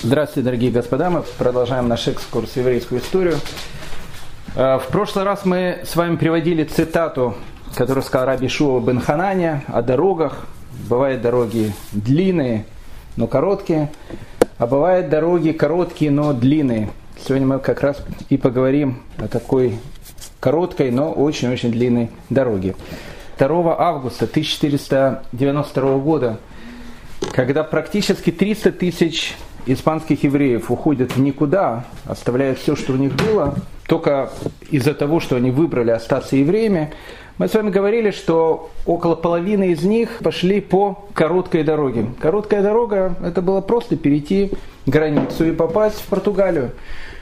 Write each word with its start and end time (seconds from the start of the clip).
Здравствуйте, 0.00 0.44
дорогие 0.44 0.70
господа. 0.70 1.10
Мы 1.10 1.24
продолжаем 1.38 1.88
наш 1.88 2.06
экскурс 2.06 2.50
в 2.50 2.56
еврейскую 2.56 3.00
историю. 3.00 3.34
Э, 4.54 4.78
в 4.78 4.86
прошлый 4.92 5.24
раз 5.24 5.44
мы 5.44 5.80
с 5.84 5.96
вами 5.96 6.14
приводили 6.14 6.62
цитату, 6.62 7.34
которую 7.74 8.04
сказал 8.04 8.28
Раби 8.28 8.46
Шуа 8.46 8.78
бен 8.78 9.00
Хананя 9.00 9.64
о 9.66 9.82
дорогах. 9.82 10.46
Бывают 10.88 11.20
дороги 11.20 11.74
длинные, 11.90 12.64
но 13.16 13.26
короткие, 13.26 13.90
а 14.58 14.68
бывают 14.68 15.08
дороги 15.08 15.50
короткие, 15.50 16.12
но 16.12 16.32
длинные. 16.32 16.90
Сегодня 17.26 17.48
мы 17.48 17.58
как 17.58 17.80
раз 17.80 18.00
и 18.28 18.36
поговорим 18.36 19.02
о 19.16 19.26
такой 19.26 19.80
короткой, 20.38 20.92
но 20.92 21.10
очень-очень 21.10 21.72
длинной 21.72 22.12
дороге. 22.30 22.76
2 23.36 23.76
августа 23.76 24.26
1492 24.26 25.98
года, 25.98 26.38
когда 27.32 27.64
практически 27.64 28.30
300 28.30 28.70
тысяч 28.70 29.34
испанских 29.72 30.24
евреев 30.24 30.70
уходят 30.70 31.16
в 31.16 31.20
никуда, 31.20 31.84
оставляют 32.06 32.58
все, 32.58 32.76
что 32.76 32.92
у 32.94 32.96
них 32.96 33.12
было, 33.14 33.54
только 33.86 34.30
из-за 34.70 34.94
того, 34.94 35.20
что 35.20 35.36
они 35.36 35.50
выбрали 35.50 35.90
остаться 35.90 36.36
евреями, 36.36 36.92
мы 37.38 37.46
с 37.46 37.54
вами 37.54 37.70
говорили, 37.70 38.10
что 38.10 38.70
около 38.84 39.14
половины 39.14 39.70
из 39.70 39.84
них 39.84 40.18
пошли 40.24 40.60
по 40.60 41.06
короткой 41.14 41.62
дороге. 41.62 42.06
Короткая 42.20 42.62
дорога– 42.62 43.14
это 43.24 43.42
было 43.42 43.60
просто 43.60 43.96
перейти 43.96 44.50
границу 44.86 45.46
и 45.46 45.52
попасть 45.52 46.00
в 46.00 46.06
Португалию. 46.06 46.72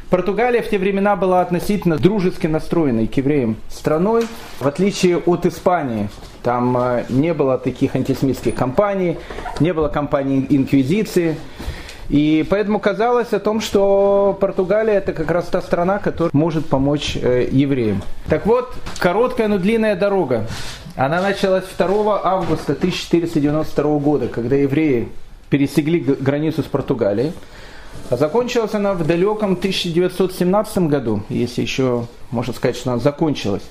Португалия 0.08 0.62
в 0.62 0.70
те 0.70 0.78
времена 0.78 1.16
была 1.16 1.40
относительно 1.40 1.98
дружески 1.98 2.46
настроенной 2.46 3.08
к 3.08 3.16
евреям 3.16 3.56
страной, 3.68 4.24
в 4.60 4.66
отличие 4.66 5.18
от 5.18 5.44
Испании. 5.46 6.08
Там 6.42 6.78
э, 6.78 7.04
не 7.08 7.34
было 7.34 7.58
таких 7.58 7.96
антисемитских 7.96 8.54
кампаний, 8.54 9.18
не 9.58 9.74
было 9.74 9.88
кампаний 9.88 10.46
инквизиции. 10.48 11.36
И 12.08 12.46
поэтому 12.48 12.78
казалось 12.78 13.32
о 13.32 13.40
том, 13.40 13.60
что 13.60 14.36
Португалия 14.40 14.94
это 14.94 15.12
как 15.12 15.30
раз 15.30 15.46
та 15.46 15.60
страна, 15.60 15.98
которая 15.98 16.30
может 16.32 16.66
помочь 16.66 17.16
э, 17.20 17.48
евреям. 17.50 18.02
Так 18.28 18.46
вот, 18.46 18.72
короткая, 18.98 19.48
но 19.48 19.58
длинная 19.58 19.96
дорога. 19.96 20.46
Она 20.94 21.20
началась 21.20 21.64
2 21.76 22.20
августа 22.24 22.72
1492 22.72 23.98
года, 23.98 24.28
когда 24.28 24.56
евреи 24.56 25.08
пересекли 25.50 26.00
границу 26.00 26.62
с 26.62 26.66
Португалией. 26.66 27.32
А 28.08 28.16
закончилась 28.16 28.74
она 28.74 28.94
в 28.94 29.04
далеком 29.04 29.52
1917 29.52 30.78
году, 30.78 31.22
если 31.28 31.62
еще 31.62 32.06
можно 32.30 32.52
сказать, 32.52 32.76
что 32.76 32.92
она 32.92 33.00
закончилась. 33.00 33.64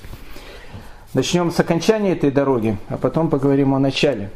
Начнем 1.14 1.50
с 1.50 1.58
окончания 1.58 2.12
этой 2.12 2.30
дороги, 2.30 2.76
а 2.88 2.98
потом 2.98 3.30
поговорим 3.30 3.74
о 3.74 3.78
начале. 3.78 4.30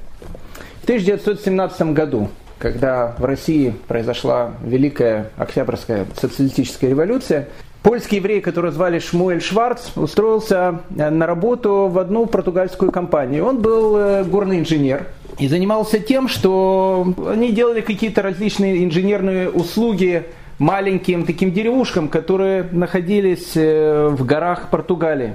В 0.80 0.84
1917 0.84 1.82
году 1.92 2.30
когда 2.60 3.14
в 3.18 3.24
России 3.24 3.74
произошла 3.88 4.52
Великая 4.62 5.30
Октябрьская 5.36 6.06
социалистическая 6.14 6.90
революция, 6.90 7.48
польский 7.82 8.18
еврей, 8.18 8.40
который 8.40 8.70
звали 8.70 8.98
Шмуэль 8.98 9.40
Шварц, 9.40 9.96
устроился 9.96 10.80
э, 10.96 11.10
на 11.10 11.26
работу 11.26 11.88
в 11.90 11.98
одну 11.98 12.26
португальскую 12.26 12.92
компанию. 12.92 13.46
Он 13.46 13.60
был 13.60 13.96
э, 13.96 14.24
горный 14.24 14.60
инженер 14.60 15.06
и 15.38 15.48
занимался 15.48 15.98
тем, 15.98 16.28
что 16.28 17.14
они 17.26 17.50
делали 17.50 17.80
какие-то 17.80 18.20
различные 18.20 18.84
инженерные 18.84 19.48
услуги 19.48 20.26
маленьким 20.58 21.24
таким 21.24 21.52
деревушкам, 21.52 22.08
которые 22.08 22.66
находились 22.70 23.52
э, 23.54 24.08
в 24.10 24.24
горах 24.26 24.68
Португалии. 24.68 25.32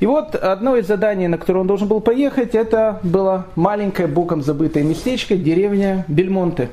И 0.00 0.06
вот 0.06 0.34
одно 0.36 0.76
из 0.76 0.86
заданий, 0.86 1.26
на 1.26 1.38
которое 1.38 1.60
он 1.60 1.66
должен 1.66 1.88
был 1.88 2.00
поехать, 2.00 2.54
это 2.54 3.00
было 3.02 3.46
маленькое, 3.56 4.06
боком 4.06 4.42
забытое 4.42 4.84
местечко, 4.84 5.36
деревня 5.36 6.04
Бельмонте. 6.06 6.70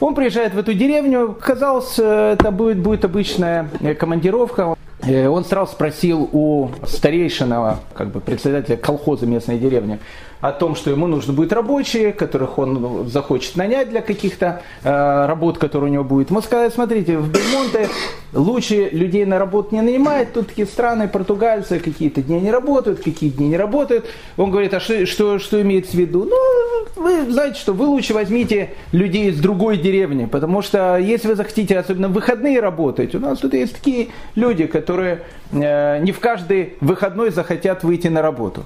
Он 0.00 0.14
приезжает 0.14 0.54
в 0.54 0.58
эту 0.58 0.72
деревню, 0.74 1.36
казалось, 1.40 1.98
это 1.98 2.50
будет, 2.50 2.78
будет 2.78 3.04
обычная 3.04 3.68
командировка. 3.98 4.74
Э, 5.02 5.28
он 5.28 5.44
сразу 5.44 5.72
спросил 5.72 6.28
у 6.32 6.70
старейшего, 6.86 7.80
как 7.94 8.08
бы 8.08 8.20
председателя 8.20 8.76
колхоза 8.76 9.26
местной 9.26 9.58
деревни, 9.58 9.98
о 10.42 10.50
том, 10.50 10.74
что 10.74 10.90
ему 10.90 11.06
нужны 11.06 11.32
будут 11.32 11.52
рабочие, 11.52 12.12
которых 12.12 12.58
он 12.58 13.08
захочет 13.08 13.56
нанять 13.56 13.88
для 13.88 14.02
каких-то 14.02 14.62
э, 14.82 15.26
работ, 15.26 15.56
которые 15.56 15.90
у 15.90 15.92
него 15.92 16.04
будет. 16.04 16.30
Ему 16.30 16.42
сказали, 16.42 16.68
смотрите, 16.68 17.16
в 17.16 17.30
Бельмонте 17.30 17.88
лучше 18.32 18.88
людей 18.90 19.24
на 19.24 19.38
работу 19.38 19.74
не 19.74 19.82
нанимает, 19.82 20.32
тут 20.32 20.48
такие 20.48 20.66
страны, 20.66 21.06
португальцы, 21.06 21.78
какие-то 21.78 22.22
дни 22.22 22.40
не 22.40 22.50
работают, 22.50 23.02
какие 23.04 23.30
дни 23.30 23.48
не 23.48 23.56
работают. 23.56 24.04
Он 24.36 24.50
говорит, 24.50 24.74
а 24.74 24.80
что, 24.80 25.06
что, 25.06 25.38
что 25.38 25.62
имеется 25.62 25.92
в 25.92 26.00
виду? 26.00 26.24
Ну, 26.24 27.02
вы 27.02 27.30
знаете 27.30 27.60
что, 27.60 27.72
вы 27.72 27.86
лучше 27.86 28.12
возьмите 28.12 28.70
людей 28.90 29.30
из 29.30 29.38
другой 29.38 29.76
деревни, 29.76 30.24
потому 30.24 30.60
что 30.60 30.96
если 30.96 31.28
вы 31.28 31.36
захотите, 31.36 31.78
особенно 31.78 32.08
в 32.08 32.14
выходные 32.14 32.58
работать, 32.58 33.14
у 33.14 33.20
нас 33.20 33.38
тут 33.38 33.54
есть 33.54 33.76
такие 33.76 34.08
люди, 34.34 34.66
которые 34.66 35.22
э, 35.52 36.00
не 36.00 36.10
в 36.10 36.18
каждый 36.18 36.74
выходной 36.80 37.30
захотят 37.30 37.84
выйти 37.84 38.08
на 38.08 38.22
работу. 38.22 38.64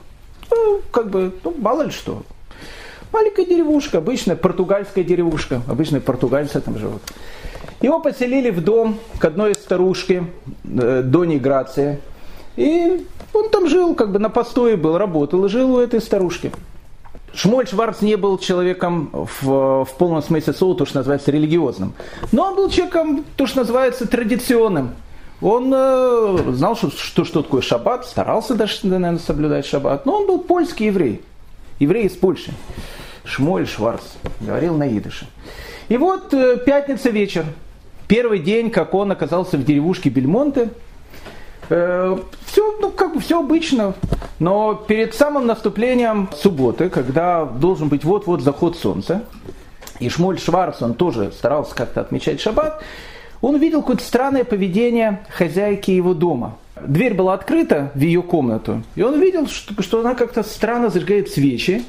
Ну, 0.51 0.81
как 0.91 1.11
бы, 1.11 1.33
ну, 1.45 1.55
мало 1.59 1.83
ли 1.83 1.91
что. 1.91 2.23
Маленькая 3.13 3.47
деревушка, 3.47 3.99
обычная 3.99 4.37
португальская 4.37 5.05
деревушка. 5.05 5.63
Обычные 5.69 6.01
португальцы 6.01 6.61
там 6.61 6.79
живут. 6.79 7.03
Его 7.81 8.01
поселили 8.01 8.51
в 8.51 8.63
дом 8.63 8.99
к 9.19 9.25
одной 9.25 9.55
старушке, 9.55 10.25
э, 10.65 11.03
Дони 11.05 11.37
Грации. 11.37 12.01
И 12.57 13.07
он 13.33 13.51
там 13.51 13.69
жил, 13.69 13.95
как 13.95 14.13
бы 14.13 14.19
на 14.19 14.31
постое 14.31 14.77
был, 14.77 14.97
работал 14.99 15.47
жил 15.49 15.75
у 15.75 15.79
этой 15.79 16.01
старушки. 16.01 16.53
Шмоль 17.35 17.67
Шварц 17.67 18.01
не 18.01 18.17
был 18.17 18.39
человеком 18.39 19.11
в, 19.13 19.85
в 19.85 19.89
полном 19.99 20.23
смысле 20.23 20.55
слова, 20.55 20.75
то, 20.75 20.87
что 20.87 20.99
называется 20.99 21.31
религиозным. 21.31 21.93
Но 22.33 22.45
он 22.45 22.57
был 22.57 22.71
человеком, 22.71 23.25
то, 23.37 23.47
что 23.47 23.59
называется 23.59 24.09
традиционным. 24.09 24.93
Он 25.43 25.73
э, 25.75 26.53
знал, 26.53 26.77
что, 26.77 26.91
что, 26.91 27.25
что 27.25 27.43
такое 27.43 27.61
шаббат, 27.61 28.07
старался 28.07 28.55
даже, 28.55 28.79
наверное, 28.85 29.19
соблюдать 29.19 29.67
шаббат, 29.67 30.07
но 30.07 30.21
он 30.21 30.27
был 30.27 30.41
польский 30.41 30.87
еврей, 30.87 31.23
еврей 31.79 32.07
из 32.07 32.13
Польши. 32.13 32.53
Шмоль 33.25 33.67
Шварц, 33.67 34.03
говорил 34.41 34.77
на 34.77 34.89
идыше. 34.89 35.27
И 35.89 35.97
вот 35.97 36.33
э, 36.33 36.57
пятница 36.65 37.11
вечер, 37.11 37.45
первый 38.09 38.39
день, 38.39 38.71
как 38.71 38.95
он 38.95 39.13
оказался 39.13 39.59
в 39.59 39.65
деревушке 39.65 40.09
Бельмонте, 40.09 40.71
э, 41.69 42.19
все, 42.47 42.79
ну, 42.81 42.91
как 42.91 43.15
бы 43.15 43.21
все 43.21 43.41
обычно, 43.41 43.95
но 44.39 44.75
перед 44.75 45.15
самым 45.15 45.47
наступлением 45.47 46.31
субботы, 46.35 46.89
когда 46.89 47.45
должен 47.45 47.89
быть 47.89 48.05
вот-вот 48.05 48.43
заход 48.43 48.77
солнца, 48.77 49.25
и 49.99 50.09
Шмоль 50.09 50.39
Шварц, 50.39 50.83
он 50.83 50.95
тоже 50.95 51.33
старался 51.33 51.75
как-то 51.75 52.01
отмечать 52.01 52.41
шаббат, 52.41 52.83
он 53.41 53.55
увидел 53.55 53.81
какое-то 53.81 54.03
странное 54.03 54.45
поведение 54.45 55.21
хозяйки 55.31 55.91
его 55.91 56.15
дома. 56.15 56.57
Дверь 56.81 57.15
была 57.15 57.35
открыта 57.35 57.91
в 57.95 58.01
ее 58.01 58.23
комнату, 58.23 58.83
и 58.97 59.03
он 59.03 59.15
увидел, 59.15 59.47
что, 59.47 59.83
что 59.83 60.01
она 60.01 60.15
как-то 60.15 60.43
странно 60.43 60.91
зажигает 60.91 61.31
свечи. 61.31 61.85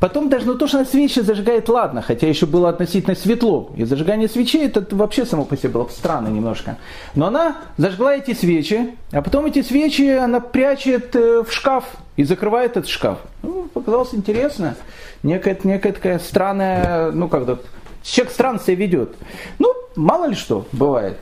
Потом 0.00 0.28
даже 0.28 0.46
ну, 0.46 0.54
то, 0.54 0.68
что 0.68 0.78
она 0.78 0.86
свечи 0.86 1.20
зажигает, 1.20 1.68
ладно, 1.68 2.02
хотя 2.02 2.28
еще 2.28 2.46
было 2.46 2.68
относительно 2.68 3.16
светло. 3.16 3.72
И 3.76 3.84
зажигание 3.84 4.28
свечей, 4.28 4.66
это 4.66 4.86
вообще 4.94 5.24
само 5.24 5.44
по 5.44 5.56
себе 5.56 5.70
было 5.70 5.88
странно 5.88 6.28
немножко. 6.28 6.76
Но 7.16 7.26
она 7.26 7.56
зажгла 7.78 8.14
эти 8.14 8.32
свечи, 8.32 8.94
а 9.10 9.22
потом 9.22 9.46
эти 9.46 9.62
свечи 9.62 10.08
она 10.08 10.38
прячет 10.38 11.16
э, 11.16 11.42
в 11.42 11.52
шкаф 11.52 11.84
и 12.16 12.22
закрывает 12.22 12.76
этот 12.76 12.88
шкаф. 12.88 13.18
Ну, 13.42 13.64
показалось 13.74 14.14
интересно. 14.14 14.76
Некая, 15.24 15.58
некая 15.64 15.92
такая 15.92 16.20
странная, 16.20 17.10
ну 17.10 17.28
как-то, 17.28 17.60
человек 18.02 18.32
странно 18.32 18.58
себя 18.58 18.76
ведет. 18.76 19.14
Ну, 19.58 19.72
мало 19.96 20.26
ли 20.26 20.34
что 20.34 20.66
бывает. 20.72 21.18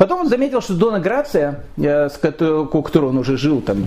Потом 0.00 0.20
он 0.20 0.28
заметил, 0.30 0.62
что 0.62 0.72
Дона 0.72 0.98
Грация, 0.98 1.64
э, 1.76 2.08
с 2.08 2.16
которой 2.16 3.08
он 3.10 3.18
уже 3.18 3.36
жил 3.36 3.60
там 3.60 3.86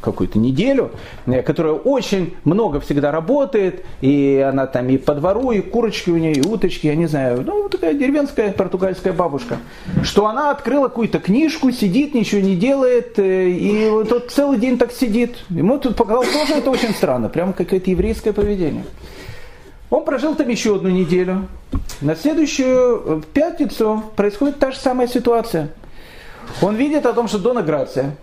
какую-то 0.00 0.38
неделю, 0.38 0.92
э, 1.26 1.42
которая 1.42 1.72
очень 1.72 2.36
много 2.44 2.78
всегда 2.78 3.10
работает, 3.10 3.84
и 4.00 4.38
она 4.48 4.68
там 4.68 4.88
и 4.88 4.98
по 4.98 5.16
двору, 5.16 5.50
и 5.50 5.60
курочки 5.60 6.10
у 6.10 6.16
нее, 6.16 6.34
и 6.34 6.46
уточки, 6.46 6.86
я 6.86 6.94
не 6.94 7.06
знаю, 7.06 7.42
ну 7.44 7.68
такая 7.68 7.94
деревенская 7.94 8.52
португальская 8.52 9.12
бабушка, 9.12 9.56
что 10.04 10.28
она 10.28 10.52
открыла 10.52 10.86
какую-то 10.86 11.18
книжку, 11.18 11.72
сидит, 11.72 12.14
ничего 12.14 12.40
не 12.40 12.54
делает, 12.54 13.18
э, 13.18 13.48
и 13.48 13.88
вот 13.90 14.10
тот 14.10 14.30
целый 14.30 14.60
день 14.60 14.78
так 14.78 14.92
сидит. 14.92 15.38
Ему 15.50 15.78
тут 15.78 15.96
показалось 15.96 16.30
тоже 16.30 16.54
это 16.54 16.70
очень 16.70 16.94
странно, 16.94 17.28
прямо 17.28 17.52
какое-то 17.52 17.90
еврейское 17.90 18.32
поведение. 18.32 18.84
Он 19.90 20.04
прожил 20.04 20.34
там 20.34 20.48
еще 20.48 20.76
одну 20.76 20.90
неделю. 20.90 21.48
На 22.00 22.14
следующую 22.14 23.02
э, 23.04 23.20
пятницу 23.32 24.04
происходит 24.16 24.58
та 24.58 24.70
же 24.70 24.78
самая 24.78 25.08
ситуация. 25.08 25.70
Он 26.60 26.76
видит 26.76 27.06
о 27.06 27.12
том, 27.14 27.26
что 27.26 27.38
Дона 27.38 27.62
Грация, 27.62 28.16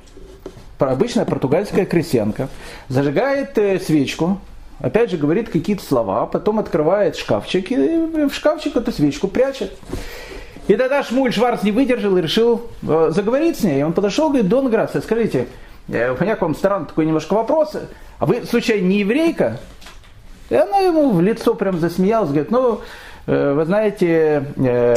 обычная 0.77 1.25
португальская 1.25 1.85
крестьянка, 1.85 2.50
зажигает 2.88 3.57
э, 3.57 3.79
свечку, 3.79 4.39
опять 4.79 5.09
же 5.09 5.17
говорит 5.17 5.50
какие-то 5.50 5.83
слова, 5.83 6.27
потом 6.27 6.59
открывает 6.59 7.15
шкафчик 7.15 7.71
и 7.71 8.27
в 8.27 8.33
шкафчик 8.33 8.75
эту 8.75 8.91
свечку 8.91 9.27
прячет. 9.27 9.75
И 10.67 10.75
тогда 10.75 11.03
Шмуль 11.03 11.33
Шварц 11.33 11.63
не 11.63 11.71
выдержал 11.71 12.15
и 12.17 12.21
решил 12.21 12.67
э, 12.88 13.09
заговорить 13.09 13.57
с 13.57 13.63
ней. 13.63 13.79
И 13.79 13.83
он 13.83 13.94
подошел 13.94 14.27
и 14.27 14.33
говорит, 14.33 14.50
Дон 14.50 14.69
Грация, 14.69 15.01
скажите, 15.01 15.47
у 15.88 15.91
меня 15.91 16.35
к 16.35 16.41
вам 16.41 16.56
странный 16.56 16.88
такой 16.88 17.06
немножко 17.06 17.33
вопрос. 17.33 17.75
А 18.17 18.25
вы, 18.25 18.44
случайно, 18.45 18.88
не 18.88 19.00
еврейка? 19.00 19.59
И 20.50 20.56
она 20.56 20.77
ему 20.80 21.12
в 21.12 21.21
лицо 21.21 21.56
прям 21.56 21.80
засмеялась, 21.80 22.30
говорит, 22.30 22.51
ну, 22.51 22.81
Э, 23.27 23.53
вы 23.53 23.65
знаете, 23.65 24.45
э, 24.56 24.95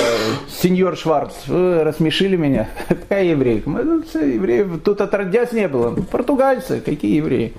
сеньор 0.48 0.96
Шварц, 0.96 1.32
вы 1.46 1.82
рассмешили 1.82 2.36
меня. 2.36 2.68
Какая 2.88 3.24
еврейка? 3.24 3.70
Мы 3.70 3.84
тут 3.84 4.14
евреев 4.14 4.82
тут 4.84 5.00
отродясь 5.00 5.52
не 5.52 5.66
было. 5.66 5.94
Португальцы, 6.10 6.80
какие 6.80 7.16
евреи? 7.16 7.54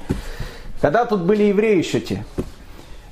Когда 0.80 1.06
тут 1.06 1.22
были 1.22 1.44
евреи 1.44 1.78
еще 1.78 2.00
те? 2.00 2.24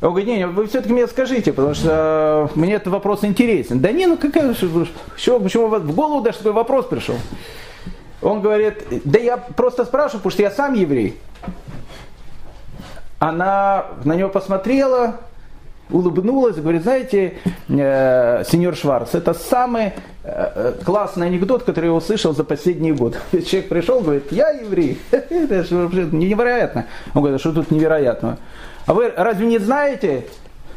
Он 0.02 0.10
говорит, 0.10 0.28
не, 0.28 0.46
вы 0.46 0.68
все-таки 0.68 0.94
мне 0.94 1.08
скажите, 1.08 1.52
потому 1.52 1.74
что 1.74 2.52
мне 2.54 2.76
этот 2.76 2.94
вопрос 2.94 3.24
интересен. 3.24 3.80
Да 3.80 3.92
не, 3.92 4.06
ну 4.06 4.16
какая, 4.16 4.54
что, 4.54 5.40
почему 5.40 5.68
в 5.68 5.96
голову 5.96 6.22
даже 6.22 6.38
такой 6.38 6.52
вопрос 6.52 6.86
пришел? 6.86 7.16
Он 8.22 8.42
говорит, 8.42 8.84
да 9.04 9.18
я 9.18 9.38
просто 9.38 9.86
спрашиваю, 9.86 10.20
потому 10.20 10.32
что 10.32 10.44
я 10.44 10.52
сам 10.52 10.76
еврей. 10.76 11.18
Она 13.20 13.86
на 14.04 14.14
него 14.14 14.30
посмотрела, 14.30 15.16
улыбнулась, 15.90 16.58
говорит, 16.58 16.84
знаете, 16.84 17.38
э, 17.68 18.44
сеньор 18.48 18.76
Шварц, 18.76 19.16
это 19.16 19.34
самый 19.34 19.94
э, 20.24 20.74
классный 20.86 21.28
анекдот, 21.28 21.64
который 21.64 21.86
я 21.86 21.94
услышал 21.94 22.36
за 22.36 22.44
последний 22.44 22.92
год. 22.92 23.18
Человек 23.32 23.70
пришел, 23.70 24.02
говорит, 24.02 24.32
я 24.32 24.50
еврей. 24.50 25.00
Это 25.12 25.64
же 25.64 25.76
невероятно. 26.12 26.86
Он 27.16 27.22
говорит, 27.22 27.38
а 27.38 27.40
что 27.40 27.54
тут 27.54 27.72
невероятного? 27.72 28.38
А 28.86 28.94
вы 28.94 29.12
разве 29.16 29.48
не 29.48 29.58
знаете, 29.58 30.26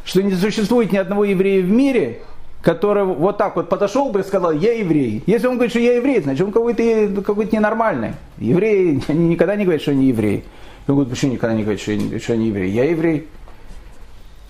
что 0.03 0.23
не 0.23 0.33
существует 0.33 0.91
ни 0.91 0.97
одного 0.97 1.25
еврея 1.25 1.61
в 1.61 1.69
мире, 1.69 2.21
который 2.61 3.03
вот 3.03 3.37
так 3.37 3.55
вот 3.55 3.69
подошел 3.69 4.09
бы 4.09 4.21
и 4.21 4.23
сказал, 4.23 4.51
я 4.51 4.73
еврей. 4.73 5.23
Если 5.25 5.47
он 5.47 5.55
говорит, 5.55 5.71
что 5.71 5.79
я 5.79 5.95
еврей, 5.95 6.21
значит 6.21 6.45
он 6.45 6.51
какой-то 6.51 7.21
какой 7.21 7.47
ненормальный. 7.51 8.13
Евреи 8.37 9.01
никогда 9.11 9.55
не 9.55 9.63
говорят, 9.63 9.81
что 9.81 9.91
они 9.91 10.07
евреи. 10.07 10.43
Он 10.87 10.95
говорит, 10.95 11.11
почему 11.11 11.33
никогда 11.33 11.55
не 11.55 11.63
говорит, 11.63 11.81
что, 11.81 12.19
что 12.19 12.33
они 12.33 12.47
евреи? 12.47 12.69
Я 12.69 12.89
еврей. 12.89 13.27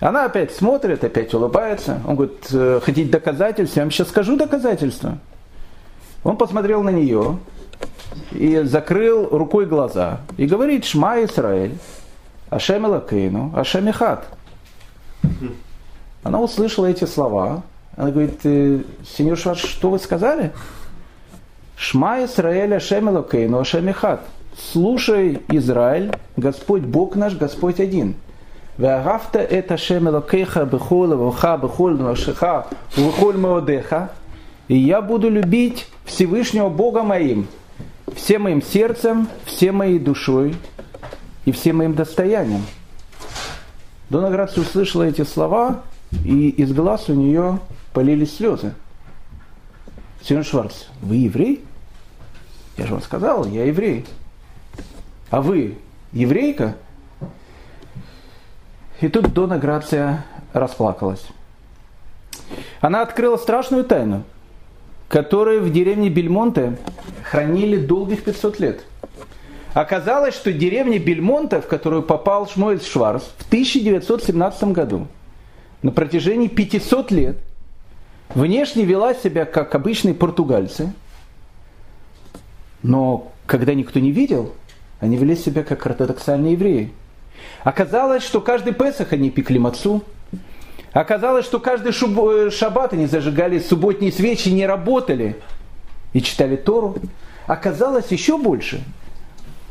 Она 0.02 0.24
опять 0.24 0.52
смотрит, 0.52 1.04
опять 1.04 1.32
улыбается. 1.32 2.00
Он 2.04 2.16
говорит, 2.16 2.48
«Э, 2.52 2.80
хотите 2.82 3.08
доказательства? 3.08 3.80
Я 3.80 3.84
вам 3.84 3.92
сейчас 3.92 4.08
скажу 4.08 4.36
доказательства. 4.36 5.18
Он 6.24 6.36
посмотрел 6.36 6.82
на 6.82 6.90
нее 6.90 7.38
и 8.32 8.62
закрыл 8.62 9.28
рукой 9.28 9.66
глаза. 9.66 10.22
И 10.38 10.46
говорит, 10.46 10.84
Шма 10.86 11.22
Исраэль, 11.24 11.78
Ашем 12.50 12.84
Элакейну, 12.84 13.52
Ашем 13.54 13.88
Ихат. 13.88 14.26
Она 16.24 16.40
услышала 16.40 16.86
эти 16.86 17.04
слова. 17.04 17.62
Она 17.96 18.10
говорит, 18.10 18.40
«Э, 18.42 18.82
сеньор 19.06 19.38
Шварц, 19.38 19.60
что 19.60 19.90
вы 19.90 20.00
сказали? 20.00 20.50
Шма 21.76 22.24
Исраэль, 22.24 22.74
Ашем 22.74 23.08
Элакейну, 23.08 23.60
Ашем 23.60 23.88
Ихат 23.88 24.22
слушай, 24.56 25.40
Израиль, 25.48 26.12
Господь 26.36 26.82
Бог 26.82 27.16
наш, 27.16 27.36
Господь 27.36 27.80
один. 27.80 28.14
Вагафта 28.78 29.38
это 29.38 29.76
шемелокеха 29.76 30.64
бехола 30.64 31.16
ваха 31.16 31.58
бехоль 31.58 32.16
шеха 32.16 32.66
вахоль 32.96 33.36
маодеха. 33.36 34.12
И 34.68 34.76
я 34.76 35.02
буду 35.02 35.28
любить 35.28 35.86
Всевышнего 36.04 36.68
Бога 36.68 37.02
моим, 37.02 37.46
всем 38.14 38.42
моим 38.42 38.62
сердцем, 38.62 39.28
всем 39.44 39.76
моей 39.76 39.98
душой 39.98 40.54
и 41.44 41.52
всем 41.52 41.78
моим 41.78 41.94
достоянием. 41.94 42.62
Донаградс 44.08 44.56
услышала 44.56 45.04
эти 45.04 45.24
слова, 45.24 45.82
и 46.24 46.48
из 46.50 46.72
глаз 46.72 47.08
у 47.08 47.14
нее 47.14 47.58
полились 47.92 48.36
слезы. 48.36 48.74
Сен 50.22 50.44
Шварц, 50.44 50.84
вы 51.00 51.16
еврей? 51.16 51.64
Я 52.76 52.86
же 52.86 52.92
вам 52.94 53.02
сказал, 53.02 53.44
я 53.46 53.64
еврей. 53.64 54.06
А 55.32 55.40
вы 55.40 55.78
еврейка? 56.12 56.76
И 59.00 59.08
тут 59.08 59.32
Дона 59.32 59.58
Грация 59.58 60.26
расплакалась. 60.52 61.26
Она 62.82 63.00
открыла 63.00 63.38
страшную 63.38 63.84
тайну, 63.84 64.24
которую 65.08 65.62
в 65.62 65.72
деревне 65.72 66.10
Бельмонте 66.10 66.76
хранили 67.22 67.78
долгих 67.78 68.24
500 68.24 68.60
лет. 68.60 68.84
Оказалось, 69.72 70.34
что 70.34 70.52
деревня 70.52 70.98
Бельмонте, 70.98 71.62
в 71.62 71.66
которую 71.66 72.02
попал 72.02 72.46
Шмуэль 72.46 72.82
Шварц 72.82 73.22
в 73.38 73.46
1917 73.46 74.64
году, 74.64 75.06
на 75.80 75.92
протяжении 75.92 76.48
500 76.48 77.10
лет 77.10 77.38
внешне 78.34 78.84
вела 78.84 79.14
себя 79.14 79.46
как 79.46 79.74
обычные 79.74 80.12
португальцы, 80.12 80.92
но 82.82 83.32
когда 83.46 83.72
никто 83.72 83.98
не 83.98 84.12
видел, 84.12 84.52
они 85.02 85.18
вели 85.18 85.36
себя 85.36 85.62
как 85.62 85.84
ортодоксальные 85.84 86.52
евреи– 86.54 86.92
Оказалось, 87.64 88.24
что 88.24 88.40
каждый 88.40 88.72
Песах 88.72 89.12
они 89.12 89.30
пекли 89.30 89.58
мацу. 89.58 90.02
Оказалось, 90.92 91.44
что 91.44 91.58
каждый 91.58 91.92
э, 91.92 92.50
шаббат 92.50 92.92
они 92.92 93.06
зажигали 93.06 93.58
субботние 93.58 94.12
свечи, 94.12 94.48
не 94.48 94.66
работали 94.66 95.36
и 96.12 96.20
читали 96.20 96.56
Тору. 96.56 96.96
Оказалось 97.46 98.08
еще 98.10 98.36
больше. 98.36 98.82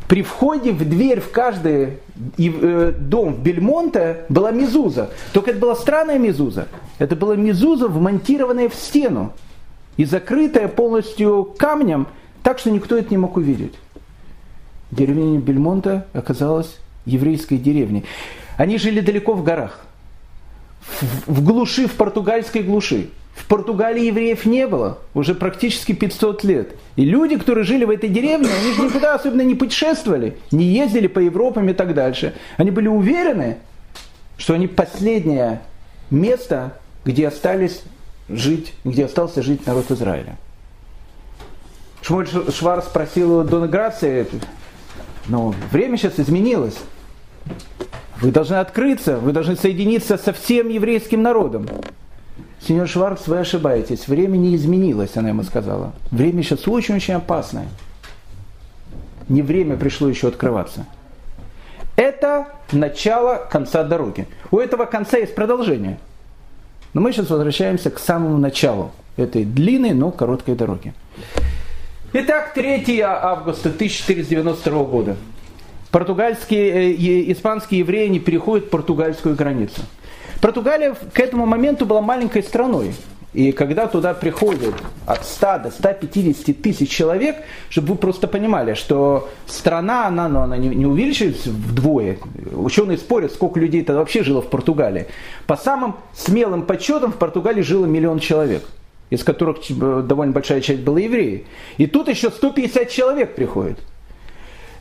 При 0.07 0.23
входе 0.23 0.71
в 0.71 0.87
дверь 0.87 1.19
в 1.19 1.31
каждый 1.31 1.99
э, 2.37 2.93
дом 2.97 3.35
в 3.35 3.43
Бельмонте 3.43 4.25
была 4.29 4.51
мезуза. 4.51 5.11
Только 5.31 5.51
это 5.51 5.59
была 5.59 5.75
странная 5.75 6.17
мезуза. 6.17 6.67
Это 6.97 7.15
была 7.15 7.35
мезуза, 7.35 7.87
вмонтированная 7.87 8.69
в 8.69 8.75
стену 8.75 9.33
и 9.97 10.05
закрытая 10.05 10.69
полностью 10.69 11.53
камнем, 11.57 12.07
так 12.41 12.57
что 12.57 12.71
никто 12.71 12.97
это 12.97 13.11
не 13.11 13.17
мог 13.17 13.37
увидеть. 13.37 13.75
Деревня 14.91 15.39
Бельмонта 15.39 16.05
оказалась 16.13 16.77
еврейской 17.05 17.57
деревни. 17.57 18.03
Они 18.57 18.77
жили 18.77 18.99
далеко 18.99 19.33
в 19.33 19.43
горах, 19.43 19.79
в, 20.81 21.33
в 21.33 21.43
глуши, 21.43 21.87
в 21.87 21.93
португальской 21.93 22.63
глуши. 22.63 23.09
В 23.33 23.47
Португалии 23.47 24.07
евреев 24.07 24.45
не 24.45 24.67
было 24.67 24.99
уже 25.13 25.33
практически 25.35 25.93
500 25.93 26.43
лет. 26.43 26.75
И 26.97 27.05
люди, 27.05 27.37
которые 27.37 27.63
жили 27.63 27.85
в 27.85 27.89
этой 27.89 28.09
деревне, 28.09 28.49
они 28.49 28.73
же 28.73 28.81
никуда 28.81 29.15
особенно 29.15 29.41
не 29.41 29.55
путешествовали, 29.55 30.37
не 30.51 30.65
ездили 30.65 31.07
по 31.07 31.19
Европам 31.19 31.69
и 31.69 31.73
так 31.73 31.93
дальше. 31.93 32.33
Они 32.57 32.71
были 32.71 32.87
уверены, 32.87 33.57
что 34.37 34.53
они 34.53 34.67
последнее 34.67 35.61
место, 36.09 36.77
где 37.05 37.27
остались 37.27 37.81
жить, 38.27 38.73
где 38.83 39.05
остался 39.05 39.41
жить 39.41 39.65
народ 39.65 39.89
Израиля. 39.91 40.37
Шмуль 42.01 42.27
Швар 42.27 42.81
спросил 42.81 43.39
у 43.39 43.43
Дона 43.43 43.67
Грация, 43.67 44.25
но 45.31 45.55
время 45.71 45.97
сейчас 45.97 46.19
изменилось. 46.19 46.77
Вы 48.19 48.31
должны 48.31 48.55
открыться, 48.55 49.17
вы 49.17 49.31
должны 49.31 49.55
соединиться 49.55 50.17
со 50.17 50.33
всем 50.33 50.67
еврейским 50.67 51.21
народом. 51.21 51.67
Сеньор 52.59 52.87
Шварц, 52.87 53.27
вы 53.27 53.39
ошибаетесь. 53.39 54.09
Время 54.09 54.35
не 54.35 54.57
изменилось, 54.57 55.15
она 55.15 55.29
ему 55.29 55.43
сказала. 55.43 55.93
Время 56.11 56.43
сейчас 56.43 56.67
очень-очень 56.67 57.13
опасное. 57.13 57.67
Не 59.29 59.41
время 59.41 59.77
пришло 59.77 60.09
еще 60.09 60.27
открываться. 60.27 60.85
Это 61.95 62.49
начало 62.73 63.47
конца 63.49 63.85
дороги. 63.85 64.27
У 64.51 64.59
этого 64.59 64.83
конца 64.83 65.17
есть 65.17 65.33
продолжение. 65.33 65.97
Но 66.93 66.99
мы 66.99 67.13
сейчас 67.13 67.29
возвращаемся 67.29 67.89
к 67.89 67.99
самому 67.99 68.37
началу 68.37 68.91
этой 69.15 69.45
длинной, 69.45 69.93
но 69.93 70.11
короткой 70.11 70.55
дороги. 70.55 70.93
Итак, 72.13 72.53
3 72.53 72.99
августа 72.99 73.69
1492 73.69 74.83
года. 74.83 75.15
Португальские, 75.91 76.91
э, 76.91 77.31
испанские 77.31 77.79
евреи 77.79 78.09
не 78.09 78.19
переходят 78.19 78.69
португальскую 78.69 79.33
границу. 79.33 79.81
Португалия 80.41 80.93
к 80.93 81.19
этому 81.21 81.45
моменту 81.45 81.85
была 81.85 82.01
маленькой 82.01 82.43
страной. 82.43 82.93
И 83.31 83.53
когда 83.53 83.87
туда 83.87 84.13
приходят 84.13 84.75
от 85.05 85.25
100 85.25 85.59
до 85.59 85.71
150 85.71 86.61
тысяч 86.61 86.89
человек, 86.89 87.37
чтобы 87.69 87.93
вы 87.93 87.95
просто 87.95 88.27
понимали, 88.27 88.73
что 88.73 89.29
страна, 89.45 90.07
она, 90.07 90.27
ну, 90.27 90.41
она 90.41 90.57
не, 90.57 90.67
не 90.67 90.85
увеличивается 90.85 91.49
вдвое. 91.49 92.17
Ученые 92.51 92.97
спорят, 92.97 93.31
сколько 93.31 93.57
людей 93.57 93.85
тогда 93.85 93.99
вообще 93.99 94.21
жило 94.23 94.41
в 94.41 94.49
Португалии. 94.49 95.07
По 95.47 95.55
самым 95.55 95.95
смелым 96.13 96.63
подсчетам 96.63 97.13
в 97.13 97.15
Португалии 97.15 97.61
жило 97.61 97.85
миллион 97.85 98.19
человек 98.19 98.63
из 99.11 99.23
которых 99.23 99.57
э, 99.69 100.01
довольно 100.03 100.33
большая 100.33 100.61
часть 100.61 100.81
была 100.81 100.99
евреи. 100.99 101.45
И 101.77 101.85
тут 101.85 102.07
еще 102.07 102.31
150 102.31 102.89
человек 102.89 103.35
приходит. 103.35 103.77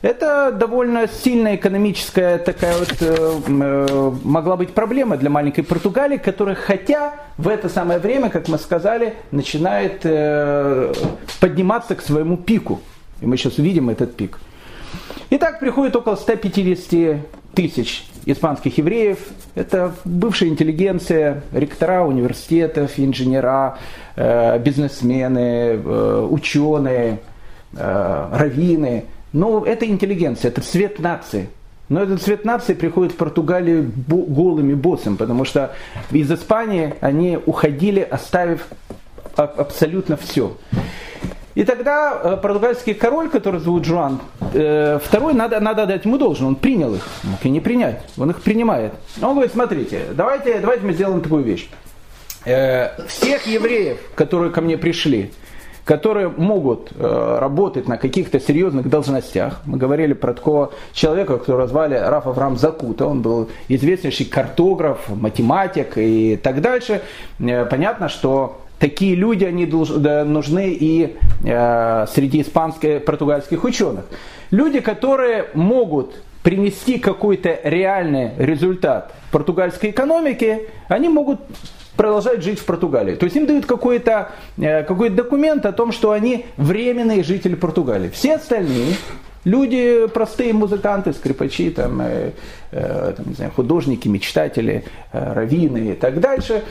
Это 0.01 0.51
довольно 0.51 1.07
сильная 1.07 1.57
экономическая 1.57 2.39
такая 2.39 2.75
вот 2.79 2.95
э, 3.01 3.39
э, 3.47 4.11
могла 4.23 4.57
быть 4.57 4.71
проблема 4.73 5.15
для 5.15 5.29
маленькой 5.29 5.61
Португалии, 5.61 6.17
которая, 6.17 6.55
хотя 6.55 7.13
в 7.37 7.47
это 7.47 7.69
самое 7.69 7.99
время, 7.99 8.31
как 8.31 8.47
мы 8.47 8.57
сказали, 8.57 9.13
начинает 9.29 9.99
э, 10.03 10.91
подниматься 11.39 11.95
к 11.95 12.01
своему 12.01 12.37
пику. 12.37 12.81
И 13.21 13.27
мы 13.27 13.37
сейчас 13.37 13.59
увидим 13.59 13.91
этот 13.91 14.15
пик. 14.15 14.39
Итак, 15.29 15.59
приходит 15.59 15.95
около 15.95 16.15
150 16.15 17.19
тысяч 17.53 18.05
испанских 18.25 18.77
евреев. 18.77 19.19
Это 19.55 19.93
бывшая 20.05 20.49
интеллигенция, 20.49 21.43
ректора 21.51 22.03
университетов, 22.03 22.93
инженера, 22.97 23.77
э, 24.15 24.59
бизнесмены, 24.59 25.79
э, 25.83 26.27
ученые, 26.29 27.19
э, 27.73 28.29
раввины. 28.31 29.05
Но 29.33 29.63
это 29.65 29.85
интеллигенция, 29.85 30.49
это 30.49 30.61
цвет 30.61 30.99
нации. 30.99 31.49
Но 31.89 32.01
этот 32.01 32.21
цвет 32.21 32.45
нации 32.45 32.73
приходит 32.73 33.13
в 33.13 33.15
Португалию 33.17 33.91
голыми 34.07 34.73
боссом, 34.73 35.17
потому 35.17 35.43
что 35.43 35.73
из 36.11 36.31
Испании 36.31 36.93
они 37.01 37.37
уходили, 37.45 37.99
оставив 37.99 38.67
абсолютно 39.35 40.15
все. 40.15 40.55
И 41.53 41.63
тогда 41.63 42.19
э, 42.23 42.37
португальский 42.37 42.93
король, 42.93 43.29
который 43.29 43.59
зовут 43.59 43.85
Жуан, 43.85 44.21
э, 44.53 44.99
второй, 45.03 45.33
надо, 45.33 45.59
надо 45.59 45.85
дать 45.85 46.05
ему 46.05 46.17
должен, 46.17 46.47
он 46.47 46.55
принял 46.55 46.95
их, 46.95 47.05
мог 47.23 47.45
и 47.45 47.49
не 47.49 47.59
принять, 47.59 48.01
он 48.17 48.29
их 48.29 48.41
принимает. 48.41 48.93
Он 49.21 49.33
говорит, 49.33 49.51
смотрите, 49.51 50.05
давайте, 50.13 50.59
давайте 50.59 50.85
мы 50.85 50.93
сделаем 50.93 51.21
такую 51.21 51.43
вещь. 51.43 51.69
Э, 52.45 53.05
всех 53.07 53.45
евреев, 53.47 53.99
которые 54.15 54.51
ко 54.51 54.61
мне 54.61 54.77
пришли, 54.77 55.33
которые 55.83 56.29
могут 56.29 56.93
работать 56.97 57.87
на 57.87 57.97
каких-то 57.97 58.39
серьезных 58.39 58.87
должностях. 58.87 59.61
Мы 59.65 59.77
говорили 59.77 60.13
про 60.13 60.33
такого 60.33 60.71
человека, 60.93 61.39
которого 61.39 61.67
звали 61.67 61.95
Раф 61.95 62.27
Авраам 62.27 62.55
Закута. 62.55 63.07
Он 63.07 63.21
был 63.21 63.49
известнейший 63.67 64.27
картограф, 64.27 65.09
математик 65.09 65.97
и 65.97 66.37
так 66.37 66.61
дальше. 66.61 67.01
Понятно, 67.39 68.09
что 68.09 68.60
такие 68.81 69.13
люди, 69.13 69.45
они 69.45 69.65
нужны 69.67 70.73
и 70.73 71.15
э, 71.43 72.05
среди 72.13 72.41
испанских, 72.41 73.05
португальских 73.05 73.63
ученых. 73.63 74.05
Люди, 74.49 74.79
которые 74.79 75.49
могут 75.53 76.15
принести 76.41 76.97
какой-то 76.97 77.59
реальный 77.63 78.31
результат 78.37 79.13
португальской 79.31 79.91
экономике, 79.91 80.63
они 80.87 81.09
могут 81.09 81.39
продолжать 81.95 82.43
жить 82.43 82.59
в 82.59 82.65
Португалии. 82.65 83.13
То 83.13 83.25
есть 83.25 83.35
им 83.35 83.45
дают 83.45 83.67
какой-то 83.67 84.31
э, 84.57 84.83
какой 84.83 85.09
документ 85.09 85.67
о 85.67 85.71
том, 85.71 85.91
что 85.91 86.11
они 86.11 86.47
временные 86.57 87.21
жители 87.23 87.53
Португалии. 87.53 88.09
Все 88.09 88.35
остальные 88.35 88.95
Люди, 89.43 90.05
простые 90.13 90.53
музыканты, 90.53 91.13
скрипачи, 91.13 91.71
там, 91.71 91.99
э, 92.01 92.31
э, 92.71 93.13
там, 93.17 93.25
не 93.27 93.33
знаю, 93.33 93.51
художники, 93.55 94.07
мечтатели, 94.07 94.83
э, 95.11 95.33
раввины 95.33 95.91
и 95.91 95.93
так 95.93 96.19
дальше, 96.19 96.63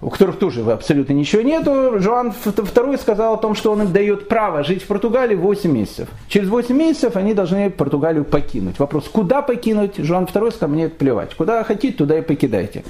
у 0.00 0.10
которых 0.10 0.38
тоже 0.38 0.62
абсолютно 0.70 1.12
ничего 1.12 1.42
нету, 1.42 1.98
Жоан 1.98 2.32
II 2.44 2.98
сказал 3.00 3.34
о 3.34 3.36
том, 3.36 3.54
что 3.54 3.72
он 3.72 3.82
им 3.82 3.92
дает 3.92 4.28
право 4.28 4.62
жить 4.62 4.82
в 4.82 4.86
Португалии 4.86 5.34
8 5.34 5.70
месяцев. 5.70 6.08
Через 6.28 6.48
8 6.48 6.76
месяцев 6.76 7.16
они 7.16 7.34
должны 7.34 7.68
Португалию 7.70 8.24
покинуть. 8.24 8.78
Вопрос, 8.78 9.08
куда 9.08 9.42
покинуть? 9.42 9.96
Жоан 9.96 10.24
II 10.24 10.52
сказал, 10.52 10.68
мне 10.68 10.88
плевать. 10.88 11.34
Куда 11.34 11.64
хотите, 11.64 11.96
туда 11.96 12.18
и 12.18 12.22
покидайте. 12.22 12.84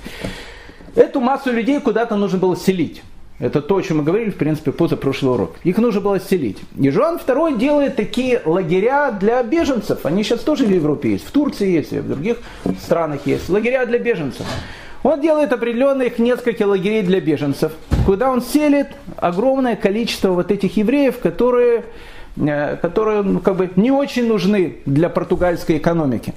Эту 0.94 1.20
массу 1.20 1.50
людей 1.50 1.80
куда-то 1.80 2.16
нужно 2.16 2.38
было 2.38 2.56
селить. 2.56 3.02
Это 3.38 3.62
то, 3.62 3.76
о 3.76 3.82
чем 3.82 3.98
мы 3.98 4.02
говорили, 4.02 4.30
в 4.30 4.36
принципе, 4.36 4.72
позапрошлый 4.72 5.32
урок. 5.32 5.54
Их 5.62 5.78
нужно 5.78 6.00
было 6.00 6.18
селить. 6.18 6.58
И 6.76 6.90
Жоан 6.90 7.20
II 7.24 7.56
делает 7.56 7.94
такие 7.94 8.42
лагеря 8.44 9.12
для 9.12 9.42
беженцев. 9.44 10.04
Они 10.04 10.24
сейчас 10.24 10.40
тоже 10.40 10.66
в 10.66 10.70
Европе 10.70 11.12
есть. 11.12 11.24
В 11.24 11.30
Турции 11.30 11.70
есть, 11.70 11.92
в 11.92 12.08
других 12.08 12.38
странах 12.82 13.26
есть. 13.26 13.48
Лагеря 13.48 13.86
для 13.86 14.00
беженцев. 14.00 14.44
Он 15.02 15.20
делает 15.20 15.52
определенных 15.52 16.18
несколько 16.18 16.66
лагерей 16.66 17.02
для 17.02 17.20
беженцев, 17.20 17.72
куда 18.04 18.30
он 18.30 18.42
селит 18.42 18.88
огромное 19.16 19.76
количество 19.76 20.30
вот 20.30 20.50
этих 20.50 20.76
евреев, 20.76 21.18
которые, 21.20 21.84
э, 22.36 22.76
которые 22.76 23.22
ну, 23.22 23.40
как 23.40 23.56
бы 23.56 23.70
не 23.76 23.90
очень 23.90 24.26
нужны 24.26 24.78
для 24.86 25.08
португальской 25.08 25.78
экономики. 25.78 26.34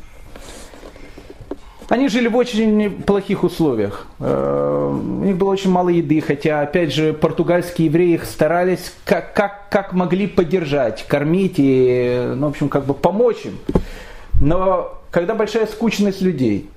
Они 1.90 2.08
жили 2.08 2.30
в 2.30 2.38
очень 2.38 3.02
плохих 3.02 3.44
условиях. 3.44 4.08
Э, 4.20 4.90
у 4.94 5.26
них 5.26 5.36
было 5.36 5.50
очень 5.50 5.72
мало 5.72 5.90
еды, 5.90 6.22
хотя, 6.22 6.62
опять 6.62 6.94
же, 6.94 7.12
португальские 7.12 7.88
евреи 7.88 8.14
их 8.14 8.26
старались 8.26 8.94
как, 9.04 9.34
как, 9.34 9.70
как 9.70 9.92
могли 9.92 10.28
поддержать, 10.28 11.06
кормить 11.08 11.56
и, 11.58 12.32
ну, 12.36 12.48
в 12.48 12.52
общем, 12.52 12.70
как 12.70 12.86
бы 12.86 12.94
помочь 12.94 13.44
им. 13.44 13.58
Но 14.40 15.02
когда 15.12 15.36
большая 15.36 15.68
скучность 15.68 16.22
людей, 16.22 16.70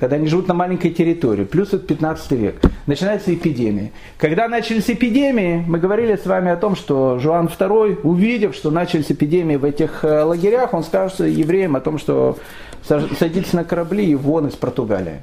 когда 0.00 0.16
они 0.16 0.26
живут 0.26 0.48
на 0.48 0.54
маленькой 0.54 0.90
территории, 0.90 1.44
плюс 1.44 1.68
это 1.68 1.86
15 1.86 2.30
век, 2.32 2.60
начинается 2.86 3.34
эпидемия. 3.34 3.92
Когда 4.18 4.48
начались 4.48 4.88
эпидемии, 4.88 5.64
мы 5.66 5.78
говорили 5.78 6.16
с 6.16 6.26
вами 6.26 6.50
о 6.50 6.56
том, 6.56 6.76
что 6.76 7.18
Жуан 7.18 7.46
II, 7.46 8.00
увидев, 8.02 8.54
что 8.54 8.70
начались 8.70 9.10
эпидемии 9.10 9.56
в 9.56 9.64
этих 9.64 10.04
э, 10.04 10.22
лагерях, 10.22 10.74
он 10.74 10.84
скажет 10.84 11.20
евреям 11.20 11.76
о 11.76 11.80
том, 11.80 11.98
что 11.98 12.38
садитесь 12.84 13.52
на 13.52 13.64
корабли 13.64 14.06
и 14.06 14.14
вон 14.14 14.48
из 14.48 14.54
Португалии. 14.54 15.22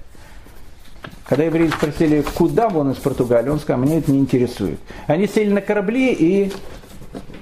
Когда 1.26 1.44
евреи 1.44 1.68
спросили, 1.68 2.24
куда 2.34 2.70
вон 2.70 2.92
из 2.92 2.98
Португалии, 2.98 3.50
он 3.50 3.60
сказал, 3.60 3.82
мне 3.82 4.00
это 4.00 4.12
не 4.12 4.20
интересует. 4.20 4.80
Они 5.08 5.28
сели 5.28 5.52
на 5.52 5.62
корабли 5.62 6.12
и 6.12 6.52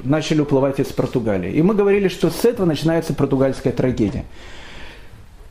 начали 0.03 0.41
уплывать 0.41 0.79
из 0.79 0.87
Португалии. 0.87 1.51
И 1.51 1.61
мы 1.61 1.73
говорили, 1.73 2.07
что 2.07 2.29
с 2.29 2.45
этого 2.45 2.65
начинается 2.65 3.13
португальская 3.13 3.73
трагедия. 3.73 4.25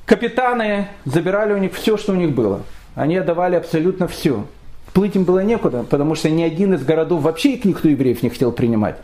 Капитаны 0.07 0.87
забирали 1.05 1.53
у 1.53 1.59
них 1.59 1.75
все, 1.75 1.97
что 1.97 2.13
у 2.13 2.17
них 2.17 2.31
было. 2.31 2.63
Они 2.95 3.17
отдавали 3.17 3.57
абсолютно 3.57 4.07
все. 4.07 4.45
Плыть 4.93 5.17
им 5.17 5.25
было 5.25 5.41
некуда, 5.41 5.83
потому 5.83 6.15
что 6.15 6.31
ни 6.31 6.43
один 6.43 6.75
из 6.75 6.85
городов 6.85 7.23
вообще 7.23 7.55
их 7.55 7.65
никто 7.65 7.89
евреев 7.89 8.23
не 8.23 8.31
хотел 8.31 8.53
принимать. 8.53 8.97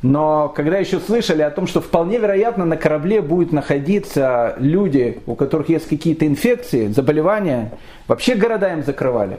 Но 0.00 0.48
когда 0.48 0.78
еще 0.78 0.98
слышали 0.98 1.42
о 1.42 1.50
том, 1.50 1.66
что 1.66 1.80
вполне 1.80 2.18
вероятно 2.18 2.64
на 2.64 2.76
корабле 2.76 3.20
будут 3.20 3.52
находиться 3.52 4.56
люди, 4.58 5.20
у 5.26 5.34
которых 5.34 5.68
есть 5.68 5.88
какие-то 5.88 6.26
инфекции, 6.26 6.88
заболевания, 6.88 7.72
вообще 8.08 8.34
города 8.34 8.72
им 8.72 8.82
закрывали. 8.82 9.38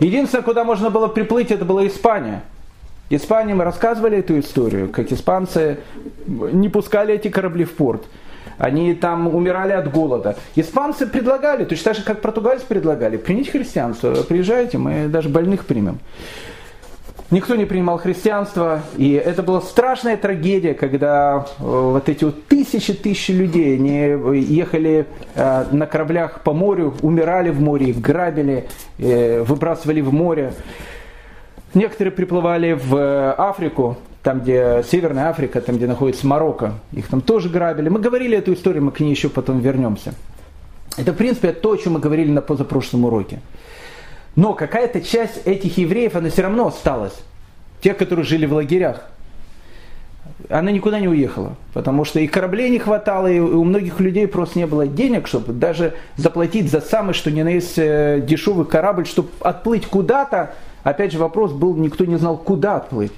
Единственное, 0.00 0.42
куда 0.42 0.64
можно 0.64 0.90
было 0.90 1.06
приплыть, 1.06 1.52
это 1.52 1.64
была 1.64 1.86
Испания. 1.86 2.42
Испании 3.08 3.54
мы 3.54 3.62
рассказывали 3.62 4.18
эту 4.18 4.38
историю, 4.40 4.88
как 4.88 5.12
испанцы 5.12 5.78
не 6.26 6.68
пускали 6.68 7.14
эти 7.14 7.28
корабли 7.28 7.64
в 7.64 7.72
порт. 7.74 8.02
Они 8.58 8.94
там 8.94 9.28
умирали 9.34 9.72
от 9.72 9.90
голода. 9.90 10.36
Испанцы 10.54 11.06
предлагали, 11.06 11.64
точно 11.64 11.84
так 11.84 11.96
же, 11.96 12.02
как 12.02 12.20
португальцы 12.20 12.66
предлагали, 12.66 13.16
принять 13.16 13.50
христианство. 13.50 14.14
Приезжайте, 14.22 14.78
мы 14.78 15.08
даже 15.08 15.28
больных 15.28 15.66
примем. 15.66 15.98
Никто 17.32 17.56
не 17.56 17.64
принимал 17.64 17.98
христианство, 17.98 18.82
и 18.96 19.12
это 19.12 19.42
была 19.42 19.60
страшная 19.60 20.16
трагедия, 20.16 20.74
когда 20.74 21.44
э, 21.58 21.62
вот 21.64 22.08
эти 22.08 22.22
вот 22.22 22.46
тысячи 22.46 22.94
тысячи 22.94 23.32
людей, 23.32 23.74
они 23.76 24.38
ехали 24.40 25.06
э, 25.34 25.64
на 25.72 25.86
кораблях 25.86 26.42
по 26.42 26.52
морю, 26.52 26.94
умирали 27.02 27.50
в 27.50 27.60
море, 27.60 27.86
их 27.86 28.00
грабили, 28.00 28.68
э, 28.98 29.42
выбрасывали 29.42 30.02
в 30.02 30.12
море. 30.12 30.52
Некоторые 31.74 32.12
приплывали 32.12 32.78
в 32.80 33.32
Африку, 33.32 33.96
там, 34.26 34.40
где 34.40 34.82
Северная 34.84 35.28
Африка, 35.28 35.60
там, 35.60 35.76
где 35.76 35.86
находится 35.86 36.26
Марокко, 36.26 36.72
их 36.92 37.06
там 37.06 37.20
тоже 37.20 37.48
грабили. 37.48 37.88
Мы 37.88 38.00
говорили 38.00 38.36
эту 38.36 38.54
историю, 38.54 38.82
мы 38.82 38.90
к 38.90 38.98
ней 38.98 39.10
еще 39.10 39.28
потом 39.28 39.60
вернемся. 39.60 40.14
Это, 40.96 41.12
в 41.12 41.16
принципе, 41.16 41.52
то, 41.52 41.70
о 41.70 41.76
чем 41.76 41.92
мы 41.92 42.00
говорили 42.00 42.32
на 42.32 42.40
позапрошлом 42.40 43.04
уроке. 43.04 43.38
Но 44.34 44.52
какая-то 44.52 45.00
часть 45.00 45.46
этих 45.46 45.78
евреев, 45.78 46.16
она 46.16 46.28
все 46.30 46.42
равно 46.42 46.66
осталась. 46.66 47.12
Те, 47.80 47.94
которые 47.94 48.24
жили 48.24 48.46
в 48.46 48.54
лагерях. 48.54 49.08
Она 50.48 50.72
никуда 50.72 50.98
не 50.98 51.06
уехала, 51.06 51.54
потому 51.72 52.04
что 52.04 52.18
и 52.18 52.26
кораблей 52.26 52.68
не 52.70 52.80
хватало, 52.80 53.28
и 53.28 53.38
у 53.38 53.62
многих 53.62 54.00
людей 54.00 54.26
просто 54.26 54.58
не 54.58 54.66
было 54.66 54.88
денег, 54.88 55.28
чтобы 55.28 55.52
даже 55.52 55.94
заплатить 56.16 56.68
за 56.68 56.80
самый, 56.80 57.14
что 57.14 57.30
ни 57.30 57.42
на 57.42 57.50
есть, 57.50 57.78
э, 57.78 58.20
дешевый 58.26 58.66
корабль, 58.66 59.06
чтобы 59.06 59.28
отплыть 59.38 59.86
куда-то. 59.86 60.56
Опять 60.82 61.12
же, 61.12 61.20
вопрос 61.20 61.52
был, 61.52 61.76
никто 61.76 62.04
не 62.04 62.16
знал, 62.16 62.36
куда 62.36 62.74
отплыть. 62.78 63.12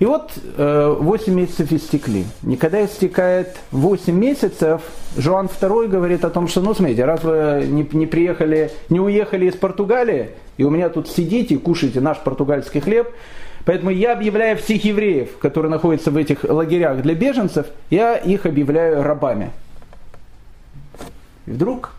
И 0.00 0.06
вот 0.06 0.32
э, 0.56 0.96
8 1.00 1.32
месяцев 1.32 1.72
истекли. 1.72 2.24
И 2.46 2.56
когда 2.56 2.84
истекает 2.84 3.56
8 3.70 4.14
месяцев, 4.14 4.82
Жоан 5.16 5.46
II 5.46 5.88
говорит 5.88 6.24
о 6.24 6.30
том, 6.30 6.48
что, 6.48 6.60
ну, 6.60 6.74
смотрите, 6.74 7.04
раз 7.04 7.22
вы 7.22 7.64
не, 7.68 7.88
не 7.92 8.06
приехали, 8.06 8.72
не 8.88 8.98
уехали 8.98 9.46
из 9.46 9.54
Португалии, 9.54 10.30
и 10.56 10.64
у 10.64 10.70
меня 10.70 10.88
тут 10.88 11.08
сидите, 11.08 11.58
кушаете 11.58 12.00
наш 12.00 12.18
португальский 12.18 12.80
хлеб, 12.80 13.08
поэтому 13.64 13.90
я 13.90 14.12
объявляю 14.12 14.56
всех 14.58 14.84
евреев, 14.84 15.38
которые 15.38 15.70
находятся 15.70 16.10
в 16.10 16.16
этих 16.16 16.42
лагерях 16.44 17.00
для 17.00 17.14
беженцев, 17.14 17.66
я 17.90 18.16
их 18.16 18.46
объявляю 18.46 19.02
рабами. 19.02 19.52
И 21.46 21.52
вдруг 21.52 21.92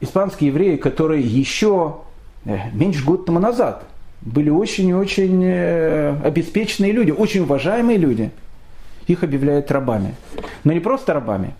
испанские 0.00 0.50
евреи, 0.50 0.76
которые 0.76 1.22
еще 1.22 1.96
э, 2.44 2.70
меньше 2.72 3.02
года 3.02 3.24
тому 3.24 3.38
назад 3.38 3.84
были 4.24 4.50
очень 4.50 4.88
и 4.88 4.94
очень 4.94 5.42
э, 5.44 6.14
обеспеченные 6.24 6.92
люди, 6.92 7.10
очень 7.10 7.42
уважаемые 7.42 7.98
люди. 7.98 8.30
Их 9.06 9.22
объявляют 9.22 9.70
рабами. 9.70 10.14
Но 10.64 10.72
не 10.72 10.80
просто 10.80 11.12
рабами. 11.12 11.54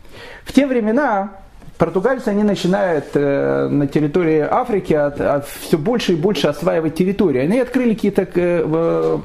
В 0.45 0.53
те 0.53 0.67
времена 0.67 1.33
португальцы, 1.77 2.29
они 2.29 2.43
начинают 2.43 3.07
э, 3.15 3.69
на 3.69 3.87
территории 3.87 4.41
Африки 4.41 4.95
от, 4.95 5.21
от 5.21 5.47
все 5.47 5.77
больше 5.77 6.13
и 6.13 6.17
больше 6.17 6.49
осваивать 6.49 6.95
территории. 6.95 7.41
Они 7.41 7.61
открыли 7.61 7.93
какие-то 7.93 8.27
э, 8.35 9.19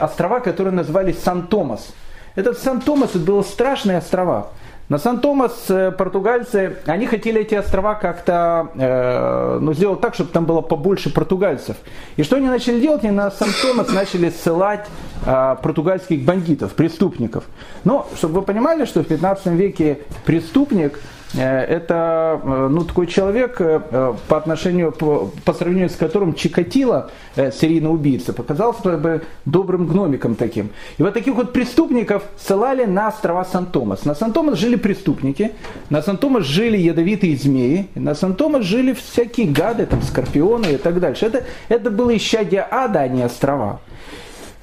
острова, 0.00 0.40
которые 0.40 0.72
назывались 0.72 1.18
Сан-Томас. 1.18 1.92
Этот 2.36 2.58
Сан-Томас, 2.58 3.10
это 3.10 3.18
были 3.18 3.42
страшные 3.42 3.98
острова. 3.98 4.48
На 4.88 4.98
Сан-Томас 4.98 5.64
э, 5.68 5.90
португальцы, 5.90 6.76
они 6.86 7.06
хотели 7.06 7.40
эти 7.40 7.56
острова 7.56 7.96
как-то 7.96 8.68
э, 8.76 9.58
ну, 9.60 9.74
сделать 9.74 10.00
так, 10.00 10.14
чтобы 10.14 10.30
там 10.30 10.44
было 10.44 10.60
побольше 10.60 11.12
португальцев. 11.12 11.76
И 12.14 12.22
что 12.22 12.36
они 12.36 12.46
начали 12.46 12.80
делать? 12.80 13.02
Они 13.02 13.10
на 13.10 13.32
Сан-Томас 13.32 13.92
начали 13.92 14.30
ссылать 14.30 14.86
э, 15.26 15.56
португальских 15.60 16.24
бандитов, 16.24 16.74
преступников. 16.74 17.42
Но, 17.82 18.06
чтобы 18.16 18.34
вы 18.34 18.42
понимали, 18.42 18.84
что 18.84 19.02
в 19.02 19.08
15 19.08 19.46
веке 19.46 19.98
преступник 20.24 21.00
это 21.36 22.40
ну, 22.44 22.84
такой 22.84 23.06
человек, 23.06 23.58
по 23.58 24.36
отношению, 24.36 24.92
по, 24.92 25.30
по 25.44 25.52
сравнению 25.52 25.90
с 25.90 25.96
которым 25.96 26.34
Чикатило, 26.34 27.10
серийный 27.36 27.92
убийца, 27.92 28.32
показался 28.32 28.96
бы 28.96 29.22
добрым 29.44 29.86
гномиком 29.86 30.34
таким. 30.34 30.70
И 30.98 31.02
вот 31.02 31.14
таких 31.14 31.34
вот 31.34 31.52
преступников 31.52 32.22
ссылали 32.38 32.84
на 32.84 33.08
острова 33.08 33.44
Сан-Томас. 33.44 34.04
На 34.04 34.14
Сан-Томас 34.14 34.58
жили 34.58 34.76
преступники, 34.76 35.52
на 35.90 36.02
Сан-Томас 36.02 36.44
жили 36.44 36.76
ядовитые 36.76 37.36
змеи, 37.36 37.88
на 37.94 38.14
Сан-Томас 38.14 38.62
жили 38.62 38.94
всякие 38.94 39.48
гады, 39.48 39.86
там, 39.86 40.02
скорпионы 40.02 40.72
и 40.72 40.76
так 40.76 41.00
дальше. 41.00 41.26
Это, 41.26 41.44
это 41.68 41.90
было 41.90 42.16
исчадие 42.16 42.66
ада, 42.70 43.00
а 43.00 43.08
не 43.08 43.22
острова. 43.22 43.80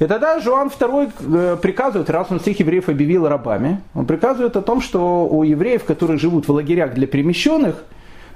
И 0.04 0.06
тогда 0.06 0.38
Жуан 0.42 0.68
II 0.68 1.12
э, 1.34 1.58
приказывает, 1.62 2.10
раз 2.10 2.28
он 2.30 2.42
всех 2.42 2.60
евреев 2.60 2.90
объявил 2.90 3.26
рабами, 3.26 3.80
он 3.96 4.06
приказывает 4.06 4.58
о 4.58 4.62
том, 4.62 4.82
что 4.82 5.26
у 5.26 5.44
евреев, 5.44 5.86
которые 5.86 6.20
живут 6.20 6.46
в 6.46 6.52
лагерях 6.52 6.94
для 6.94 7.08
перемещенных, 7.08 7.86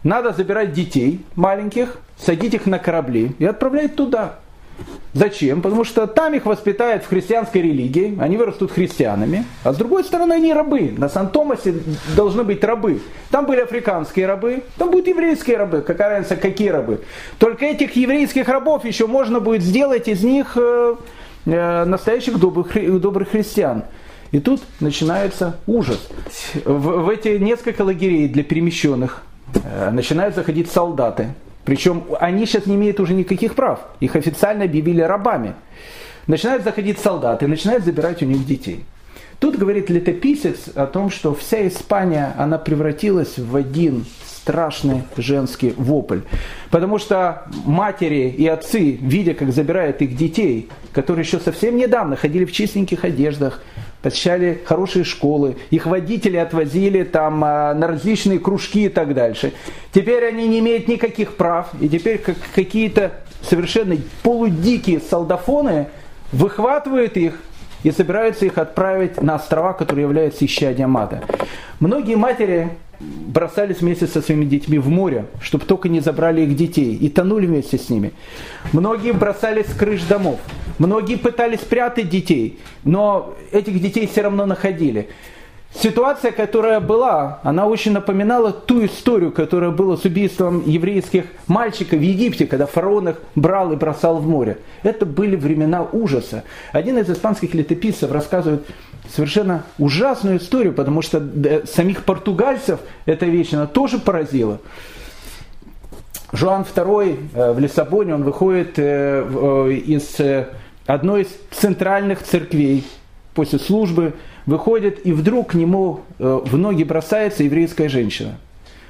надо 0.01 0.31
забирать 0.31 0.71
детей 0.71 1.25
маленьких, 1.35 1.97
садить 2.17 2.53
их 2.53 2.67
на 2.67 2.79
корабли 2.79 3.35
и 3.37 3.45
отправлять 3.45 3.97
туда. 3.97 4.35
Зачем? 5.11 5.61
Потому 5.61 5.83
что 5.83 6.07
там 6.07 6.35
их 6.35 6.45
воспитают 6.45 7.03
в 7.03 7.09
христианской 7.09 7.61
религии, 7.61 8.17
они 8.17 8.37
вырастут 8.37 8.71
христианами, 8.71 9.43
а 9.65 9.73
с 9.73 9.75
другой 9.75 10.05
стороны 10.05 10.33
они 10.33 10.53
рабы. 10.53 10.93
На 10.95 11.09
Сан-Томасе 11.09 11.73
должны 12.15 12.45
быть 12.45 12.63
рабы. 12.63 13.01
Там 13.29 13.45
были 13.45 13.59
африканские 13.59 14.27
рабы, 14.27 14.63
там 14.77 14.89
будут 14.89 15.07
еврейские 15.07 15.57
рабы. 15.57 15.81
Какая 15.81 16.11
разница, 16.11 16.37
какие 16.37 16.69
рабы? 16.69 17.01
Только 17.39 17.65
этих 17.65 17.97
еврейских 17.97 18.47
рабов 18.47 18.85
еще 18.85 19.05
можно 19.05 19.41
будет 19.41 19.63
сделать 19.63 20.07
из 20.07 20.23
них 20.23 20.53
э, 20.55 20.95
настоящих 21.47 22.39
добрых, 22.39 23.01
добрых 23.01 23.29
христиан. 23.29 23.83
И 24.31 24.39
тут 24.39 24.61
начинается 24.79 25.57
ужас. 25.67 26.09
В, 26.65 27.03
в 27.05 27.09
эти 27.09 27.37
несколько 27.37 27.83
лагерей 27.83 28.27
для 28.27 28.43
перемещенных 28.43 29.23
э, 29.53 29.89
начинают 29.91 30.35
заходить 30.35 30.69
солдаты, 30.69 31.29
причем 31.63 32.03
они 32.19 32.45
сейчас 32.45 32.65
не 32.65 32.75
имеют 32.75 32.99
уже 32.99 33.13
никаких 33.13 33.55
прав. 33.55 33.79
Их 34.01 34.15
официально 34.15 34.65
объявили 34.65 35.01
рабами. 35.01 35.53
Начинают 36.25 36.63
заходить 36.63 36.99
солдаты, 36.99 37.47
начинают 37.47 37.85
забирать 37.85 38.21
у 38.21 38.25
них 38.25 38.45
детей. 38.45 38.83
Тут 39.39 39.57
говорит 39.57 39.89
летописец 39.89 40.69
о 40.75 40.87
том, 40.87 41.09
что 41.09 41.33
вся 41.33 41.65
Испания, 41.67 42.33
она 42.37 42.57
превратилась 42.57 43.37
в 43.37 43.55
один 43.55 44.05
страшный 44.47 45.03
женский 45.17 45.73
вопль. 45.75 46.21
Потому 46.69 46.99
что 46.99 47.43
матери 47.65 48.29
и 48.29 48.47
отцы, 48.47 48.91
видя, 49.01 49.33
как 49.33 49.51
забирают 49.51 50.01
их 50.01 50.15
детей, 50.15 50.69
которые 50.93 51.25
еще 51.25 51.39
совсем 51.39 51.75
недавно 51.75 52.15
ходили 52.15 52.45
в 52.45 52.53
чистеньких 52.53 53.03
одеждах, 53.03 53.61
посещали 54.01 54.61
хорошие 54.63 55.03
школы, 55.03 55.57
их 55.69 55.85
водители 55.85 56.37
отвозили 56.37 57.03
там 57.03 57.43
а, 57.43 57.73
на 57.73 57.87
различные 57.87 58.39
кружки 58.39 58.85
и 58.85 58.89
так 58.89 59.13
дальше. 59.13 59.51
Теперь 59.91 60.23
они 60.25 60.47
не 60.47 60.59
имеют 60.59 60.87
никаких 60.87 61.35
прав, 61.35 61.67
и 61.81 61.89
теперь 61.89 62.17
как 62.17 62.37
какие-то 62.55 63.11
совершенно 63.41 63.97
полудикие 64.23 65.01
солдафоны 65.01 65.87
выхватывают 66.31 67.17
их 67.17 67.33
и 67.83 67.91
собираются 67.91 68.45
их 68.45 68.57
отправить 68.57 69.21
на 69.21 69.35
острова, 69.35 69.73
которые 69.73 70.03
являются 70.03 70.45
исчадием 70.45 70.95
ада. 70.95 71.21
Многие 71.81 72.15
матери 72.15 72.69
бросались 72.99 73.81
вместе 73.81 74.07
со 74.07 74.21
своими 74.21 74.45
детьми 74.45 74.79
в 74.79 74.89
море, 74.89 75.25
чтобы 75.39 75.65
только 75.65 75.89
не 75.89 75.99
забрали 75.99 76.41
их 76.41 76.55
детей, 76.55 76.95
и 76.95 77.09
тонули 77.09 77.45
вместе 77.45 77.77
с 77.77 77.89
ними. 77.89 78.11
Многие 78.73 79.13
бросались 79.13 79.67
с 79.67 79.73
крыш 79.73 80.03
домов, 80.03 80.39
многие 80.79 81.17
пытались 81.17 81.61
спрятать 81.61 82.09
детей, 82.09 82.59
но 82.83 83.35
этих 83.51 83.81
детей 83.81 84.07
все 84.07 84.21
равно 84.21 84.45
находили. 84.45 85.09
Ситуация, 85.73 86.31
которая 86.31 86.79
была, 86.79 87.39
она 87.43 87.67
очень 87.67 87.91
напоминала 87.91 88.51
ту 88.51 88.85
историю, 88.85 89.31
которая 89.31 89.69
была 89.69 89.97
с 89.97 90.05
убийством 90.05 90.63
еврейских 90.65 91.25
мальчиков 91.45 91.99
в 91.99 92.01
Египте, 92.01 92.47
когда 92.47 92.65
фараон 92.65 93.09
их 93.09 93.17
брал 93.35 93.73
и 93.73 93.75
бросал 93.75 94.17
в 94.17 94.27
море. 94.27 94.57
Это 94.81 95.05
были 95.05 95.35
времена 95.35 95.83
ужаса. 95.83 96.43
Один 96.71 96.97
из 96.97 97.09
испанских 97.09 97.53
летописцев 97.53 98.11
рассказывает 98.11 98.65
совершенно 99.13 99.63
ужасную 99.77 100.37
историю, 100.37 100.73
потому 100.73 101.01
что 101.01 101.21
самих 101.65 102.05
португальцев 102.05 102.79
эта 103.05 103.25
вещь 103.25 103.53
она 103.53 103.67
тоже 103.67 103.99
поразила. 103.99 104.59
Жуан 106.31 106.63
II 106.63 107.29
э, 107.33 107.51
в 107.51 107.59
Лиссабоне, 107.59 108.15
он 108.15 108.23
выходит 108.23 108.79
э, 108.79 109.25
э, 109.25 109.71
из 109.73 110.17
одной 110.85 111.21
из 111.21 111.27
центральных 111.51 112.23
церквей 112.23 112.85
после 113.33 113.59
службы, 113.59 114.13
выходит, 114.47 115.05
и 115.05 115.11
вдруг 115.13 115.51
к 115.51 115.53
нему 115.53 116.01
в 116.17 116.57
ноги 116.57 116.83
бросается 116.83 117.43
еврейская 117.43 117.89
женщина. 117.89 118.39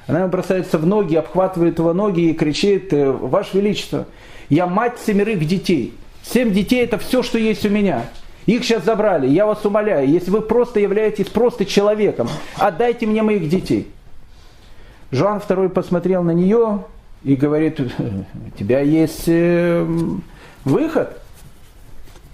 Она 0.06 0.26
бросается 0.26 0.78
в 0.78 0.86
ноги, 0.86 1.16
обхватывает 1.16 1.78
его 1.78 1.92
ноги 1.92 2.30
и 2.30 2.32
кричит, 2.32 2.88
«Ваше 2.92 3.58
Величество, 3.58 4.06
я 4.48 4.66
мать 4.66 4.94
семерых 5.04 5.46
детей. 5.46 5.92
Семь 6.22 6.52
детей– 6.52 6.84
это 6.84 6.98
все, 6.98 7.22
что 7.22 7.38
есть 7.38 7.66
у 7.66 7.68
меня. 7.68 8.06
Их 8.46 8.64
сейчас 8.64 8.84
забрали. 8.84 9.28
Я 9.28 9.44
вас 9.44 9.62
умоляю, 9.66 10.08
если 10.08 10.30
вы 10.30 10.40
просто 10.40 10.80
являетесь 10.80 11.26
просто 11.26 11.66
человеком, 11.66 12.28
отдайте 12.56 13.06
мне 13.06 13.22
моих 13.22 13.46
детей. 13.50 13.88
Жан 15.10 15.42
II 15.46 15.68
посмотрел 15.68 16.22
на 16.22 16.30
нее 16.30 16.84
и 17.24 17.34
говорит, 17.34 17.80
у 17.80 18.58
тебя 18.58 18.80
есть 18.80 19.24
э, 19.26 19.86
выход. 20.64 21.20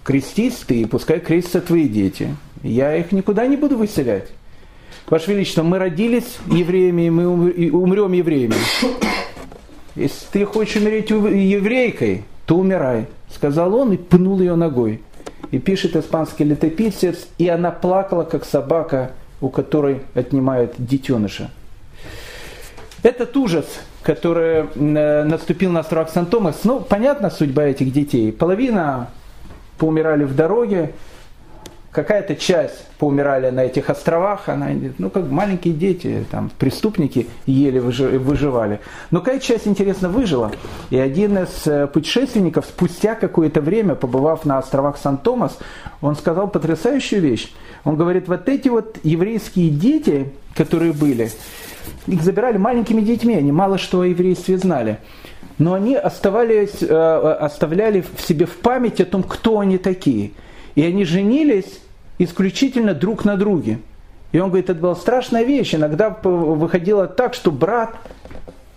Крестись 0.05 0.59
ты, 0.67 0.83
и 0.83 0.85
пускай 0.85 1.19
крестятся 1.19 1.61
твои 1.61 1.89
дети. 1.89 2.37
Я 2.65 2.97
их 2.97 3.13
никуда 3.13 3.47
не 3.47 3.57
буду 3.57 3.77
выселять. 3.77 4.29
Ваше 5.07 5.33
Величество, 5.33 5.63
мы 5.63 5.79
родились 5.79 6.39
евреями, 6.47 7.11
мы 7.11 7.71
умрем 7.71 8.13
евреями. 8.13 8.55
Если 9.95 10.27
ты 10.33 10.45
хочешь 10.47 10.77
умереть 10.77 11.11
еврейкой, 11.11 12.25
то 12.47 12.57
умирай, 12.57 13.07
сказал 13.29 13.75
он 13.75 13.93
и 13.93 13.99
пнул 13.99 14.41
ее 14.41 14.55
ногой. 14.55 15.03
И 15.51 15.59
пишет 15.59 15.95
испанский 15.95 16.45
летописец, 16.45 17.29
и 17.37 17.49
она 17.49 17.71
плакала, 17.71 18.25
как 18.25 18.47
собака, 18.47 19.13
у 19.43 19.51
которой 19.51 20.01
отнимают 20.15 20.73
детеныша. 20.79 21.51
Этот 23.03 23.37
ужас, 23.37 23.67
который 24.03 24.65
э, 24.75 25.25
наступил 25.25 25.71
на 25.71 25.81
остров 25.81 26.09
Сан-Томас, 26.09 26.61
ну, 26.65 26.81
понятна 26.81 27.29
судьба 27.29 27.65
этих 27.65 27.93
детей. 27.93 28.33
Половина 28.33 29.11
поумирали 29.77 30.25
в 30.25 30.35
дороге, 30.35 30.95
какая-то 31.95 32.35
часть 32.35 32.87
поумирали 32.99 33.51
на 33.51 33.61
этих 33.65 33.89
островах, 33.89 34.49
она, 34.49 34.71
ну 34.99 35.11
как 35.11 35.31
маленькие 35.31 35.73
дети, 35.73 36.25
там, 36.29 36.51
преступники 36.59 37.29
еле 37.47 37.81
выживали. 37.81 38.81
Но 39.13 39.21
какая 39.21 39.39
часть, 39.39 39.69
интересно, 39.69 40.09
выжила. 40.09 40.51
И 40.91 40.99
один 40.99 41.39
из 41.39 41.67
э, 41.67 41.87
путешественников, 41.87 42.67
спустя 42.67 43.15
какое-то 43.15 43.61
время, 43.61 43.95
побывав 43.95 44.45
на 44.45 44.59
островах 44.59 44.99
Сан-Томас, 44.99 45.57
он 46.01 46.17
сказал 46.17 46.49
потрясающую 46.49 47.23
вещь. 47.23 47.55
Он 47.85 47.97
говорит, 47.97 48.27
вот 48.27 48.49
эти 48.49 48.69
вот 48.69 48.99
еврейские 49.05 49.71
дети, 49.71 50.33
которые 50.57 50.93
были, 50.93 51.31
их 52.09 52.23
забирали 52.23 52.59
маленькими 52.59 53.03
детьми, 53.03 53.37
они 53.37 53.53
мало 53.53 53.79
что 53.79 54.01
о 54.01 54.07
еврействе 54.07 54.59
знали. 54.59 54.99
Но 55.59 55.75
они 55.75 55.95
оставались, 55.95 56.83
э, 56.83 56.87
оставляли 56.89 58.05
в 58.17 58.21
себе 58.21 58.47
в 58.47 58.57
память 58.57 59.01
о 59.01 59.05
том, 59.05 59.23
кто 59.23 59.61
они 59.61 59.79
такие. 59.79 60.33
И 60.75 60.83
они 60.83 61.05
женились 61.05 61.84
исключительно 62.19 62.95
друг 62.95 63.25
на 63.25 63.37
друге. 63.37 63.79
И 64.33 64.39
он 64.39 64.49
говорит, 64.49 64.71
это 64.71 64.81
была 64.81 64.95
страшная 64.95 65.45
вещь. 65.45 65.75
Иногда 65.75 66.11
выходило 66.11 67.07
так, 67.07 67.35
что 67.35 67.51
брат 67.51 67.95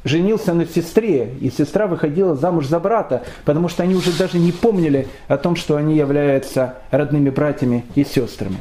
женился 0.04 0.54
на 0.54 0.65
сестре, 0.65 1.30
и 1.41 1.50
сестра 1.50 1.88
выходила 1.88 2.36
замуж 2.36 2.67
за 2.67 2.80
брата, 2.80 3.23
потому 3.45 3.69
что 3.69 3.84
они 3.84 3.95
уже 3.95 4.12
даже 4.12 4.39
не 4.39 4.52
помнили 4.52 5.08
о 5.28 5.38
том, 5.38 5.56
что 5.56 5.76
они 5.76 5.95
являются 5.95 6.76
родными 6.91 7.30
братьями 7.30 7.86
и 7.95 8.04
сестрами. 8.04 8.58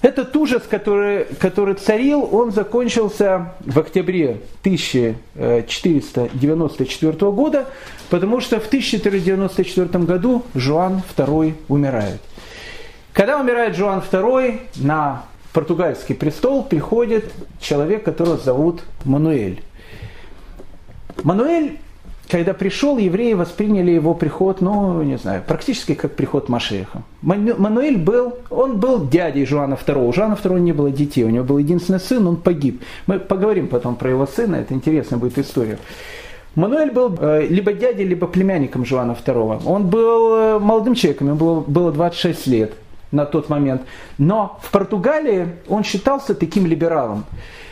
Этот 0.00 0.36
ужас, 0.36 0.62
который, 0.68 1.24
который 1.40 1.74
царил, 1.74 2.28
он 2.30 2.52
закончился 2.52 3.54
в 3.60 3.80
октябре 3.80 4.42
1494 4.60 7.12
года, 7.32 7.66
потому 8.08 8.40
что 8.40 8.60
в 8.60 8.68
1494 8.68 10.04
году 10.04 10.44
Жуан 10.54 11.02
II 11.16 11.54
умирает. 11.68 12.20
Когда 13.18 13.40
умирает 13.40 13.74
Жуан 13.74 13.98
II, 13.98 14.60
на 14.76 15.24
португальский 15.52 16.14
престол 16.14 16.62
приходит 16.62 17.24
человек, 17.58 18.04
которого 18.04 18.36
зовут 18.36 18.82
Мануэль. 19.04 19.60
Мануэль, 21.24 21.78
когда 22.28 22.54
пришел, 22.54 22.96
евреи 22.96 23.32
восприняли 23.32 23.90
его 23.90 24.14
приход, 24.14 24.60
ну, 24.60 25.02
не 25.02 25.18
знаю, 25.18 25.42
практически 25.44 25.94
как 25.94 26.14
приход 26.14 26.48
Машеха. 26.48 27.02
Мануэль 27.22 27.96
был, 27.98 28.36
он 28.50 28.78
был 28.78 29.08
дядей 29.08 29.44
Жуана 29.46 29.74
II. 29.74 30.08
У 30.08 30.12
Жуана 30.12 30.34
II 30.34 30.60
не 30.60 30.72
было 30.72 30.92
детей, 30.92 31.24
у 31.24 31.30
него 31.30 31.44
был 31.44 31.58
единственный 31.58 31.98
сын, 31.98 32.24
он 32.24 32.36
погиб. 32.36 32.80
Мы 33.08 33.18
поговорим 33.18 33.66
потом 33.66 33.96
про 33.96 34.10
его 34.10 34.28
сына, 34.28 34.54
это 34.54 34.74
интересная 34.74 35.18
будет 35.18 35.36
история. 35.38 35.80
Мануэль 36.54 36.92
был 36.92 37.12
э, 37.18 37.48
либо 37.48 37.72
дядей, 37.72 38.04
либо 38.04 38.28
племянником 38.28 38.84
Жуана 38.84 39.16
II. 39.26 39.62
Он 39.66 39.88
был 39.88 40.36
э, 40.36 40.58
молодым 40.60 40.94
человеком, 40.94 41.26
ему 41.26 41.36
было, 41.36 41.60
было 41.62 41.90
26 41.90 42.46
лет 42.46 42.74
на 43.10 43.24
тот 43.24 43.48
момент. 43.48 43.82
Но 44.18 44.58
в 44.62 44.70
Португалии 44.70 45.48
он 45.68 45.84
считался 45.84 46.34
таким 46.34 46.66
либералом. 46.66 47.24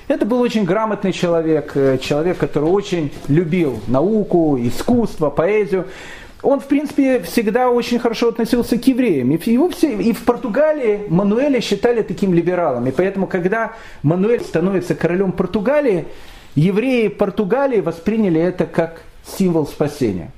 Это 0.09 0.25
был 0.25 0.41
очень 0.41 0.65
грамотный 0.65 1.13
человек, 1.13 1.73
э, 1.75 1.99
человек, 1.99 2.39
который 2.39 2.71
очень 2.71 3.13
любил 3.29 3.81
науку, 3.89 4.57
искусство, 4.61 5.31
поэзию. 5.31 5.87
Он, 6.43 6.61
в 6.61 6.67
принципе, 6.67 7.21
всегда 7.21 7.71
очень 7.71 7.99
хорошо 7.99 8.29
относился 8.29 8.79
к 8.79 8.87
евреям. 8.87 9.33
И, 9.33 9.51
его 9.51 9.69
все, 9.69 9.97
и 9.97 10.13
в 10.13 10.23
Португалии 10.25 11.01
Мануэля 11.09 11.61
считали 11.61 12.03
таким 12.03 12.35
либералом. 12.35 12.87
И 12.87 12.93
поэтому, 12.93 13.27
когда 13.27 13.73
Мануэль 14.05 14.43
становится 14.43 14.95
королем 14.95 15.33
Португалии, 15.33 16.05
евреи 16.55 17.09
Португалии 17.09 17.81
восприняли 17.81 18.41
это 18.41 18.67
как 18.67 19.03
символ 19.25 19.67
спасения. 19.67 20.31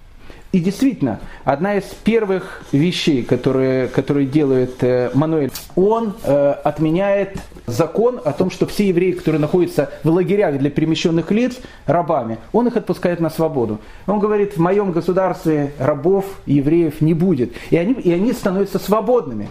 И 0.51 0.61
действительно, 0.61 1.21
одна 1.45 1.77
из 1.77 1.85
первых 1.85 2.63
вещей, 2.73 3.23
которые, 3.23 3.87
которые 3.89 4.27
делает 4.27 4.83
э, 4.83 5.11
Мануэль, 5.13 5.51
он 5.77 6.15
э, 6.23 6.53
отменяет 6.65 7.37
закон 7.67 8.19
о 8.25 8.33
том, 8.33 8.51
что 8.51 8.67
все 8.67 8.89
евреи, 8.89 9.13
которые 9.13 9.43
находятся 9.43 9.91
в 10.05 10.09
лагерях 10.09 10.57
для 10.59 10.71
перемещенных 10.71 11.31
лиц, 11.31 11.59
рабами, 11.85 12.39
он 12.53 12.67
их 12.67 12.79
отпускает 12.79 13.21
на 13.21 13.29
свободу. 13.29 13.79
Он 14.07 14.21
говорит, 14.21 14.57
в 14.57 14.61
моем 14.61 14.93
государстве 14.93 15.75
рабов, 15.79 16.25
евреев 16.47 17.03
не 17.03 17.13
будет. 17.13 17.53
И 17.69 17.77
они, 17.77 17.93
и 17.93 18.11
они 18.11 18.33
становятся 18.33 18.79
свободными. 18.79 19.51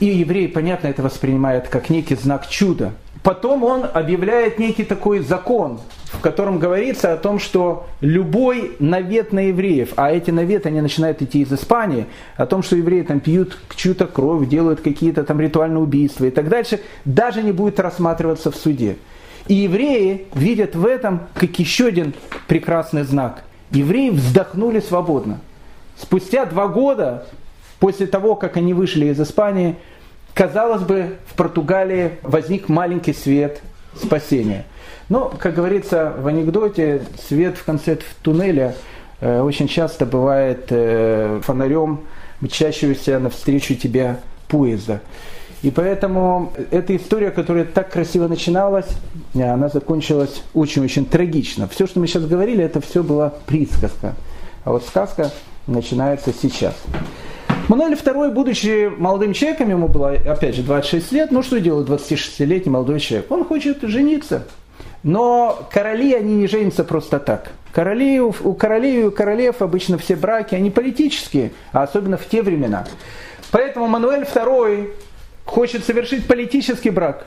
И 0.00 0.06
евреи, 0.06 0.48
понятно, 0.48 0.88
это 0.88 1.02
воспринимают 1.02 1.68
как 1.68 1.88
некий 1.88 2.16
знак 2.16 2.46
чуда. 2.46 2.92
Потом 3.22 3.62
он 3.62 3.84
объявляет 3.92 4.58
некий 4.58 4.82
такой 4.82 5.20
закон, 5.20 5.78
в 6.06 6.20
котором 6.20 6.58
говорится 6.58 7.12
о 7.12 7.16
том, 7.16 7.38
что 7.38 7.86
любой 8.00 8.76
навет 8.80 9.32
на 9.32 9.48
евреев, 9.48 9.92
а 9.96 10.10
эти 10.10 10.32
наветы, 10.32 10.68
они 10.68 10.80
начинают 10.80 11.22
идти 11.22 11.42
из 11.42 11.52
Испании, 11.52 12.06
о 12.36 12.46
том, 12.46 12.64
что 12.64 12.74
евреи 12.74 13.02
там 13.02 13.20
пьют 13.20 13.58
чью-то 13.76 14.06
кровь, 14.08 14.48
делают 14.48 14.80
какие-то 14.80 15.22
там 15.22 15.40
ритуальные 15.40 15.78
убийства 15.78 16.24
и 16.24 16.30
так 16.30 16.48
дальше, 16.48 16.80
даже 17.04 17.42
не 17.42 17.52
будет 17.52 17.78
рассматриваться 17.78 18.50
в 18.50 18.56
суде. 18.56 18.96
И 19.46 19.54
евреи 19.54 20.26
видят 20.34 20.74
в 20.74 20.84
этом 20.84 21.20
как 21.34 21.58
еще 21.58 21.86
один 21.86 22.14
прекрасный 22.48 23.04
знак. 23.04 23.44
Евреи 23.70 24.10
вздохнули 24.10 24.80
свободно. 24.80 25.40
Спустя 25.96 26.44
два 26.44 26.66
года 26.68 27.26
после 27.78 28.06
того, 28.06 28.34
как 28.34 28.56
они 28.56 28.74
вышли 28.74 29.06
из 29.06 29.20
Испании, 29.20 29.76
Казалось 30.34 30.82
бы, 30.82 31.16
в 31.26 31.34
Португалии 31.34 32.12
возник 32.22 32.68
маленький 32.68 33.12
свет 33.12 33.60
спасения. 33.94 34.64
Но, 35.08 35.32
как 35.38 35.54
говорится 35.54 36.14
в 36.18 36.26
анекдоте, 36.26 37.02
свет 37.28 37.58
в 37.58 37.64
конце 37.64 37.98
туннеля 38.22 38.74
э, 39.20 39.40
очень 39.40 39.68
часто 39.68 40.06
бывает 40.06 40.66
э, 40.70 41.40
фонарем 41.42 42.00
мчащегося 42.40 43.18
навстречу 43.18 43.74
тебя 43.74 44.20
поезда. 44.48 45.00
И 45.62 45.70
поэтому 45.70 46.52
эта 46.70 46.96
история, 46.96 47.30
которая 47.30 47.64
так 47.64 47.90
красиво 47.90 48.26
начиналась, 48.26 48.88
она 49.34 49.68
закончилась 49.68 50.42
очень-очень 50.54 51.06
трагично. 51.06 51.68
Все, 51.68 51.86
что 51.86 52.00
мы 52.00 52.08
сейчас 52.08 52.24
говорили, 52.24 52.64
это 52.64 52.80
все 52.80 53.02
была 53.02 53.32
присказка. 53.46 54.14
А 54.64 54.72
вот 54.72 54.84
сказка 54.84 55.30
начинается 55.68 56.32
сейчас. 56.32 56.74
Мануэль 57.68 57.94
II, 57.94 58.30
будучи 58.32 58.88
молодым 58.88 59.32
человеком, 59.32 59.70
ему 59.70 59.88
было, 59.88 60.10
опять 60.10 60.56
же, 60.56 60.62
26 60.62 61.12
лет, 61.12 61.30
ну 61.30 61.42
что 61.42 61.60
делает 61.60 61.88
26-летний 61.88 62.70
молодой 62.70 63.00
человек? 63.00 63.30
Он 63.30 63.44
хочет 63.44 63.82
жениться. 63.82 64.46
Но 65.02 65.68
короли, 65.72 66.14
они 66.14 66.34
не 66.34 66.46
женятся 66.46 66.84
просто 66.84 67.18
так. 67.18 67.52
Короли, 67.72 68.20
у 68.20 68.54
королей 68.54 69.00
и 69.00 69.04
у 69.04 69.10
королев 69.10 69.62
обычно 69.62 69.98
все 69.98 70.14
браки, 70.14 70.54
они 70.54 70.70
политические, 70.70 71.52
а 71.72 71.82
особенно 71.82 72.16
в 72.16 72.26
те 72.26 72.42
времена. 72.42 72.86
Поэтому 73.50 73.86
Мануэль 73.86 74.22
II 74.22 74.92
хочет 75.44 75.84
совершить 75.84 76.26
политический 76.26 76.90
брак. 76.90 77.24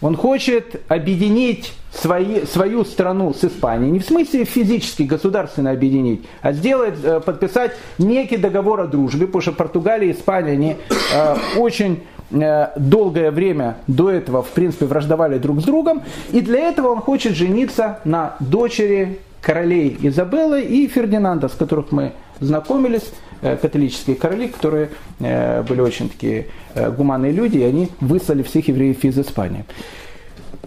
Он 0.00 0.16
хочет 0.16 0.80
объединить 0.88 1.72
свои, 1.92 2.44
свою 2.44 2.84
страну 2.84 3.34
с 3.34 3.44
Испанией. 3.44 3.90
Не 3.90 3.98
в 3.98 4.04
смысле 4.04 4.44
физически, 4.44 5.02
государственно 5.02 5.70
объединить, 5.70 6.24
а 6.40 6.52
сделать, 6.52 6.94
э, 7.02 7.20
подписать 7.20 7.72
некий 7.98 8.36
договор 8.36 8.80
о 8.80 8.86
дружбе, 8.86 9.26
потому 9.26 9.42
что 9.42 9.52
Португалия 9.52 10.08
и 10.08 10.12
Испания, 10.12 10.52
они 10.52 10.76
э, 11.12 11.36
очень 11.56 12.04
э, 12.30 12.68
долгое 12.76 13.30
время 13.30 13.78
до 13.86 14.10
этого, 14.10 14.42
в 14.42 14.50
принципе, 14.50 14.86
враждовали 14.86 15.38
друг 15.38 15.60
с 15.60 15.64
другом. 15.64 16.02
И 16.30 16.40
для 16.40 16.68
этого 16.68 16.88
он 16.88 17.00
хочет 17.00 17.34
жениться 17.34 17.98
на 18.04 18.36
дочери 18.40 19.18
королей 19.40 19.96
Изабеллы 20.02 20.62
и 20.62 20.86
Фердинанда, 20.86 21.48
с 21.48 21.52
которых 21.52 21.90
мы 21.90 22.12
знакомились, 22.40 23.10
католические 23.40 24.16
короли, 24.16 24.48
которые 24.48 24.90
были 25.20 25.80
очень 25.80 26.08
такие 26.08 26.46
гуманные 26.74 27.32
люди, 27.32 27.58
и 27.58 27.62
они 27.62 27.90
выслали 28.00 28.42
всех 28.42 28.68
евреев 28.68 29.04
из 29.04 29.18
Испании. 29.18 29.64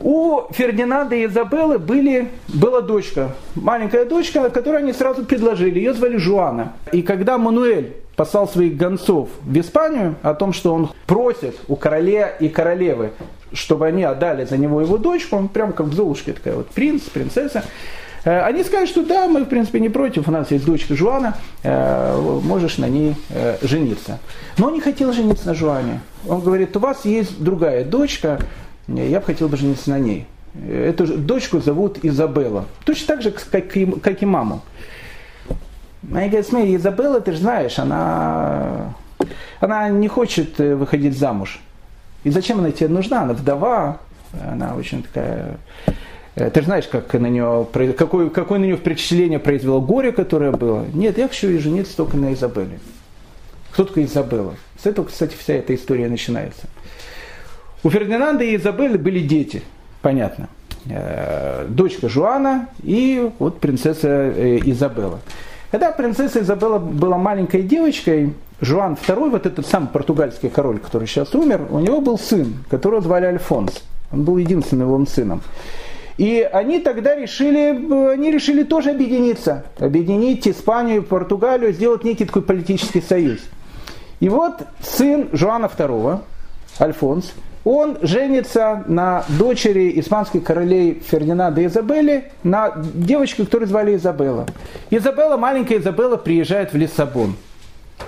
У 0.03 0.41
Фердинанда 0.51 1.15
и 1.15 1.25
Изабеллы 1.25 1.77
были, 1.77 2.29
была 2.47 2.81
дочка, 2.81 3.35
маленькая 3.55 4.05
дочка, 4.05 4.49
которую 4.49 4.83
они 4.83 4.93
сразу 4.93 5.23
предложили. 5.23 5.77
Ее 5.77 5.93
звали 5.93 6.17
Жуана. 6.17 6.73
И 6.91 7.03
когда 7.03 7.37
Мануэль 7.37 7.93
послал 8.15 8.47
своих 8.47 8.77
гонцов 8.77 9.29
в 9.41 9.59
Испанию 9.59 10.15
о 10.23 10.33
том, 10.33 10.53
что 10.53 10.73
он 10.73 10.89
просит 11.05 11.55
у 11.67 11.75
короля 11.75 12.27
и 12.27 12.49
королевы, 12.49 13.11
чтобы 13.53 13.85
они 13.87 14.03
отдали 14.03 14.45
за 14.45 14.57
него 14.57 14.81
его 14.81 14.97
дочку, 14.97 15.35
он 15.35 15.49
прям 15.49 15.71
как 15.71 15.87
в 15.87 15.93
Золушке 15.93 16.33
такая 16.33 16.55
вот 16.55 16.67
принц, 16.69 17.01
принцесса, 17.03 17.63
э, 17.63 17.63
они 18.29 18.63
сказали, 18.63 18.85
что 18.85 19.03
да, 19.03 19.27
мы 19.27 19.43
в 19.43 19.49
принципе 19.49 19.79
не 19.79 19.89
против, 19.89 20.27
у 20.27 20.31
нас 20.31 20.51
есть 20.51 20.65
дочка 20.65 20.95
Жуана, 20.95 21.37
э, 21.63 22.39
можешь 22.43 22.77
на 22.77 22.87
ней 22.87 23.15
э, 23.29 23.57
жениться. 23.61 24.19
Но 24.57 24.67
он 24.67 24.73
не 24.73 24.81
хотел 24.81 25.11
жениться 25.11 25.47
на 25.47 25.55
Жуане. 25.55 26.01
Он 26.27 26.41
говорит, 26.41 26.75
у 26.77 26.79
вас 26.79 27.05
есть 27.05 27.41
другая 27.41 27.83
дочка, 27.83 28.39
я 28.87 29.19
бы 29.19 29.25
хотел 29.25 29.47
бы 29.47 29.57
жениться 29.57 29.89
на 29.89 29.99
ней. 29.99 30.27
Эту 30.67 31.07
дочку 31.17 31.61
зовут 31.61 31.99
Изабелла. 32.03 32.65
Точно 32.83 33.07
так 33.07 33.21
же, 33.21 33.31
как 33.31 33.77
и, 33.77 33.85
как 33.85 34.21
и 34.21 34.25
маму. 34.25 34.61
Она 36.09 36.27
говорит, 36.27 36.47
смотри, 36.47 36.75
Изабелла, 36.75 37.21
ты 37.21 37.31
же 37.31 37.37
знаешь, 37.39 37.79
она, 37.79 38.93
она 39.59 39.89
не 39.89 40.07
хочет 40.07 40.59
э, 40.59 40.75
выходить 40.75 41.17
замуж. 41.17 41.59
И 42.23 42.29
зачем 42.29 42.59
она 42.59 42.71
тебе 42.71 42.89
нужна? 42.89 43.21
Она 43.21 43.33
вдова, 43.33 43.97
она 44.47 44.75
очень 44.75 45.03
такая... 45.03 45.57
Э, 46.35 46.49
ты 46.49 46.61
же 46.61 46.65
знаешь, 46.65 46.87
как 46.87 47.13
на 47.13 47.27
нее, 47.27 47.67
какое, 47.97 48.29
какое 48.29 48.59
на 48.59 48.65
нее 48.65 48.77
впечатление 48.77 49.39
произвело 49.39 49.81
горе, 49.81 50.11
которое 50.11 50.51
было. 50.51 50.85
Нет, 50.93 51.17
я 51.17 51.27
хочу 51.27 51.59
жениться 51.59 51.95
только 51.97 52.17
на 52.17 52.33
Изабелле. 52.33 52.79
Кто 53.71 53.85
такая 53.85 54.05
Изабелла? 54.05 54.55
С 54.81 54.85
этого, 54.85 55.05
кстати, 55.05 55.35
вся 55.37 55.53
эта 55.53 55.73
история 55.75 56.09
начинается. 56.09 56.67
У 57.83 57.89
Фердинанда 57.89 58.43
и 58.43 58.55
Изабеллы 58.55 58.97
были 58.97 59.19
дети, 59.19 59.63
понятно. 60.01 60.49
Э, 60.89 61.65
дочка 61.69 62.09
Жуана 62.09 62.69
и 62.83 63.29
вот 63.39 63.59
принцесса 63.59 64.07
э, 64.07 64.59
Изабелла. 64.63 65.19
Когда 65.69 65.91
принцесса 65.91 66.41
Изабелла 66.41 66.79
была 66.79 67.17
маленькой 67.17 67.63
девочкой, 67.63 68.33
Жуан 68.59 68.93
II, 68.93 69.29
вот 69.29 69.45
этот 69.45 69.65
сам 69.65 69.87
португальский 69.87 70.49
король, 70.49 70.79
который 70.79 71.07
сейчас 71.07 71.33
умер, 71.33 71.67
у 71.69 71.79
него 71.79 72.01
был 72.01 72.19
сын, 72.19 72.53
которого 72.69 73.01
звали 73.01 73.25
Альфонс. 73.25 73.83
Он 74.11 74.23
был 74.23 74.37
единственным 74.37 74.87
его 74.87 75.05
сыном. 75.05 75.41
И 76.21 76.47
они 76.53 76.77
тогда 76.77 77.15
решили, 77.15 78.13
они 78.13 78.29
решили 78.29 78.61
тоже 78.61 78.91
объединиться, 78.91 79.65
объединить 79.79 80.47
Испанию 80.47 80.97
и 80.97 81.03
Португалию, 81.03 81.73
сделать 81.73 82.03
некий 82.03 82.25
такой 82.25 82.43
политический 82.43 83.01
союз. 83.01 83.39
И 84.19 84.29
вот 84.29 84.61
сын 84.81 85.29
Жуана 85.33 85.65
II, 85.65 86.19
Альфонс, 86.79 87.33
он 87.63 87.97
женится 88.03 88.83
на 88.85 89.25
дочери 89.29 89.99
испанских 89.99 90.43
королей 90.43 91.01
Фердинанда 91.03 91.61
и 91.61 91.65
Изабелли, 91.65 92.25
на 92.43 92.71
девочке, 92.93 93.43
которую 93.43 93.67
звали 93.67 93.95
Изабелла. 93.95 94.45
Изабелла, 94.91 95.37
маленькая 95.37 95.79
Изабелла, 95.79 96.17
приезжает 96.17 96.71
в 96.71 96.77
Лиссабон. 96.77 97.35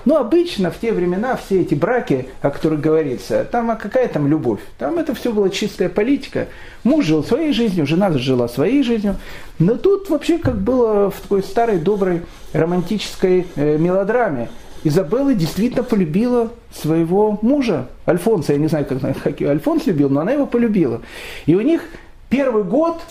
Ну, 0.06 0.18
обычно 0.18 0.72
в 0.72 0.80
те 0.80 0.92
времена 0.92 1.36
все 1.36 1.62
эти 1.62 1.76
браки, 1.76 2.28
о 2.42 2.50
которых 2.50 2.82
говорится, 2.82 3.46
там 3.50 3.72
а 3.72 3.76
какая 3.76 4.08
там 4.08 4.28
любовь? 4.28 4.60
Там 4.78 4.98
это 4.98 5.14
все 5.16 5.32
была 5.32 5.50
чистая 5.50 5.90
политика. 5.90 6.48
Муж 6.84 7.06
жил 7.06 7.24
своей 7.24 7.54
жизнью, 7.54 7.86
жена 7.86 8.12
жила 8.12 8.48
своей 8.48 8.84
жизнью. 8.84 9.18
Но 9.60 9.76
тут 9.76 10.10
вообще 10.10 10.38
как 10.38 10.58
было 10.60 11.12
в 11.12 11.20
такой 11.22 11.44
старой 11.44 11.78
доброй 11.78 12.22
романтической 12.54 13.48
э, 13.56 13.78
мелодраме. 13.78 14.50
Изабелла 14.84 15.34
действительно 15.34 15.84
полюбила 15.84 16.52
своего 16.74 17.40
мужа, 17.42 17.88
Альфонса. 18.06 18.54
Я 18.54 18.60
не 18.60 18.68
знаю, 18.68 18.86
как 18.86 19.42
Альфонс 19.42 19.86
любил, 19.86 20.10
но 20.10 20.22
она 20.22 20.34
его 20.34 20.46
полюбила. 20.46 21.02
И 21.46 21.56
у 21.56 21.62
них 21.62 21.84
первый 22.30 22.64
год, 22.64 23.02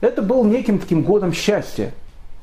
это 0.00 0.20
был 0.20 0.44
неким 0.44 0.78
таким 0.78 1.02
годом 1.02 1.32
счастья. 1.32 1.92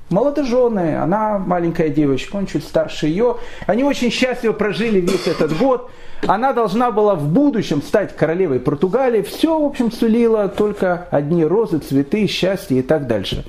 Молодоженые, 0.10 1.00
она 1.00 1.38
маленькая 1.38 1.89
девочка, 1.89 2.36
он 2.36 2.48
чуть 2.48 2.63
старше 2.63 3.08
ее. 3.08 3.38
Они 3.67 3.84
очень 3.84 4.10
счастливо 4.10 4.54
прожили 4.54 5.00
весь 5.00 5.28
этот 5.28 5.56
год. 5.58 5.91
Она 6.26 6.52
должна 6.52 6.91
была 6.91 7.15
в 7.15 7.28
будущем 7.28 7.82
стать 7.82 8.15
королевой 8.15 8.60
Португалии. 8.60 9.22
Все, 9.22 9.60
в 9.60 9.63
общем, 9.63 9.91
сулило 9.91 10.48
только 10.50 11.08
одни 11.12 11.45
розы, 11.45 11.78
цветы, 11.78 12.26
счастье 12.28 12.80
и 12.80 12.82
так 12.82 13.08
дальше. 13.08 13.45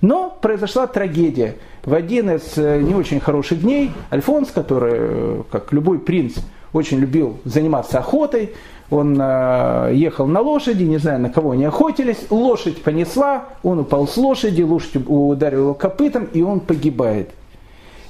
Но 0.00 0.36
произошла 0.40 0.86
трагедия. 0.86 1.56
В 1.82 1.94
один 1.94 2.30
из 2.30 2.56
э, 2.56 2.80
не 2.80 2.94
очень 2.94 3.20
хороших 3.20 3.60
дней 3.62 3.90
Альфонс, 4.12 4.50
который, 4.50 4.92
э, 4.94 5.42
как 5.50 5.72
любой 5.72 5.98
принц, 5.98 6.36
очень 6.72 6.98
любил 6.98 7.38
заниматься 7.44 7.98
охотой, 7.98 8.52
он 8.94 9.18
э, 9.20 9.90
ехал 9.94 10.26
на 10.26 10.40
лошади, 10.40 10.84
не 10.84 10.98
знаю, 10.98 11.20
на 11.20 11.30
кого 11.30 11.52
они 11.52 11.64
охотились, 11.64 12.30
лошадь 12.30 12.82
понесла, 12.82 13.46
он 13.62 13.80
упал 13.80 14.06
с 14.06 14.16
лошади, 14.16 14.62
лошадь 14.62 14.96
ударила 15.06 15.62
его 15.62 15.74
копытом, 15.74 16.24
и 16.32 16.42
он 16.42 16.60
погибает. 16.60 17.30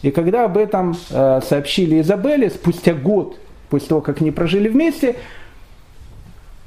И 0.03 0.11
когда 0.11 0.45
об 0.45 0.59
этом 0.59 0.97
э, 1.11 1.41
сообщили 1.49 2.01
Изабелле, 2.01 2.51
спустя 2.51 2.93
год 2.93 3.39
после 3.71 3.89
того, 3.89 4.01
как 4.03 4.21
они 4.21 4.31
прожили 4.31 4.69
вместе, 4.69 5.17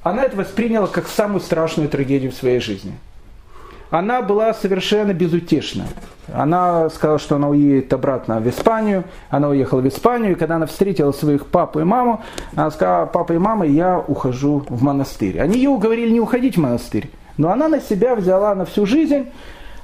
она 0.03 0.23
это 0.23 0.36
восприняла 0.36 0.88
как 0.88 1.08
самую 1.08 1.41
страшную 1.41 1.89
трагедию 1.89 2.32
в 2.32 2.36
своей 2.36 2.60
жизни– 2.60 2.93
она 3.89 4.21
была 4.21 4.54
совершенно 4.54 5.13
безутешна. 5.13 5.86
Она 6.34 6.89
сказала, 6.89 7.19
что 7.19 7.38
она 7.38 7.50
уедет 7.50 7.93
обратно 7.93 8.39
в 8.39 8.50
Испанию. 8.50 9.06
Она 9.30 9.50
уехала 9.50 9.80
в 9.80 9.88
Испанию, 9.88 10.34
и 10.34 10.36
когда 10.36 10.58
она 10.58 10.65
встретила 10.65 11.12
своих 11.12 11.47
папу 11.47 11.80
и 11.80 11.84
маму, 11.84 12.21
она 12.56 12.69
сказала, 12.71 13.06
папа 13.06 13.34
и 13.34 13.38
мама, 13.38 13.65
я 13.65 13.97
ухожу 13.97 14.65
в 14.67 14.84
монастырь. 14.84 15.39
Они 15.39 15.58
ее 15.58 15.69
уговорили 15.69 16.12
не 16.12 16.19
уходить 16.19 16.58
в 16.58 16.60
монастырь. 16.60 17.10
Но 17.38 17.52
она 17.52 17.69
на 17.69 17.80
себя 17.80 18.15
взяла 18.15 18.56
на 18.56 18.65
всю 18.65 18.86
жизнь 18.86 19.28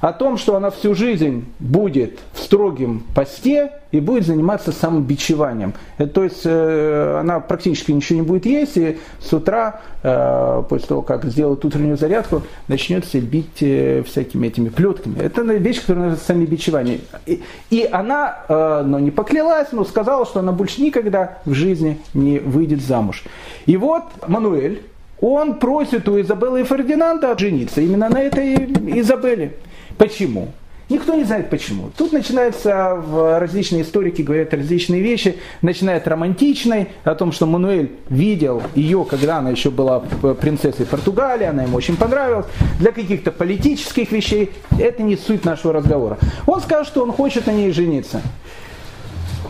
о 0.03 0.11
том, 0.11 0.37
что 0.37 0.57
она 0.57 0.69
всю 0.69 0.95
жизнь 0.95 1.45
будет 1.59 2.19
в 2.33 2.39
строгом 2.39 3.05
посте 3.15 3.71
и 3.91 4.01
будет 4.01 4.25
заниматься 4.25 4.73
самобичеванием. 4.73 5.73
Это, 5.97 6.11
то 6.11 6.23
есть 6.25 6.41
э, 6.43 7.19
она 7.21 7.39
практически 7.39 7.93
ничего 7.93 8.19
не 8.19 8.25
будет 8.25 8.45
есть, 8.45 8.75
и 8.75 8.97
с 9.21 9.31
утра, 9.31 9.79
э, 10.03 10.63
после 10.67 10.87
того, 10.89 11.03
как 11.03 11.23
сделает 11.23 11.63
утреннюю 11.63 11.95
зарядку, 11.95 12.41
начнет 12.67 13.05
себя 13.05 13.21
бить 13.21 13.61
э, 13.61 14.03
всякими 14.05 14.47
этими 14.47 14.67
плетками. 14.67 15.19
Это 15.21 15.41
вещь, 15.43 15.79
которая 15.79 16.09
называется 16.09 16.33
самобичевание. 16.33 16.99
И, 17.25 17.41
и 17.69 17.87
она, 17.89 18.39
э, 18.49 18.83
но 18.85 18.99
не 18.99 19.11
поклялась, 19.11 19.69
но 19.71 19.85
сказала, 19.85 20.25
что 20.25 20.41
она 20.41 20.51
больше 20.51 20.81
никогда 20.81 21.37
в 21.45 21.53
жизни 21.53 21.97
не 22.13 22.39
выйдет 22.39 22.81
замуж. 22.81 23.23
И 23.67 23.77
вот 23.77 24.03
Мануэль, 24.27 24.81
он 25.21 25.53
просит 25.59 26.09
у 26.09 26.19
Изабеллы 26.19 26.59
и 26.59 26.63
Фердинанда 26.65 27.37
жениться 27.39 27.79
именно 27.79 28.09
на 28.09 28.19
этой 28.19 28.55
Изабелле. 28.99 29.53
Почему? 29.97 30.49
Никто 30.89 31.15
не 31.15 31.23
знает 31.23 31.49
почему. 31.49 31.89
Тут 31.97 32.11
начинаются 32.11 33.01
различные 33.39 33.83
историки 33.83 34.21
говорят 34.21 34.53
различные 34.53 35.01
вещи. 35.01 35.37
Начинает 35.61 36.07
романтичной, 36.07 36.89
о 37.03 37.15
том, 37.15 37.31
что 37.31 37.45
Мануэль 37.45 37.91
видел 38.09 38.61
ее, 38.75 39.05
когда 39.09 39.37
она 39.37 39.49
еще 39.49 39.71
была 39.71 40.01
принцессой 40.01 40.85
Португалии, 40.85 41.45
она 41.45 41.63
ему 41.63 41.77
очень 41.77 41.95
понравилась. 41.95 42.45
Для 42.79 42.91
каких-то 42.91 43.31
политических 43.31 44.11
вещей 44.11 44.51
это 44.77 45.03
не 45.03 45.15
суть 45.15 45.45
нашего 45.45 45.73
разговора. 45.73 46.17
Он 46.45 46.61
сказал, 46.61 46.85
что 46.85 47.01
он 47.01 47.13
хочет 47.13 47.47
на 47.47 47.51
ней 47.51 47.71
жениться. 47.71 48.21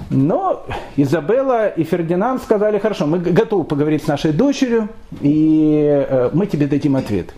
Но 0.09 0.65
Изабелла 0.95 1.67
и 1.67 1.83
Фердинанд 1.83 2.43
сказали, 2.43 2.77
хорошо, 2.77 3.07
мы 3.07 3.17
готовы 3.17 3.63
поговорить 3.63 4.03
с 4.03 4.07
нашей 4.07 4.31
дочерью, 4.31 4.89
и 5.21 6.05
э, 6.07 6.29
мы 6.33 6.45
тебе 6.45 6.67
дадим 6.67 6.95
ответ. 6.95 7.33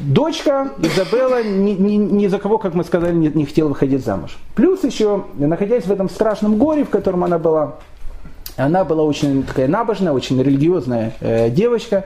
Дочка 0.00 0.70
Изабелла 0.82 1.42
ни, 1.42 1.72
ни, 1.72 1.96
ни 1.96 2.26
за 2.26 2.38
кого, 2.38 2.58
как 2.58 2.74
мы 2.74 2.84
сказали, 2.84 3.14
не, 3.14 3.28
не 3.28 3.44
хотела 3.44 3.68
выходить 3.68 4.04
замуж. 4.04 4.38
Плюс 4.54 4.82
еще, 4.82 5.24
находясь 5.36 5.84
в 5.84 5.92
этом 5.92 6.08
страшном 6.08 6.56
горе, 6.56 6.84
в 6.84 6.90
котором 6.90 7.22
она 7.24 7.38
была, 7.38 7.76
она 8.56 8.84
была 8.84 9.02
очень 9.02 9.42
такая 9.42 9.68
набожная, 9.68 10.12
очень 10.12 10.42
религиозная 10.42 11.12
э, 11.20 11.50
девочка. 11.50 12.04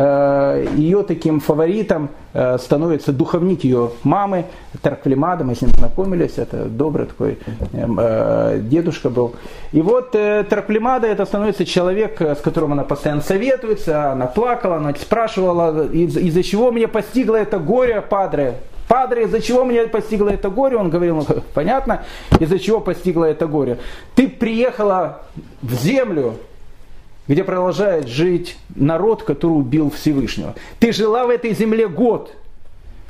Э, 0.00 0.64
ее 0.76 1.02
таким 1.02 1.40
фаворитом 1.40 2.10
э, 2.32 2.56
становится 2.58 3.12
духовник 3.12 3.64
ее 3.64 3.90
мамы, 4.04 4.44
Тарквлемада, 4.80 5.42
мы 5.42 5.56
с 5.56 5.60
ним 5.60 5.72
знакомились, 5.72 6.38
это 6.38 6.66
добрый 6.66 7.06
такой 7.06 7.38
эм, 7.72 7.98
э, 8.00 8.60
дедушка 8.62 9.10
был. 9.10 9.34
И 9.72 9.80
вот 9.82 10.12
Тарквлемада 10.12 11.08
это 11.08 11.26
становится 11.26 11.64
человек, 11.64 12.20
с 12.20 12.38
которым 12.38 12.74
она 12.74 12.84
постоянно 12.84 13.22
советуется, 13.22 14.12
она 14.12 14.26
плакала, 14.26 14.76
она 14.76 14.94
спрашивала, 14.94 15.88
из- 15.88 16.16
из-за 16.16 16.44
чего 16.44 16.70
мне 16.70 16.86
постигло 16.86 17.34
это 17.34 17.58
горе, 17.58 18.00
падре, 18.00 18.54
Падре, 18.86 19.24
из-за 19.24 19.42
чего 19.42 19.64
меня 19.64 19.86
постигло 19.88 20.28
это 20.30 20.48
горе? 20.48 20.76
Он 20.76 20.90
говорил, 20.90 21.16
ну, 21.16 21.26
понятно, 21.54 22.04
из-за 22.40 22.58
чего 22.60 22.80
постигло 22.80 23.24
это 23.24 23.46
горе. 23.48 23.78
Ты 24.14 24.28
приехала 24.28 25.22
в 25.60 25.74
землю, 25.74 26.34
где 27.28 27.44
продолжает 27.44 28.08
жить 28.08 28.56
народ, 28.74 29.22
который 29.22 29.52
убил 29.52 29.90
Всевышнего. 29.90 30.54
Ты 30.80 30.92
жила 30.92 31.26
в 31.26 31.30
этой 31.30 31.54
земле 31.54 31.86
год. 31.86 32.34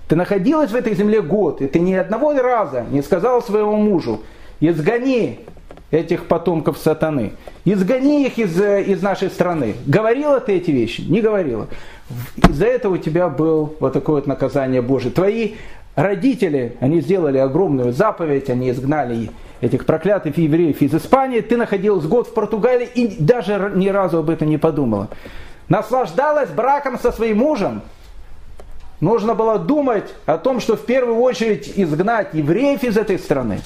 Ты 0.08 0.16
находилась 0.16 0.70
в 0.70 0.74
этой 0.74 0.94
земле 0.94 1.22
год, 1.22 1.62
и 1.62 1.66
ты 1.66 1.78
ни 1.78 1.94
одного 1.94 2.32
раза 2.32 2.84
не 2.90 3.02
сказал 3.02 3.42
своему 3.42 3.76
мужу, 3.76 4.22
изгони 4.58 5.40
этих 5.90 6.24
потомков 6.26 6.78
сатаны, 6.78 7.32
изгони 7.64 8.26
их 8.26 8.38
из, 8.38 8.60
из 8.60 9.02
нашей 9.02 9.30
страны. 9.30 9.74
Говорила 9.86 10.40
ты 10.40 10.56
эти 10.56 10.70
вещи? 10.70 11.02
Не 11.02 11.20
говорила. 11.20 11.68
Из-за 12.48 12.66
этого 12.66 12.94
у 12.94 12.98
тебя 12.98 13.28
было 13.28 13.70
вот 13.78 13.92
такое 13.92 14.16
вот 14.16 14.26
наказание 14.26 14.80
Божие. 14.80 15.12
Твои 15.12 15.54
родители, 15.94 16.76
они 16.80 17.02
сделали 17.02 17.38
огромную 17.38 17.92
заповедь, 17.92 18.48
они 18.48 18.70
изгнали 18.70 19.30
этих 19.60 19.86
проклятых 19.86 20.36
евреев 20.38 20.80
из 20.80 20.94
Испании, 20.94 21.40
ты 21.40 21.56
находилась 21.56 22.06
год 22.06 22.28
в 22.28 22.34
Португалии 22.34 22.88
и 22.94 23.22
даже 23.22 23.72
ни 23.74 23.88
разу 23.88 24.18
об 24.18 24.30
этом 24.30 24.48
не 24.48 24.58
подумала. 24.58 25.08
Наслаждалась 25.68 26.50
браком 26.50 26.98
со 26.98 27.12
своим 27.12 27.38
мужем. 27.38 27.82
Нужно 29.00 29.34
было 29.34 29.58
думать 29.58 30.12
о 30.26 30.38
том, 30.38 30.60
что 30.60 30.76
в 30.76 30.84
первую 30.84 31.18
очередь 31.20 31.72
изгнать 31.76 32.34
евреев 32.34 32.82
из 32.82 32.96
этой 32.96 33.18
страны. 33.18 33.60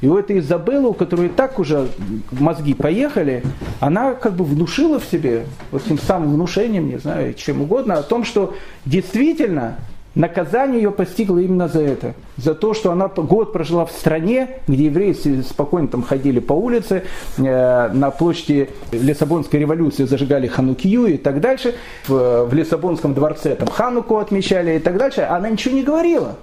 И 0.00 0.08
у 0.08 0.18
этой 0.18 0.40
Изабеллы, 0.40 0.88
у 0.88 0.92
которой 0.92 1.28
так 1.28 1.58
уже 1.58 1.88
мозги 2.32 2.74
поехали, 2.74 3.42
она 3.80 4.14
как 4.14 4.34
бы 4.34 4.44
внушила 4.44 4.98
в 4.98 5.04
себе, 5.04 5.46
вот 5.70 5.84
тем 5.84 5.98
самым 5.98 6.34
внушением, 6.34 6.88
не 6.88 6.98
знаю, 6.98 7.34
чем 7.34 7.62
угодно, 7.62 7.94
о 7.94 8.02
том, 8.02 8.24
что 8.24 8.54
действительно 8.84 9.78
Наказание 10.14 10.80
ее 10.80 10.92
постигло 10.92 11.38
именно 11.38 11.66
за 11.66 11.80
это. 11.80 12.14
За 12.36 12.54
то, 12.54 12.72
что 12.72 12.92
она 12.92 13.08
год 13.08 13.52
прожила 13.52 13.84
в 13.84 13.90
стране, 13.90 14.60
где 14.68 14.86
евреи 14.86 15.12
спокойно 15.42 15.88
там 15.88 16.02
ходили 16.02 16.38
по 16.38 16.52
улице, 16.52 17.02
э, 17.36 17.88
на 17.92 18.10
площади 18.10 18.70
Лиссабонской 18.92 19.58
революции 19.58 20.04
зажигали 20.04 20.46
Ханукию 20.46 21.06
и 21.06 21.16
так 21.16 21.40
дальше. 21.40 21.74
В, 22.06 22.52
Лиссабонском 22.52 23.14
дворце 23.14 23.56
там 23.56 23.68
Хануку 23.68 24.18
отмечали 24.18 24.76
и 24.76 24.78
так 24.78 24.98
дальше. 24.98 25.22
Она 25.22 25.50
ничего 25.50 25.74
не 25.74 25.82
говорила. 25.82 26.36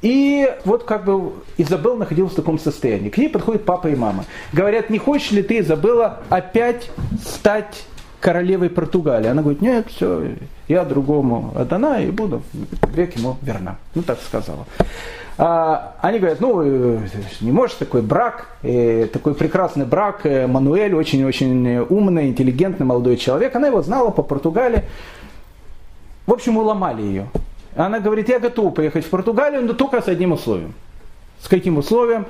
И 0.00 0.48
вот 0.64 0.84
как 0.84 1.04
бы 1.04 1.32
Изабелла 1.56 1.96
находилась 1.96 2.32
в 2.32 2.36
таком 2.36 2.58
состоянии. 2.58 3.10
К 3.10 3.18
ней 3.18 3.28
подходят 3.28 3.64
папа 3.64 3.88
и 3.88 3.96
мама. 3.96 4.24
Говорят, 4.52 4.90
не 4.90 4.98
хочешь 4.98 5.32
ли 5.32 5.42
ты, 5.42 5.58
Изабелла, 5.58 6.20
опять 6.30 6.90
стать 7.22 7.84
королевой 8.20 8.70
Португалии. 8.70 9.28
Она 9.28 9.42
говорит, 9.42 9.62
нет, 9.62 9.86
все, 9.88 10.32
я 10.66 10.84
другому 10.84 11.52
отдана 11.56 12.02
и 12.02 12.10
буду 12.10 12.42
век 12.92 13.16
ему 13.16 13.36
верна. 13.42 13.76
Ну, 13.94 14.02
так 14.02 14.18
сказала. 14.20 14.66
А, 15.40 15.94
они 16.00 16.18
говорят, 16.18 16.40
ну, 16.40 16.62
э, 16.64 16.98
не 17.40 17.52
можешь 17.52 17.76
такой 17.76 18.02
брак, 18.02 18.48
э, 18.62 19.06
такой 19.12 19.34
прекрасный 19.34 19.86
брак, 19.86 20.26
э, 20.26 20.48
Мануэль 20.48 20.94
очень-очень 20.94 21.78
умный, 21.88 22.28
интеллигентный 22.28 22.84
молодой 22.84 23.16
человек. 23.16 23.54
Она 23.54 23.68
его 23.68 23.80
знала 23.82 24.10
по 24.10 24.22
Португалии. 24.22 24.82
В 26.26 26.32
общем, 26.32 26.56
уломали 26.56 27.02
ее. 27.02 27.26
Она 27.76 28.00
говорит, 28.00 28.28
я 28.28 28.40
готова 28.40 28.70
поехать 28.70 29.06
в 29.06 29.10
Португалию, 29.10 29.62
но 29.62 29.74
только 29.74 30.02
с 30.02 30.08
одним 30.08 30.32
условием. 30.32 30.74
С 31.40 31.46
каким 31.46 31.78
условием? 31.78 32.26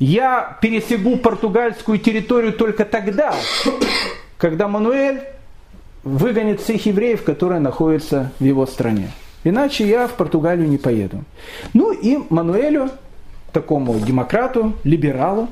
Я 0.00 0.58
пересегу 0.60 1.18
португальскую 1.18 1.98
территорию 1.98 2.52
только 2.52 2.84
тогда, 2.84 3.32
когда 4.42 4.66
Мануэль 4.66 5.22
выгонит 6.02 6.60
всех 6.60 6.84
евреев, 6.86 7.22
которые 7.22 7.60
находятся 7.60 8.32
в 8.40 8.44
его 8.44 8.66
стране. 8.66 9.12
Иначе 9.44 9.86
я 9.86 10.08
в 10.08 10.14
Португалию 10.14 10.68
не 10.68 10.78
поеду. 10.78 11.22
Ну 11.74 11.92
и 11.92 12.18
Мануэлю, 12.28 12.90
такому 13.52 14.00
демократу, 14.00 14.72
либералу, 14.82 15.46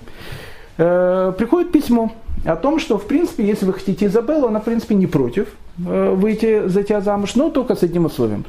э, 0.77 1.33
приходит 1.39 1.71
письмо 1.71 2.11
о 2.45 2.57
том, 2.57 2.81
что, 2.81 2.99
в 2.99 3.07
принципе, 3.07 3.47
если 3.47 3.65
вы 3.65 3.75
хотите 3.75 4.07
Изабеллу, 4.07 4.49
она, 4.49 4.59
в 4.59 4.65
принципе, 4.65 4.97
не 4.97 5.07
против 5.07 5.47
э, 5.87 6.11
выйти 6.11 6.67
за 6.67 6.83
тебя 6.83 7.01
замуж, 7.01 7.37
но 7.37 7.49
только 7.49 7.77
с 7.77 7.85
одним 7.85 8.07
условием. 8.07 8.45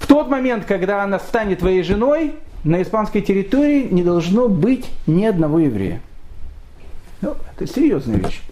В 0.00 0.08
тот 0.08 0.28
момент, 0.28 0.64
когда 0.64 1.04
она 1.04 1.20
станет 1.20 1.60
твоей 1.60 1.84
женой, 1.84 2.32
на 2.64 2.82
испанской 2.82 3.20
территории 3.20 3.86
не 3.92 4.02
должно 4.02 4.48
быть 4.48 4.86
ни 5.06 5.24
одного 5.24 5.60
еврея. 5.60 6.00
Ну, 7.20 7.36
это 7.54 7.72
серьезная 7.72 8.16
вещь. 8.16 8.42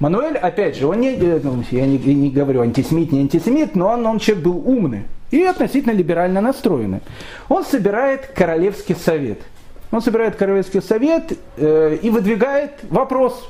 Мануэль, 0.00 0.36
опять 0.36 0.76
же, 0.76 0.86
он 0.86 1.00
не, 1.00 1.10
э, 1.10 1.40
ну, 1.42 1.62
я 1.70 1.86
не, 1.86 1.98
не 1.98 2.30
говорю 2.30 2.62
антисемит, 2.62 3.12
не 3.12 3.20
антисемит, 3.20 3.76
но 3.76 3.88
он, 3.88 4.06
он 4.06 4.18
человек 4.18 4.44
был 4.44 4.56
умный 4.66 5.04
и 5.30 5.42
относительно 5.42 5.92
либерально 5.92 6.40
настроенный. 6.40 7.00
Он 7.48 7.64
собирает 7.64 8.26
королевский 8.28 8.94
совет. 8.94 9.40
Он 9.90 10.00
собирает 10.00 10.36
королевский 10.36 10.82
совет 10.82 11.38
э, 11.56 11.98
и 12.02 12.10
выдвигает 12.10 12.72
вопрос. 12.90 13.48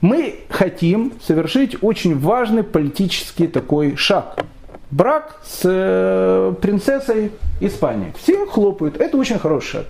Мы 0.00 0.40
хотим 0.48 1.12
совершить 1.22 1.82
очень 1.82 2.18
важный 2.18 2.64
политический 2.64 3.46
такой 3.46 3.96
шаг. 3.96 4.44
Брак 4.90 5.40
с 5.44 5.60
э, 5.64 6.54
принцессой 6.60 7.32
Испании. 7.60 8.12
Все 8.20 8.44
хлопают. 8.46 9.00
Это 9.00 9.16
очень 9.16 9.38
хороший 9.38 9.70
шаг. 9.70 9.86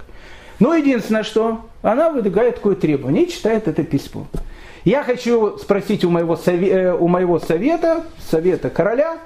Но 0.61 0.75
единственное, 0.75 1.23
что 1.23 1.63
она 1.83 2.11
выдвигает 2.11 2.57
такое 2.57 2.77
требование 2.77 3.25
и 3.25 3.31
читает 3.31 3.67
это 3.67 3.83
письмо. 3.83 4.27
Я 4.85 5.05
хочу 5.05 5.59
спросить 5.59 6.05
у 6.05 6.11
моего, 6.11 6.37
сове, 6.37 6.93
у 6.93 7.07
моего 7.09 7.39
совета, 7.39 8.05
совета 8.31 8.69
короля, 8.69 9.19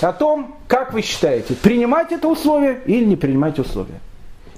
о 0.00 0.12
том, 0.12 0.56
как 0.68 0.92
вы 0.92 1.02
считаете, 1.02 1.54
принимать 1.54 2.12
это 2.12 2.28
условие 2.28 2.80
или 2.86 3.04
не 3.04 3.16
принимать 3.16 3.58
условие. 3.58 4.00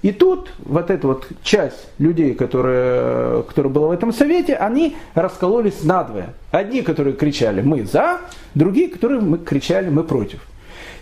И 0.03 0.13
тут 0.13 0.51
вот 0.59 0.91
эта 0.91 1.07
вот 1.07 1.27
часть 1.43 1.89
людей, 1.99 2.35
которые, 2.35 3.43
которые 3.45 3.73
была 3.73 3.89
в 3.89 3.91
этом 3.91 4.13
совете, 4.13 4.55
они 4.55 4.97
раскололись 5.15 5.83
надвое. 5.83 6.35
Одни, 6.51 6.83
которые 6.83 7.17
кричали 7.17 7.63
«мы 7.63 7.85
за», 7.85 8.21
другие, 8.55 8.89
которые 8.89 9.21
мы 9.21 9.39
кричали 9.39 9.89
«мы 9.89 10.05
против». 10.05 10.41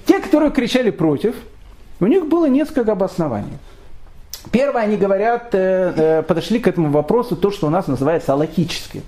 Те, 0.07 0.21
которые 0.21 0.53
кричали 0.53 0.91
против, 0.91 1.35
у 2.01 2.07
них 2.07 2.27
было 2.27 2.47
несколько 2.47 2.93
обоснований. 2.93 3.59
Первое, 4.51 4.83
они 4.83 4.97
говорят, 4.97 5.55
э, 5.55 5.93
э, 5.97 6.23
подошли 6.23 6.59
к 6.59 6.69
этому 6.69 6.91
вопросу 6.91 7.37
то, 7.37 7.51
что 7.51 7.67
у 7.67 7.71
нас 7.71 7.87
называется 7.87 8.33
аллахически. 8.33 9.03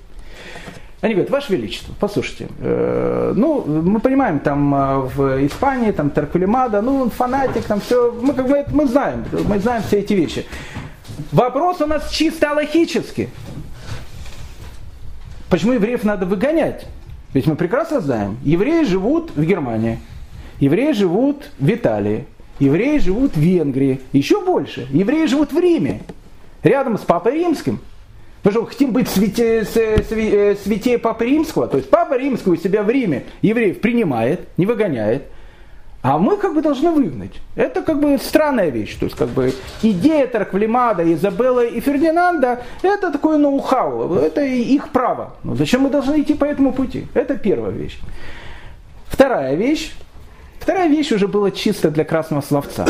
Они 1.02 1.12
говорят, 1.12 1.30
Ваше 1.30 1.52
Величество, 1.52 1.94
послушайте, 2.00 2.48
э, 2.58 3.34
ну, 3.36 3.62
мы 3.66 4.00
понимаем, 4.00 4.40
там 4.40 4.74
э, 4.74 4.98
в 5.00 5.46
Испании, 5.46 5.90
там 5.90 6.08
Таркулимада, 6.08 6.80
ну, 6.80 7.10
фанатик, 7.10 7.64
там 7.64 7.80
все, 7.80 8.12
мы, 8.12 8.32
мы, 8.32 8.64
мы 8.70 8.86
знаем, 8.86 9.24
мы 9.46 9.58
знаем 9.58 9.82
все 9.82 9.98
эти 9.98 10.14
вещи. 10.14 10.46
Вопрос 11.32 11.82
у 11.82 11.86
нас 11.86 12.08
чисто 12.08 12.50
аллахический. 12.50 13.28
Почему 15.50 15.72
евреев 15.72 16.02
надо 16.02 16.24
выгонять? 16.24 16.86
Ведь 17.34 17.46
мы 17.46 17.56
прекрасно 17.56 18.00
знаем, 18.00 18.38
евреи 18.42 18.84
живут 18.84 19.32
в 19.36 19.44
Германии, 19.44 20.00
евреи 20.60 20.92
живут 20.92 21.50
в 21.58 21.68
Италии, 21.68 22.26
евреи 22.58 22.98
живут 22.98 23.36
в 23.36 23.40
Венгрии, 23.40 24.00
еще 24.12 24.42
больше, 24.42 24.88
евреи 24.90 25.26
живут 25.26 25.52
в 25.52 25.58
Риме, 25.58 26.00
рядом 26.62 26.96
с 26.96 27.02
Папой 27.02 27.34
Римским– 27.34 27.80
Потому 28.46 28.66
что 28.66 28.74
хотим 28.74 28.92
быть 28.92 29.08
святее, 29.08 29.64
святее 29.64 30.98
Папы 30.98 31.24
Римского. 31.24 31.66
То 31.66 31.78
есть 31.78 31.90
Папа 31.90 32.16
Римского 32.16 32.52
у 32.52 32.56
себя 32.56 32.84
в 32.84 32.88
Риме 32.88 33.24
евреев 33.42 33.80
принимает, 33.80 34.46
не 34.56 34.66
выгоняет. 34.66 35.24
А 36.00 36.16
мы 36.16 36.36
как 36.36 36.54
бы 36.54 36.62
должны 36.62 36.92
выгнать. 36.92 37.32
Это 37.56 37.82
как 37.82 37.98
бы 37.98 38.16
странная 38.18 38.68
вещь. 38.68 38.94
То 38.94 39.06
есть 39.06 39.16
как 39.16 39.30
бы 39.30 39.52
идея 39.82 40.28
Тарквлимада, 40.28 41.12
Изабелла 41.12 41.66
и 41.66 41.80
Фердинанда, 41.80 42.62
это 42.82 43.10
такое 43.10 43.36
ноу-хау, 43.36 44.14
это 44.14 44.44
их 44.44 44.90
право. 44.90 45.34
Но 45.42 45.56
зачем 45.56 45.80
мы 45.80 45.90
должны 45.90 46.20
идти 46.20 46.34
по 46.34 46.44
этому 46.44 46.72
пути? 46.72 47.08
Это 47.14 47.36
первая 47.36 47.72
вещь. 47.72 47.98
Вторая 49.08 49.56
вещь. 49.56 49.92
Вторая 50.66 50.88
вещь 50.88 51.12
уже 51.12 51.28
была 51.28 51.52
чисто 51.52 51.92
для 51.92 52.04
красного 52.04 52.40
словца. 52.40 52.86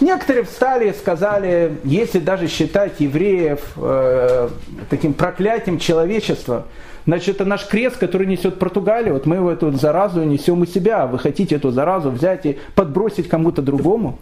Некоторые 0.00 0.42
встали 0.42 0.90
и 0.90 0.92
сказали, 0.92 1.78
если 1.84 2.18
даже 2.18 2.48
считать 2.48 2.98
евреев 2.98 3.60
э, 3.76 4.48
таким 4.90 5.14
проклятием 5.14 5.78
человечества, 5.78 6.64
значит, 7.06 7.36
это 7.36 7.44
наш 7.44 7.68
крест, 7.68 7.98
который 7.98 8.26
несет 8.26 8.58
Португалия, 8.58 9.12
вот 9.12 9.26
мы 9.26 9.36
его 9.36 9.48
эту 9.48 9.70
заразу 9.70 10.24
несем 10.24 10.62
у 10.62 10.66
себя, 10.66 11.06
вы 11.06 11.20
хотите 11.20 11.54
эту 11.54 11.70
заразу 11.70 12.10
взять 12.10 12.44
и 12.46 12.58
подбросить 12.74 13.28
кому-то 13.28 13.62
другому? 13.62 14.18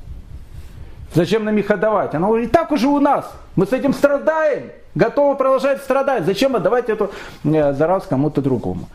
Зачем 1.15 1.47
нам 1.47 1.57
их 1.57 1.71
отдавать? 1.71 2.15
Она 2.15 2.27
говорит, 2.27 2.51
и 2.51 2.53
так 2.53 2.73
уже 2.73 2.89
у 2.89 3.01
нас, 3.01 3.33
мы 3.55 3.67
с 3.67 3.73
этим 3.73 3.95
страдаем, 3.95 4.65
готовы 4.95 5.35
продолжать 5.37 5.81
страдать, 5.81 6.27
зачем 6.27 6.55
отдавать 6.55 6.91
эту 6.91 7.11
э, 7.43 7.73
заразу 7.73 8.05
кому-то 8.07 8.43
другому? 8.43 8.87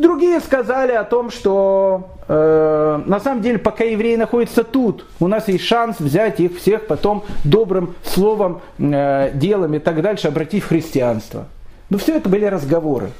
Другие 0.00 0.40
сказали 0.40 0.92
о 0.92 1.04
том, 1.04 1.30
что 1.30 2.08
э, 2.26 3.02
на 3.04 3.20
самом 3.20 3.42
деле, 3.42 3.58
пока 3.58 3.84
евреи 3.84 4.16
находятся 4.16 4.64
тут, 4.64 5.04
у 5.20 5.28
нас 5.28 5.46
есть 5.48 5.64
шанс 5.64 6.00
взять 6.00 6.40
их 6.40 6.56
всех 6.56 6.86
потом 6.86 7.22
добрым 7.44 7.94
словом, 8.02 8.62
э, 8.78 9.30
делом 9.34 9.74
и 9.74 9.78
так 9.78 10.00
дальше, 10.00 10.28
обратить 10.28 10.64
в 10.64 10.68
христианство. 10.68 11.48
Но 11.90 11.98
все 11.98 12.16
это 12.16 12.30
были 12.30 12.46
разговоры. 12.46 13.10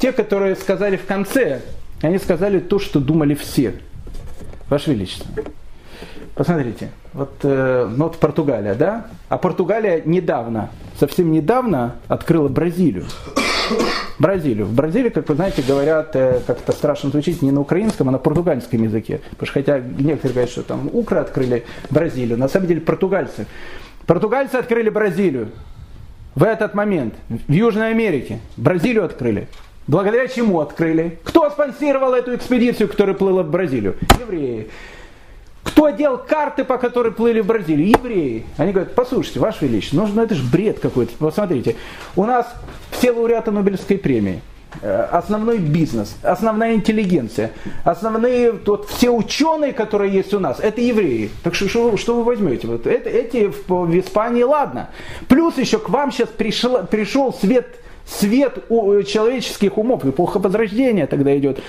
Те, 0.00 0.10
которые 0.10 0.56
сказали 0.56 0.96
в 0.96 1.06
конце, 1.06 1.60
они 2.02 2.18
сказали 2.18 2.58
то, 2.58 2.80
что 2.80 2.98
думали 2.98 3.36
все. 3.36 3.74
Ваше 4.68 4.90
Величество. 4.90 5.30
Посмотрите, 6.34 6.90
вот, 7.12 7.34
э, 7.44 7.88
ну, 7.88 8.06
вот 8.06 8.16
Португалия, 8.16 8.74
да? 8.74 9.06
А 9.28 9.38
Португалия 9.38 10.02
недавно, 10.04 10.70
совсем 10.98 11.30
недавно 11.30 11.94
открыла 12.08 12.48
Бразилию. 12.48 13.04
Бразилию. 14.18 14.66
В 14.66 14.72
Бразилии, 14.74 15.10
как 15.10 15.28
вы 15.28 15.34
знаете, 15.34 15.62
говорят, 15.62 16.14
э, 16.14 16.40
как 16.46 16.60
это 16.60 16.72
страшно 16.72 17.10
звучит, 17.10 17.42
не 17.42 17.50
на 17.50 17.60
украинском, 17.60 18.08
а 18.08 18.12
на 18.12 18.18
португальском 18.18 18.82
языке. 18.82 19.20
Потому 19.30 19.46
что 19.46 19.54
хотя 19.54 19.78
некоторые 19.78 20.34
говорят, 20.34 20.50
что 20.50 20.62
там 20.62 20.90
укры 20.92 21.18
открыли 21.18 21.64
Бразилию, 21.90 22.38
на 22.38 22.48
самом 22.48 22.66
деле 22.66 22.80
португальцы. 22.80 23.46
Португальцы 24.06 24.56
открыли 24.56 24.90
Бразилию 24.90 25.50
в 26.34 26.42
этот 26.42 26.74
момент 26.74 27.14
в 27.28 27.52
Южной 27.52 27.90
Америке. 27.90 28.40
Бразилию 28.56 29.04
открыли. 29.04 29.48
Благодаря 29.86 30.28
чему 30.28 30.60
открыли? 30.60 31.18
Кто 31.24 31.48
спонсировал 31.50 32.12
эту 32.12 32.34
экспедицию, 32.34 32.88
которая 32.88 33.14
плыла 33.14 33.42
в 33.42 33.50
Бразилию? 33.50 33.96
Евреи. 34.20 34.68
Кто 35.62 35.90
делал 35.90 36.18
карты, 36.18 36.64
по 36.64 36.78
которой 36.78 37.12
плыли 37.12 37.40
в 37.40 37.46
Бразилию? 37.46 37.88
Евреи. 37.88 38.46
Они 38.56 38.72
говорят, 38.72 38.94
послушайте, 38.94 39.40
Ваше 39.40 39.66
Величество, 39.66 39.98
ну, 39.98 40.06
ну 40.06 40.22
это 40.22 40.34
же 40.34 40.42
бред 40.42 40.78
какой-то. 40.80 41.12
Посмотрите, 41.18 41.76
у 42.16 42.24
нас 42.24 42.46
все 42.90 43.12
лауреаты 43.12 43.50
Нобелевской 43.50 43.98
премии, 43.98 44.40
э, 44.82 45.08
основной 45.10 45.58
бизнес, 45.58 46.16
основная 46.22 46.74
интеллигенция, 46.74 47.52
основные 47.84 48.52
вот, 48.52 48.88
все 48.88 49.10
ученые, 49.10 49.72
которые 49.72 50.12
есть 50.12 50.32
у 50.34 50.40
нас, 50.40 50.58
это 50.60 50.80
евреи. 50.80 51.30
Так 51.42 51.54
что, 51.54 51.68
что, 51.68 51.96
что 51.96 52.16
вы 52.16 52.24
возьмете? 52.24 52.66
Вот 52.66 52.86
это, 52.86 53.08
эти 53.08 53.50
в, 53.50 53.68
в 53.68 53.98
Испании, 54.00 54.42
ладно. 54.42 54.90
Плюс 55.28 55.58
еще 55.58 55.78
к 55.78 55.88
вам 55.88 56.12
сейчас 56.12 56.28
пришел, 56.28 56.86
пришел 56.86 57.32
свет, 57.32 57.66
свет 58.06 58.64
у, 58.68 59.02
человеческих 59.02 59.76
умов, 59.76 60.04
эпоха 60.04 60.38
Возрождения 60.38 61.06
тогда 61.06 61.36
идет 61.36 61.60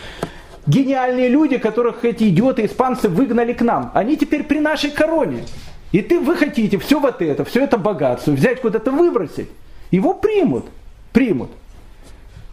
гениальные 0.69 1.29
люди, 1.29 1.57
которых 1.57 2.05
эти 2.05 2.29
идиоты 2.29 2.65
испанцы 2.65 3.09
выгнали 3.09 3.53
к 3.53 3.61
нам, 3.61 3.91
они 3.93 4.15
теперь 4.15 4.43
при 4.43 4.59
нашей 4.59 4.91
короне. 4.91 5.43
И 5.91 6.01
ты, 6.01 6.19
вы 6.19 6.35
хотите 6.35 6.77
все 6.77 6.99
вот 6.99 7.21
это, 7.21 7.43
все 7.43 7.63
это 7.63 7.77
богатство 7.77 8.31
взять 8.31 8.61
куда-то 8.61 8.91
выбросить. 8.91 9.49
Его 9.89 10.13
примут, 10.13 10.65
примут. 11.11 11.49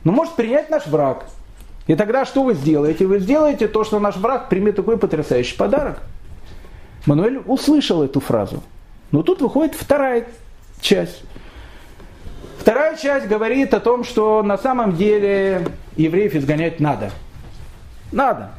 Но 0.04 0.12
может 0.12 0.34
принять 0.34 0.70
наш 0.70 0.86
враг. 0.86 1.26
И 1.86 1.94
тогда 1.94 2.24
что 2.24 2.42
вы 2.42 2.54
сделаете? 2.54 3.06
Вы 3.06 3.18
сделаете 3.18 3.68
то, 3.68 3.84
что 3.84 4.00
наш 4.00 4.16
враг 4.16 4.48
примет 4.48 4.76
такой 4.76 4.96
потрясающий 4.96 5.56
подарок. 5.56 6.02
Мануэль 7.04 7.42
услышал 7.44 8.02
эту 8.02 8.20
фразу. 8.20 8.62
Но 9.12 9.22
тут 9.22 9.42
выходит 9.42 9.74
вторая 9.74 10.26
часть. 10.80 11.22
Вторая 12.58 12.96
часть 12.96 13.28
говорит 13.28 13.74
о 13.74 13.80
том, 13.80 14.02
что 14.02 14.42
на 14.42 14.56
самом 14.56 14.96
деле 14.96 15.68
евреев 15.96 16.34
изгонять 16.34 16.80
надо– 16.80 17.10
надо. 18.16 18.50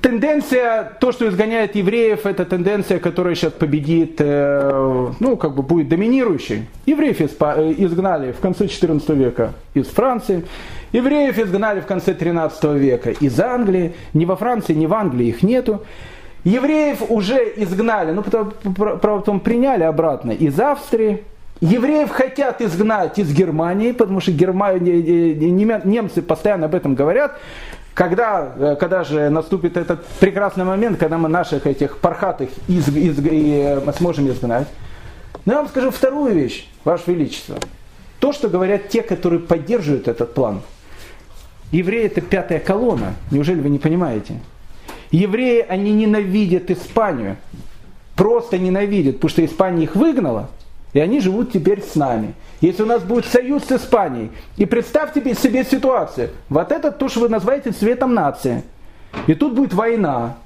Тенденция, 0.00 0.92
то, 1.00 1.10
что 1.10 1.28
изгоняет 1.28 1.74
евреев, 1.74 2.24
это 2.24 2.44
тенденция, 2.44 3.00
которая 3.00 3.34
сейчас 3.34 3.52
победит, 3.52 4.14
э, 4.20 5.12
ну, 5.18 5.36
как 5.36 5.56
бы 5.56 5.62
будет 5.62 5.88
доминирующей. 5.88 6.66
Евреев 6.86 7.20
э, 7.20 7.74
изгнали 7.78 8.30
в 8.30 8.38
конце 8.38 8.68
14 8.68 9.08
века 9.10 9.54
из 9.74 9.88
Франции, 9.88 10.44
евреев 10.92 11.36
изгнали 11.38 11.80
в 11.80 11.86
конце 11.86 12.14
13 12.14 12.64
века 12.76 13.10
из 13.10 13.38
Англии, 13.40 13.94
ни 14.14 14.24
во 14.24 14.36
Франции, 14.36 14.72
ни 14.72 14.86
в 14.86 14.94
Англии 14.94 15.26
их 15.26 15.42
нету. 15.42 15.82
Евреев 16.44 17.10
уже 17.10 17.52
изгнали, 17.56 18.12
ну, 18.12 18.22
правда, 18.22 18.54
потом 18.98 19.40
приняли 19.40 19.82
обратно 19.82 20.30
из 20.30 20.58
Австрии, 20.60 21.24
Евреев 21.60 22.10
хотят 22.10 22.60
изгнать 22.60 23.18
из 23.18 23.32
Германии, 23.32 23.92
потому 23.92 24.20
что 24.20 24.30
Германия, 24.30 25.34
немцы 25.84 26.20
постоянно 26.20 26.66
об 26.66 26.74
этом 26.74 26.94
говорят, 26.94 27.38
когда, 27.96 28.52
э, 28.58 28.76
когда 28.78 29.04
же 29.04 29.30
наступит 29.30 29.78
этот 29.78 30.04
прекрасный 30.20 30.64
момент, 30.64 30.98
когда 30.98 31.16
мы 31.16 31.30
наших 31.30 31.66
этих 31.66 31.96
пархатых 31.96 32.50
из, 32.68 32.86
из, 32.88 33.18
и, 33.18 33.80
мы 33.86 33.92
сможем 33.94 34.28
изгнать? 34.28 34.68
Но 35.46 35.54
я 35.54 35.58
вам 35.60 35.68
скажу 35.68 35.90
вторую 35.90 36.34
вещь, 36.34 36.68
Ваше 36.84 37.10
Величество. 37.10 37.56
То, 38.20 38.34
что 38.34 38.50
говорят 38.50 38.90
те, 38.90 39.00
которые 39.00 39.40
поддерживают 39.40 40.08
этот 40.08 40.34
план. 40.34 40.60
Евреи 41.72 42.04
это 42.04 42.20
пятая 42.20 42.60
колонна. 42.60 43.14
Неужели 43.30 43.60
вы 43.60 43.70
не 43.70 43.78
понимаете? 43.78 44.40
Евреи, 45.10 45.64
они 45.66 45.92
ненавидят 45.92 46.70
Испанию. 46.70 47.38
Просто 48.14 48.58
ненавидят, 48.58 49.16
потому 49.16 49.30
что 49.30 49.42
Испания 49.42 49.84
их 49.84 49.96
выгнала. 49.96 50.50
И 50.92 51.00
они 51.00 51.20
живут 51.20 51.50
теперь 51.50 51.82
с 51.82 51.94
нами. 51.94 52.34
Если 52.60 52.82
у 52.82 52.86
нас 52.86 53.02
будет 53.02 53.26
союз 53.26 53.64
с 53.64 53.72
Испанией, 53.72 54.30
и 54.56 54.64
представьте 54.64 55.22
себе 55.34 55.64
ситуацию, 55.64 56.30
вот 56.48 56.72
это 56.72 56.90
то, 56.90 57.08
что 57.08 57.20
вы 57.20 57.28
называете 57.28 57.72
цветом 57.72 58.14
нации, 58.14 58.62
и 59.26 59.34
тут 59.34 59.54
будет 59.54 59.74
война, 59.74 60.36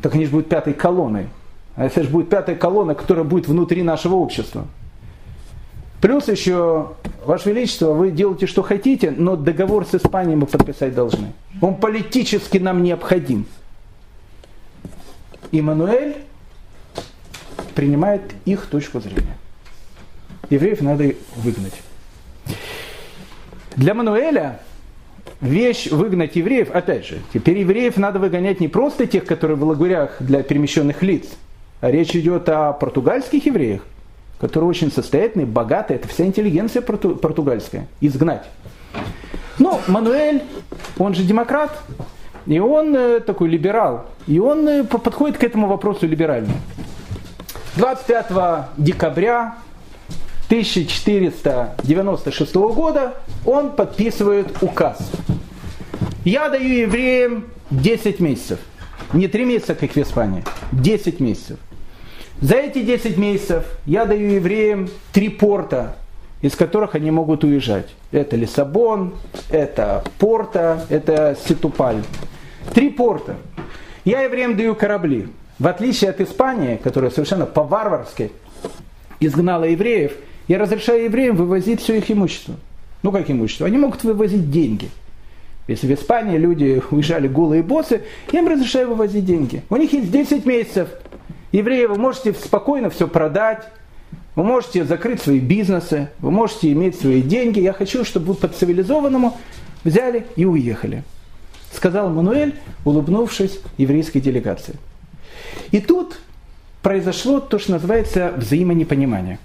так 0.00 0.14
они 0.14 0.24
же 0.24 0.30
будут 0.30 0.48
пятой 0.48 0.74
колонной. 0.74 1.28
А 1.76 1.84
если 1.84 2.02
же 2.02 2.08
будет 2.08 2.28
пятая 2.28 2.56
колонна, 2.56 2.94
которая 2.94 3.24
будет 3.24 3.46
внутри 3.46 3.82
нашего 3.82 4.16
общества. 4.16 4.66
Плюс 6.00 6.28
еще, 6.28 6.92
Ваше 7.24 7.50
Величество, 7.50 7.92
вы 7.92 8.10
делаете, 8.10 8.46
что 8.46 8.62
хотите, 8.62 9.10
но 9.10 9.36
договор 9.36 9.86
с 9.86 9.94
Испанией 9.94 10.36
мы 10.36 10.46
подписать 10.46 10.94
должны. 10.94 11.32
Он 11.60 11.76
политически 11.76 12.58
нам 12.58 12.82
необходим. 12.82 13.46
Иммануэль 15.50 16.16
принимает 17.74 18.22
их 18.44 18.66
точку 18.66 19.00
зрения. 19.00 19.36
Евреев 20.50 20.80
надо 20.80 21.14
выгнать. 21.36 21.74
Для 23.76 23.94
Мануэля 23.94 24.60
вещь 25.40 25.88
выгнать 25.90 26.34
евреев, 26.36 26.70
опять 26.74 27.06
же, 27.06 27.18
теперь 27.32 27.58
евреев 27.58 27.96
надо 27.96 28.18
выгонять 28.18 28.60
не 28.60 28.68
просто 28.68 29.06
тех, 29.06 29.24
которые 29.24 29.56
в 29.56 29.64
лагерях 29.64 30.16
для 30.20 30.42
перемещенных 30.42 31.02
лиц, 31.02 31.26
а 31.80 31.90
речь 31.90 32.16
идет 32.16 32.48
о 32.48 32.72
португальских 32.72 33.46
евреях, 33.46 33.82
которые 34.40 34.68
очень 34.68 34.90
состоятельные, 34.90 35.46
богатые, 35.46 35.98
это 35.98 36.08
вся 36.08 36.24
интеллигенция 36.24 36.82
порту, 36.82 37.16
португальская, 37.16 37.86
изгнать. 38.00 38.44
Ну, 39.58 39.80
Мануэль, 39.86 40.42
он 40.98 41.14
же 41.14 41.22
демократ, 41.22 41.78
и 42.46 42.58
он 42.58 42.96
э, 42.96 43.20
такой 43.20 43.48
либерал, 43.48 44.06
и 44.26 44.38
он 44.38 44.66
э, 44.66 44.84
подходит 44.84 45.38
к 45.38 45.44
этому 45.44 45.66
вопросу 45.66 46.06
либерально. 46.06 46.52
25 47.76 48.26
декабря 48.76 49.56
1496 50.48 52.54
года 52.54 53.14
он 53.44 53.72
подписывает 53.72 54.62
указ. 54.62 55.10
Я 56.24 56.48
даю 56.48 56.68
евреям 56.68 57.44
10 57.70 58.20
месяцев. 58.20 58.58
Не 59.12 59.28
3 59.28 59.44
месяца, 59.44 59.74
как 59.74 59.92
в 59.92 59.98
Испании, 59.98 60.42
10 60.72 61.20
месяцев. 61.20 61.58
За 62.40 62.56
эти 62.56 62.82
10 62.82 63.18
месяцев 63.18 63.64
я 63.84 64.06
даю 64.06 64.36
евреям 64.36 64.88
три 65.12 65.28
порта, 65.28 65.96
из 66.40 66.54
которых 66.54 66.94
они 66.94 67.10
могут 67.10 67.44
уезжать. 67.44 67.88
Это 68.10 68.36
Лиссабон, 68.36 69.14
это 69.50 70.04
Порта, 70.18 70.86
это 70.88 71.36
Ситупаль. 71.46 72.02
Три 72.72 72.90
порта. 72.90 73.36
Я 74.04 74.22
евреям 74.22 74.56
даю 74.56 74.74
корабли. 74.74 75.28
В 75.58 75.66
отличие 75.66 76.10
от 76.10 76.20
Испании, 76.20 76.76
которая 76.76 77.10
совершенно 77.10 77.44
по-варварски 77.44 78.30
изгнала 79.20 79.64
евреев, 79.64 80.12
я 80.48 80.58
разрешаю 80.58 81.04
евреям 81.04 81.36
вывозить 81.36 81.80
все 81.80 81.98
их 81.98 82.10
имущество. 82.10 82.56
Ну 83.02 83.12
как 83.12 83.30
имущество? 83.30 83.66
Они 83.66 83.78
могут 83.78 84.02
вывозить 84.02 84.50
деньги. 84.50 84.88
Если 85.68 85.86
в 85.86 85.92
Испании 85.92 86.38
люди 86.38 86.82
уезжали 86.90 87.28
голые 87.28 87.62
боссы, 87.62 88.02
я 88.32 88.40
им 88.40 88.48
разрешаю 88.48 88.88
вывозить 88.88 89.26
деньги. 89.26 89.62
У 89.68 89.76
них 89.76 89.92
есть 89.92 90.10
10 90.10 90.46
месяцев. 90.46 90.88
Евреи, 91.52 91.84
вы 91.84 91.96
можете 91.96 92.32
спокойно 92.32 92.88
все 92.88 93.06
продать, 93.06 93.68
вы 94.34 94.44
можете 94.44 94.84
закрыть 94.84 95.20
свои 95.20 95.40
бизнесы, 95.40 96.08
вы 96.20 96.30
можете 96.30 96.72
иметь 96.72 96.98
свои 96.98 97.20
деньги. 97.20 97.60
Я 97.60 97.74
хочу, 97.74 98.04
чтобы 98.04 98.28
вы 98.28 98.34
по 98.34 98.48
цивилизованному 98.48 99.36
взяли 99.84 100.26
и 100.36 100.46
уехали. 100.46 101.04
Сказал 101.72 102.08
Мануэль, 102.08 102.54
улыбнувшись 102.86 103.60
еврейской 103.76 104.20
делегации. 104.20 104.76
И 105.70 105.80
тут 105.80 106.18
произошло 106.82 107.40
то, 107.40 107.58
что 107.58 107.72
называется 107.72 108.32
взаимонепонимание. 108.36 109.38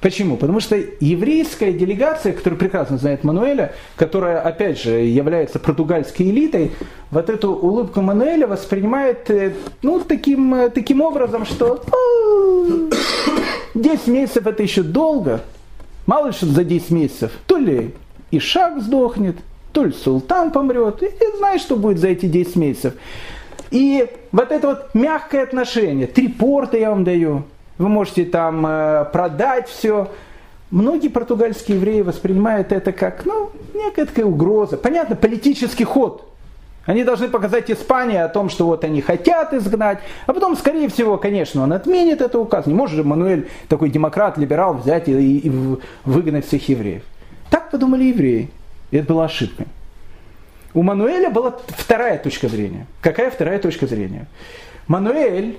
Почему? 0.00 0.36
Потому 0.36 0.60
что 0.60 0.76
еврейская 1.00 1.72
делегация, 1.72 2.32
которая 2.32 2.58
прекрасно 2.58 2.98
знает 2.98 3.24
Мануэля, 3.24 3.72
которая, 3.96 4.40
опять 4.40 4.80
же, 4.80 4.90
является 4.90 5.58
португальской 5.58 6.30
элитой, 6.30 6.70
вот 7.10 7.28
эту 7.28 7.52
улыбку 7.52 8.00
Мануэля 8.00 8.46
воспринимает 8.46 9.28
э, 9.30 9.54
ну, 9.82 9.98
таким, 10.00 10.54
э, 10.54 10.70
таким 10.70 11.00
образом, 11.00 11.44
что 11.44 11.82
10 13.74 14.06
месяцев 14.06 14.46
это 14.46 14.62
еще 14.62 14.82
долго. 14.82 15.40
Мало 16.06 16.28
ли 16.28 16.32
что 16.32 16.46
за 16.46 16.62
10 16.62 16.90
месяцев. 16.90 17.32
То 17.46 17.56
ли 17.56 17.92
Ишак 18.30 18.80
сдохнет, 18.80 19.36
то 19.72 19.84
ли 19.84 19.92
султан 19.92 20.52
помрет. 20.52 21.02
И 21.02 21.36
знаешь, 21.38 21.62
что 21.62 21.74
будет 21.74 21.98
за 21.98 22.08
эти 22.08 22.26
10 22.26 22.54
месяцев. 22.56 22.94
И 23.72 24.06
вот 24.30 24.52
это 24.52 24.68
вот 24.68 24.94
мягкое 24.94 25.42
отношение. 25.42 26.06
Три 26.06 26.28
порта 26.28 26.76
я 26.76 26.90
вам 26.90 27.02
даю 27.02 27.44
вы 27.78 27.88
можете 27.88 28.24
там 28.24 28.66
э, 28.66 29.04
продать 29.12 29.68
все. 29.68 30.10
Многие 30.70 31.08
португальские 31.08 31.78
евреи 31.78 32.02
воспринимают 32.02 32.72
это 32.72 32.92
как, 32.92 33.24
ну, 33.24 33.50
некая 33.74 34.04
такая 34.04 34.26
угроза. 34.26 34.76
Понятно, 34.76 35.16
политический 35.16 35.84
ход. 35.84 36.24
Они 36.84 37.04
должны 37.04 37.28
показать 37.28 37.70
Испании 37.70 38.16
о 38.16 38.28
том, 38.28 38.48
что 38.48 38.66
вот 38.66 38.82
они 38.82 39.02
хотят 39.02 39.52
изгнать, 39.52 39.98
а 40.26 40.32
потом, 40.32 40.56
скорее 40.56 40.88
всего, 40.88 41.18
конечно, 41.18 41.62
он 41.62 41.72
отменит 41.74 42.22
этот 42.22 42.36
указ. 42.36 42.66
Не 42.66 42.74
может 42.74 42.96
же 42.96 43.04
Мануэль, 43.04 43.48
такой 43.68 43.90
демократ, 43.90 44.38
либерал, 44.38 44.74
взять 44.74 45.06
и, 45.06 45.38
и, 45.38 45.78
выгнать 46.06 46.46
всех 46.46 46.66
евреев. 46.68 47.02
Так 47.50 47.70
подумали 47.70 48.04
евреи. 48.04 48.50
И 48.90 48.96
это 48.96 49.12
была 49.12 49.26
ошибкой. 49.26 49.66
У 50.72 50.82
Мануэля 50.82 51.28
была 51.28 51.56
вторая 51.68 52.18
точка 52.18 52.48
зрения. 52.48 52.86
Какая 53.02 53.30
вторая 53.30 53.58
точка 53.58 53.86
зрения? 53.86 54.26
Мануэль 54.86 55.58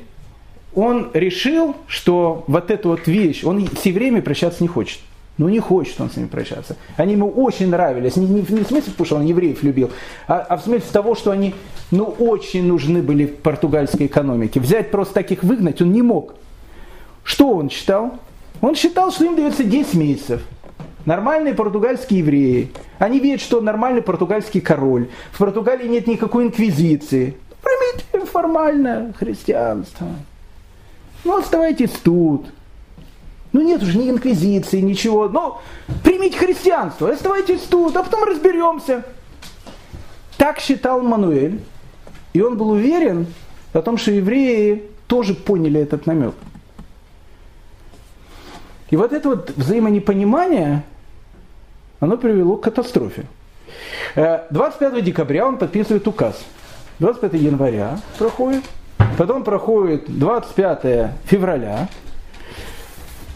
он 0.75 1.09
решил, 1.13 1.75
что 1.87 2.43
вот 2.47 2.71
эту 2.71 2.89
вот 2.89 3.07
вещь, 3.07 3.43
он 3.43 3.67
с 3.67 3.85
евреями 3.85 4.19
прощаться 4.19 4.61
не 4.63 4.67
хочет. 4.67 4.99
Ну 5.37 5.47
не 5.47 5.59
хочет 5.59 5.99
он 6.01 6.11
с 6.11 6.17
ними 6.17 6.27
прощаться. 6.27 6.75
Они 6.97 7.13
ему 7.13 7.29
очень 7.29 7.69
нравились. 7.69 8.17
Не, 8.17 8.27
не, 8.27 8.41
не 8.41 8.63
в 8.63 8.67
смысле, 8.67 8.91
потому 8.91 9.05
что 9.05 9.15
он 9.15 9.25
евреев 9.25 9.63
любил, 9.63 9.89
а, 10.27 10.39
а 10.39 10.57
в 10.57 10.63
смысле 10.63 10.85
того, 10.91 11.15
что 11.15 11.31
они 11.31 11.55
ну, 11.91 12.03
очень 12.03 12.67
нужны 12.67 13.01
были 13.01 13.25
в 13.25 13.37
португальской 13.37 14.07
экономике. 14.07 14.59
Взять 14.59 14.91
просто 14.91 15.13
таких 15.13 15.43
выгнать 15.43 15.81
он 15.81 15.93
не 15.93 16.01
мог. 16.01 16.35
Что 17.23 17.51
он 17.51 17.69
считал? 17.69 18.19
Он 18.59 18.75
считал, 18.75 19.11
что 19.11 19.23
им 19.23 19.37
дается 19.37 19.63
10 19.63 19.93
месяцев. 19.93 20.41
Нормальные 21.05 21.53
португальские 21.53 22.19
евреи. 22.19 22.71
Они 22.97 23.19
видят, 23.19 23.39
что 23.39 23.61
нормальный 23.61 24.01
португальский 24.01 24.59
король. 24.59 25.07
В 25.31 25.37
Португалии 25.37 25.87
нет 25.87 26.05
никакой 26.05 26.43
инквизиции. 26.43 27.37
Примите 27.63 28.25
формальное 28.29 29.13
христианство. 29.13 30.07
Ну, 31.23 31.37
оставайтесь 31.37 31.91
тут. 32.03 32.45
Ну, 33.51 33.61
нет 33.61 33.81
уже 33.81 33.97
ни 33.97 34.09
инквизиции, 34.09 34.79
ничего. 34.79 35.27
Ну, 35.27 35.57
примите 36.03 36.37
христианство, 36.37 37.09
оставайтесь 37.09 37.61
тут, 37.61 37.95
а 37.97 38.03
потом 38.03 38.23
разберемся. 38.23 39.03
Так 40.37 40.59
считал 40.59 41.01
Мануэль. 41.01 41.59
И 42.33 42.41
он 42.41 42.57
был 42.57 42.69
уверен 42.69 43.27
о 43.73 43.81
том, 43.81 43.97
что 43.97 44.11
евреи 44.11 44.83
тоже 45.07 45.33
поняли 45.33 45.81
этот 45.81 46.05
намек. 46.05 46.35
И 48.91 48.95
вот 48.95 49.13
это 49.13 49.29
вот 49.29 49.51
взаимонепонимание, 49.55 50.83
оно 51.99 52.17
привело 52.17 52.57
к 52.57 52.63
катастрофе. 52.63 53.25
25 54.15 54.81
э, 54.81 55.01
декабря 55.01 55.47
он 55.47 55.57
подписывает 55.57 56.07
указ. 56.07 56.43
25 56.99 57.33
января 57.33 57.99
проходит. 58.17 58.63
Потом 59.19 59.43
проходит 59.43 60.05
25 60.07 61.11
февраля. 61.25 61.89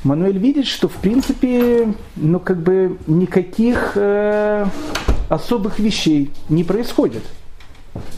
Мануэль 0.05 0.37
видит, 0.37 0.65
что 0.65 0.87
в 0.87 0.93
принципе, 0.93 1.93
ну 2.15 2.39
как 2.39 2.61
бы 2.63 2.97
никаких 3.05 3.91
э, 3.95 4.65
особых 5.27 5.79
вещей 5.79 6.31
не 6.47 6.63
происходит. 6.63 7.23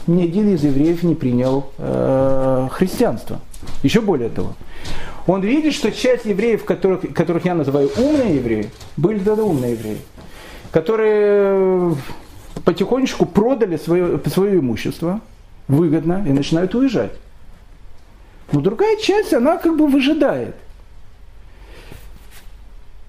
Ни 0.06 0.22
один 0.22 0.54
из 0.54 0.62
евреев 0.62 1.02
не 1.02 1.16
принял 1.16 1.72
э, 1.78 2.68
христианство. 2.70 3.40
Еще 3.82 4.00
более 4.00 4.28
того, 4.28 4.52
он 5.26 5.40
видит, 5.40 5.74
что 5.74 5.90
часть 5.90 6.24
евреев, 6.24 6.64
которых, 6.64 7.12
которых 7.12 7.46
я 7.46 7.56
называю 7.56 7.90
умные 7.98 8.36
евреи, 8.36 8.70
были 8.96 9.18
тогда 9.18 9.42
умные 9.42 9.72
евреи, 9.72 9.98
которые 10.70 11.96
потихонечку 12.64 13.26
продали 13.26 13.76
свое, 13.76 14.20
свое 14.26 14.60
имущество 14.60 15.20
выгодно 15.66 16.24
и 16.28 16.30
начинают 16.30 16.72
уезжать. 16.76 17.10
Но 18.52 18.60
другая 18.60 18.96
часть, 18.96 19.34
она 19.34 19.56
как 19.56 19.76
бы 19.76 19.86
выжидает. 19.86 20.54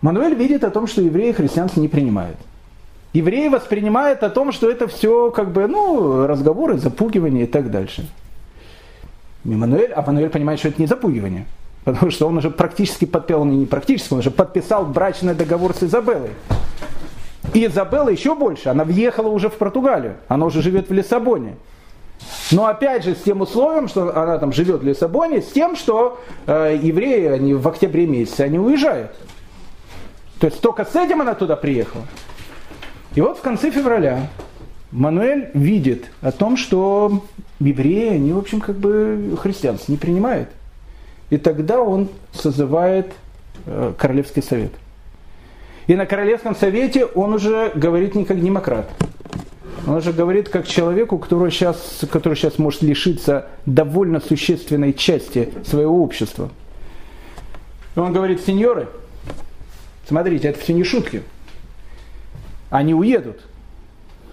Мануэль 0.01 0.35
видит 0.35 0.63
о 0.63 0.69
том, 0.69 0.87
что 0.87 1.01
евреи 1.01 1.31
христианство 1.31 1.79
не 1.81 1.87
принимают. 1.87 2.37
Евреи 3.13 3.47
воспринимают 3.47 4.23
о 4.23 4.29
том, 4.29 4.51
что 4.51 4.69
это 4.69 4.87
все 4.87 5.31
как 5.31 5.51
бы, 5.51 5.67
ну, 5.67 6.27
разговоры, 6.27 6.77
запугивание 6.77 7.45
и 7.45 7.47
так 7.47 7.71
дальше. 7.71 8.07
Мануэль, 9.43 9.91
а 9.93 10.01
Мануэль 10.01 10.29
понимает, 10.29 10.59
что 10.59 10.69
это 10.69 10.81
не 10.81 10.87
запугивание. 10.87 11.45
Потому 11.83 12.11
что 12.11 12.27
он 12.27 12.37
уже 12.37 12.51
практически 12.51 13.05
подписал, 13.05 13.45
не 13.45 13.65
практически, 13.65 14.11
он 14.11 14.19
уже 14.19 14.29
подписал 14.29 14.85
брачный 14.85 15.33
договор 15.33 15.73
с 15.73 15.83
Изабеллой. 15.83 16.31
И 17.53 17.65
Изабелла 17.65 18.09
еще 18.09 18.35
больше, 18.35 18.69
она 18.69 18.83
въехала 18.83 19.29
уже 19.29 19.49
в 19.49 19.53
Португалию, 19.53 20.17
она 20.27 20.45
уже 20.45 20.61
живет 20.61 20.89
в 20.89 20.93
Лиссабоне. 20.93 21.55
Но 22.51 22.65
опять 22.65 23.03
же 23.03 23.15
с 23.15 23.23
тем 23.23 23.41
условием, 23.41 23.87
что 23.87 24.15
она 24.15 24.37
там 24.37 24.51
живет 24.51 24.81
в 24.81 24.85
Лиссабоне, 24.85 25.41
с 25.41 25.47
тем, 25.47 25.75
что 25.75 26.19
э, 26.45 26.79
евреи 26.81 27.27
они 27.27 27.53
в 27.53 27.67
октябре 27.67 28.07
месяце 28.07 28.41
они 28.41 28.57
уезжают. 28.57 29.11
То 30.39 30.47
есть 30.47 30.61
только 30.61 30.85
с 30.85 30.95
этим 30.95 31.21
она 31.21 31.33
туда 31.33 31.55
приехала. 31.55 32.03
И 33.15 33.21
вот 33.21 33.37
в 33.37 33.41
конце 33.41 33.71
февраля 33.71 34.27
Мануэль 34.91 35.49
видит 35.53 36.05
о 36.21 36.31
том, 36.31 36.55
что 36.55 37.23
евреи, 37.59 38.15
они, 38.15 38.31
в 38.31 38.37
общем, 38.37 38.61
как 38.61 38.77
бы 38.77 39.37
христианство 39.41 39.91
не 39.91 39.97
принимают. 39.97 40.49
И 41.29 41.37
тогда 41.37 41.81
он 41.81 42.09
созывает 42.31 43.11
э, 43.65 43.93
Королевский 43.97 44.41
совет. 44.41 44.71
И 45.87 45.95
на 45.95 46.05
Королевском 46.05 46.55
совете 46.55 47.05
он 47.05 47.33
уже 47.33 47.71
говорит 47.75 48.15
не 48.15 48.25
как 48.25 48.41
демократ. 48.41 48.89
Он 49.87 50.01
же 50.01 50.11
говорит 50.11 50.49
как 50.49 50.67
человеку, 50.67 51.17
который 51.17 51.49
сейчас, 51.49 52.01
который 52.11 52.35
сейчас 52.35 52.59
может 52.59 52.81
лишиться 52.81 53.47
довольно 53.65 54.19
существенной 54.19 54.93
части 54.93 55.53
своего 55.65 56.03
общества. 56.03 56.49
И 57.95 57.99
он 57.99 58.11
говорит, 58.11 58.41
сеньоры, 58.41 58.89
смотрите, 60.05 60.49
это 60.49 60.59
все 60.59 60.73
не 60.73 60.83
шутки. 60.83 61.23
они 62.69 62.93
уедут. 62.93 63.39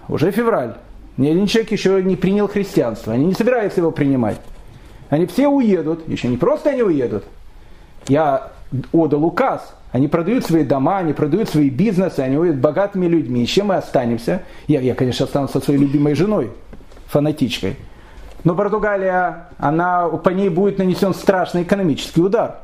Уже 0.08 0.32
февраль. 0.32 0.74
Ни 1.16 1.28
один 1.28 1.46
человек 1.46 1.70
еще 1.70 2.02
не 2.02 2.16
принял 2.16 2.48
христианство. 2.48 3.12
Они 3.12 3.24
не 3.24 3.34
собираются 3.34 3.80
его 3.80 3.92
принимать. 3.92 4.40
Они 5.08 5.26
все 5.26 5.46
уедут. 5.46 6.08
Еще 6.08 6.26
не 6.26 6.36
просто 6.36 6.70
они 6.70 6.82
уедут. 6.82 7.24
Я 8.08 8.50
отдал 8.92 9.24
указ. 9.24 9.72
Они 9.94 10.08
продают 10.08 10.44
свои 10.44 10.64
дома, 10.64 10.98
они 10.98 11.12
продают 11.12 11.48
свои 11.48 11.70
бизнесы, 11.70 12.18
они 12.18 12.36
уедут 12.36 12.60
богатыми 12.60 13.06
людьми. 13.06 13.44
И 13.44 13.46
чем 13.46 13.68
мы 13.68 13.76
останемся? 13.76 14.42
Я, 14.66 14.80
я, 14.80 14.92
конечно, 14.92 15.24
останусь 15.24 15.52
со 15.52 15.60
своей 15.60 15.78
любимой 15.78 16.16
женой, 16.16 16.50
фанатичкой. 17.06 17.76
Но 18.42 18.56
Португалия, 18.56 19.50
она, 19.56 20.08
по 20.08 20.30
ней 20.30 20.48
будет 20.48 20.78
нанесен 20.78 21.14
страшный 21.14 21.62
экономический 21.62 22.22
удар. 22.22 22.56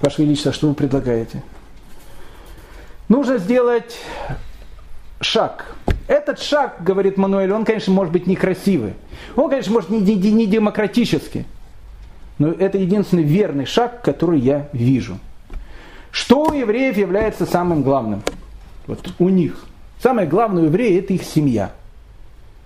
Ваше 0.00 0.22
Величество, 0.22 0.52
что 0.52 0.68
вы 0.68 0.74
предлагаете? 0.74 1.42
Нужно 3.08 3.38
сделать 3.38 3.98
шаг. 5.20 5.74
Этот 6.06 6.38
шаг, 6.38 6.84
говорит 6.84 7.16
Мануэль, 7.16 7.50
он, 7.50 7.64
конечно, 7.64 7.92
может 7.92 8.12
быть 8.12 8.28
некрасивый. 8.28 8.94
Он, 9.34 9.50
конечно, 9.50 9.72
может 9.72 9.90
не, 9.90 9.98
не, 9.98 10.14
не 10.14 10.46
демократический. 10.46 11.46
Но 12.38 12.52
это 12.52 12.78
единственный 12.78 13.24
верный 13.24 13.64
шаг, 13.64 14.02
который 14.02 14.38
я 14.38 14.68
вижу. 14.72 15.18
Что 16.12 16.44
у 16.44 16.52
евреев 16.52 16.96
является 16.96 17.46
самым 17.46 17.82
главным? 17.82 18.22
Вот 18.86 19.14
у 19.18 19.28
них. 19.30 19.64
Самое 20.00 20.28
главное 20.28 20.64
у 20.64 20.66
евреев 20.66 21.04
это 21.04 21.14
их 21.14 21.24
семья. 21.24 21.72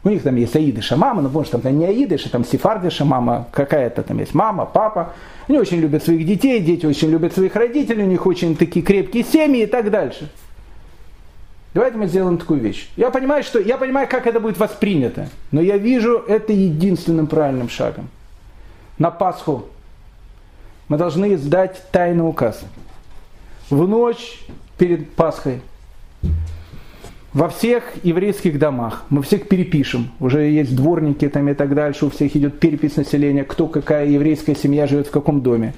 У 0.03 0.09
них 0.09 0.22
там 0.22 0.36
есть 0.36 0.55
Аидыша 0.55 0.97
мама, 0.97 1.22
но 1.22 1.28
может 1.28 1.53
там 1.53 1.78
не 1.78 1.86
Аидыша, 1.86 2.30
там 2.30 2.44
Сефардыша 2.44 3.05
мама, 3.05 3.47
какая-то 3.53 4.03
там 4.03 4.18
есть 4.18 4.34
мама, 4.34 4.66
папа. 4.66 5.14
Они 5.49 5.59
очень 5.59 5.78
любят 5.78 6.03
своих 6.03 6.26
детей, 6.26 6.61
дети 6.61 6.86
очень 6.86 7.09
любят 7.09 7.34
своих 7.34 7.55
родителей, 7.57 8.03
у 8.03 8.07
них 8.07 8.26
очень 8.26 8.57
такие 8.57 8.84
крепкие 8.84 9.24
семьи 9.24 9.62
и 9.62 9.66
так 9.66 9.90
дальше. 9.90 10.28
Давайте 11.72 11.99
мы 11.99 12.07
сделаем 12.07 12.38
такую 12.38 12.61
вещь. 12.61 12.88
Я 12.97 13.11
понимаю, 13.11 13.42
что, 13.42 13.59
я 13.61 13.76
понимаю, 13.76 14.09
как 14.09 14.26
это 14.26 14.40
будет 14.40 14.59
воспринято, 14.59 15.28
но 15.53 15.61
я 15.61 15.76
вижу 15.76 16.18
это 16.26 16.53
единственным 16.53 17.26
правильным 17.26 17.68
шагом. 17.68 18.09
На 18.99 19.11
Пасху 19.11 19.66
мы 20.88 20.97
должны 20.99 21.34
издать 21.34 21.82
тайный 21.92 22.26
указ. 22.26 22.64
В 23.70 23.86
ночь 23.88 24.40
перед 24.78 25.10
Пасхой. 25.12 25.60
Во 27.32 27.48
всех 27.48 27.84
еврейских 28.02 28.58
домах. 28.58 29.04
Мы 29.10 29.22
всех 29.22 29.48
перепишем. 29.48 30.10
Уже 30.20 30.42
есть 30.42 30.74
дворники 30.74 31.28
там 31.28 31.48
и 31.48 31.54
так 31.54 31.74
дальше, 31.74 32.06
у 32.06 32.10
всех 32.10 32.34
идет 32.36 32.60
перепись 32.60 32.96
населения, 32.96 33.44
кто 33.44 33.66
какая 33.66 34.06
еврейская 34.06 34.54
семья 34.54 34.86
живет 34.86 35.08
в 35.08 35.10
каком 35.10 35.42
доме. 35.42 35.74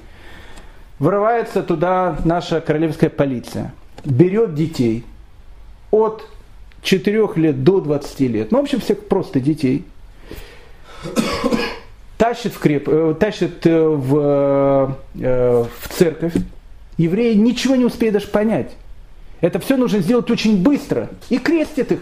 Врывается 0.99 1.63
туда 1.63 2.17
наша 2.25 2.61
королевская 2.61 3.09
полиция, 3.09 3.73
берет 4.05 4.53
детей 4.53 5.05
от 5.91 6.27
4 6.81 7.27
лет 7.35 7.63
до 7.63 7.81
20 7.81 8.19
лет, 8.21 8.51
ну, 8.51 8.59
в 8.59 8.61
общем, 8.61 8.81
всех 8.81 9.07
просто 9.07 9.39
детей, 9.39 9.85
тащит 12.17 12.53
в, 12.53 12.59
креп, 12.59 12.89
э, 12.89 13.15
тащит 13.17 13.65
э, 13.65 13.87
в, 13.87 14.97
э, 15.15 15.65
в 15.79 15.89
церковь, 15.89 16.33
евреи 16.99 17.33
ничего 17.33 17.75
не 17.75 17.85
успеют 17.85 18.13
даже 18.13 18.27
понять. 18.27 18.71
Это 19.41 19.59
все 19.59 19.77
нужно 19.77 19.99
сделать 19.99 20.29
очень 20.29 20.61
быстро. 20.61 21.09
И 21.29 21.39
крестит 21.39 21.93
их. 21.93 21.99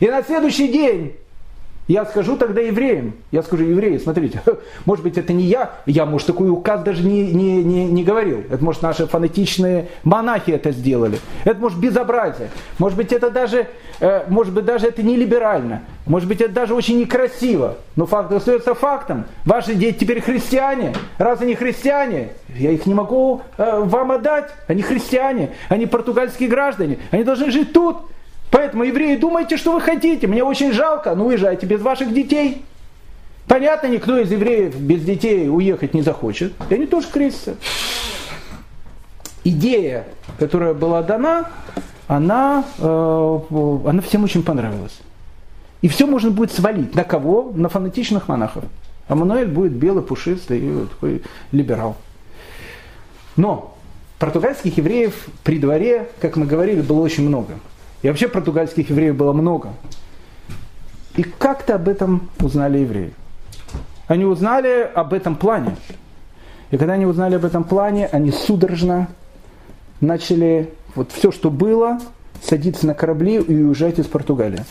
И 0.00 0.06
на 0.06 0.22
следующий 0.22 0.68
день 0.68 1.16
я 1.88 2.04
скажу 2.04 2.36
тогда 2.36 2.60
евреям, 2.60 3.14
я 3.32 3.42
скажу 3.42 3.64
евреи, 3.64 3.98
смотрите, 3.98 4.40
может 4.84 5.02
быть 5.02 5.18
это 5.18 5.32
не 5.32 5.44
я, 5.44 5.72
я, 5.86 6.06
может, 6.06 6.28
такой 6.28 6.48
указ 6.48 6.82
даже 6.82 7.02
не, 7.02 7.32
не, 7.32 7.64
не, 7.64 7.86
не 7.86 8.04
говорил. 8.04 8.44
Это, 8.50 8.62
может, 8.62 8.82
наши 8.82 9.06
фанатичные 9.06 9.88
монахи 10.04 10.52
это 10.52 10.70
сделали. 10.70 11.18
Это, 11.44 11.58
может, 11.60 11.78
безобразие. 11.78 12.50
Может 12.78 12.96
быть, 12.96 13.12
это 13.12 13.30
даже, 13.30 13.66
э, 14.00 14.24
может 14.28 14.54
быть, 14.54 14.64
даже 14.64 14.86
это 14.86 15.02
не 15.02 15.16
либерально. 15.16 15.82
Может 16.06 16.28
быть, 16.28 16.40
это 16.40 16.52
даже 16.52 16.74
очень 16.74 17.00
некрасиво. 17.00 17.76
Но 17.96 18.06
факт 18.06 18.32
остается 18.32 18.74
фактом. 18.74 19.24
Ваши 19.44 19.74
дети 19.74 19.98
теперь 19.98 20.20
христиане. 20.20 20.94
Раз 21.18 21.40
они 21.40 21.54
христиане, 21.54 22.30
я 22.56 22.70
их 22.70 22.86
не 22.86 22.94
могу 22.94 23.42
э, 23.58 23.80
вам 23.84 24.12
отдать. 24.12 24.50
Они 24.68 24.82
христиане, 24.82 25.50
они 25.68 25.86
португальские 25.86 26.48
граждане. 26.48 26.98
Они 27.10 27.24
должны 27.24 27.50
жить 27.50 27.72
тут. 27.72 27.96
Поэтому, 28.52 28.84
евреи, 28.84 29.16
думайте, 29.16 29.56
что 29.56 29.72
вы 29.72 29.80
хотите. 29.80 30.26
Мне 30.26 30.44
очень 30.44 30.72
жалко, 30.72 31.14
но 31.14 31.24
уезжайте 31.24 31.64
без 31.64 31.80
ваших 31.80 32.12
детей. 32.12 32.62
Понятно, 33.48 33.86
никто 33.86 34.18
из 34.18 34.30
евреев 34.30 34.76
без 34.76 35.02
детей 35.02 35.48
уехать 35.48 35.94
не 35.94 36.02
захочет. 36.02 36.52
И 36.68 36.74
они 36.74 36.86
тоже 36.86 37.08
крестятся. 37.10 37.56
Идея, 39.42 40.04
которая 40.38 40.74
была 40.74 41.02
дана, 41.02 41.48
она, 42.08 42.64
э, 42.78 43.38
она 43.86 44.02
всем 44.02 44.24
очень 44.24 44.42
понравилась. 44.42 45.00
И 45.80 45.88
все 45.88 46.06
можно 46.06 46.30
будет 46.30 46.52
свалить. 46.52 46.94
На 46.94 47.04
кого? 47.04 47.52
На 47.54 47.70
фанатичных 47.70 48.28
монахов. 48.28 48.64
А 49.08 49.14
Мануэль 49.14 49.48
будет 49.48 49.72
белый, 49.72 50.02
пушистый 50.02 50.86
такой 50.90 51.22
либерал. 51.52 51.96
Но 53.36 53.74
португальских 54.18 54.76
евреев 54.76 55.14
при 55.42 55.58
дворе, 55.58 56.10
как 56.20 56.36
мы 56.36 56.44
говорили, 56.44 56.82
было 56.82 57.00
очень 57.00 57.26
много. 57.26 57.54
И 58.02 58.08
вообще 58.08 58.28
португальских 58.28 58.90
евреев 58.90 59.16
было 59.16 59.32
много. 59.32 59.70
И 61.16 61.22
как-то 61.22 61.76
об 61.76 61.88
этом 61.88 62.30
узнали 62.40 62.78
евреи. 62.78 63.12
Они 64.08 64.24
узнали 64.24 64.90
об 64.94 65.12
этом 65.12 65.36
плане. 65.36 65.76
И 66.70 66.76
когда 66.76 66.94
они 66.94 67.06
узнали 67.06 67.36
об 67.36 67.44
этом 67.44 67.64
плане, 67.64 68.06
они 68.06 68.30
судорожно 68.30 69.08
начали 70.00 70.70
вот 70.94 71.12
все, 71.12 71.30
что 71.30 71.50
было, 71.50 71.98
садиться 72.42 72.86
на 72.86 72.94
корабли 72.94 73.36
и 73.36 73.62
уезжать 73.62 73.98
из 73.98 74.06
Португалии. 74.06 74.64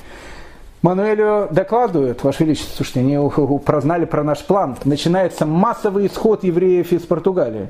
Мануэлю 0.81 1.47
докладывают, 1.51 2.23
Ваше 2.23 2.43
Величество, 2.43 2.77
слушайте, 2.77 3.01
они 3.01 3.59
прознали 3.59 4.05
про 4.05 4.23
наш 4.23 4.39
план. 4.39 4.77
Начинается 4.83 5.45
массовый 5.45 6.07
исход 6.07 6.43
евреев 6.43 6.91
из 6.91 7.03
Португалии. 7.03 7.67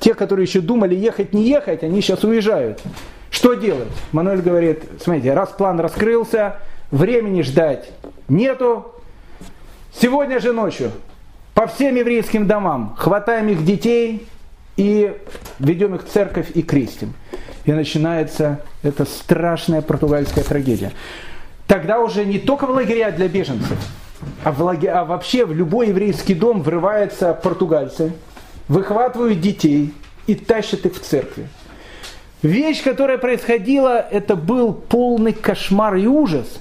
Те, 0.00 0.14
которые 0.14 0.44
еще 0.44 0.60
думали 0.60 0.94
ехать, 0.94 1.32
не 1.32 1.48
ехать, 1.48 1.84
они 1.84 2.02
сейчас 2.02 2.24
уезжают. 2.24 2.82
Что 3.30 3.54
делать? 3.54 3.88
Мануэль 4.12 4.42
говорит, 4.42 4.84
смотрите, 5.02 5.32
раз 5.34 5.50
план 5.50 5.78
раскрылся, 5.80 6.56
времени 6.90 7.42
ждать 7.42 7.90
нету. 8.28 8.92
Сегодня 9.92 10.40
же 10.40 10.52
ночью 10.52 10.90
по 11.54 11.66
всем 11.66 11.94
еврейским 11.94 12.46
домам 12.46 12.94
хватаем 12.98 13.48
их 13.48 13.64
детей 13.64 14.26
и 14.76 15.16
ведем 15.58 15.94
их 15.94 16.04
в 16.04 16.08
церковь 16.08 16.50
и 16.54 16.62
крестим. 16.62 17.14
И 17.64 17.72
начинается 17.72 18.62
эта 18.82 19.04
страшная 19.04 19.82
португальская 19.82 20.42
трагедия. 20.42 20.92
Тогда 21.66 22.00
уже 22.00 22.24
не 22.24 22.38
только 22.38 22.66
в 22.66 22.70
лагеря 22.70 23.12
для 23.12 23.28
беженцев, 23.28 23.78
а, 24.42 24.50
в 24.50 24.60
лагеря, 24.62 25.00
а 25.00 25.04
вообще 25.04 25.44
в 25.44 25.52
любой 25.54 25.88
еврейский 25.88 26.34
дом 26.34 26.62
врываются 26.62 27.34
португальцы, 27.34 28.12
выхватывают 28.68 29.40
детей 29.40 29.94
и 30.26 30.34
тащат 30.34 30.86
их 30.86 30.94
в 30.94 31.00
церкви. 31.00 31.48
Вещь, 32.42 32.82
которая 32.82 33.18
происходила, 33.18 33.98
это 33.98 34.34
был 34.34 34.72
полный 34.72 35.34
кошмар 35.34 35.96
и 35.96 36.06
ужас. 36.06 36.60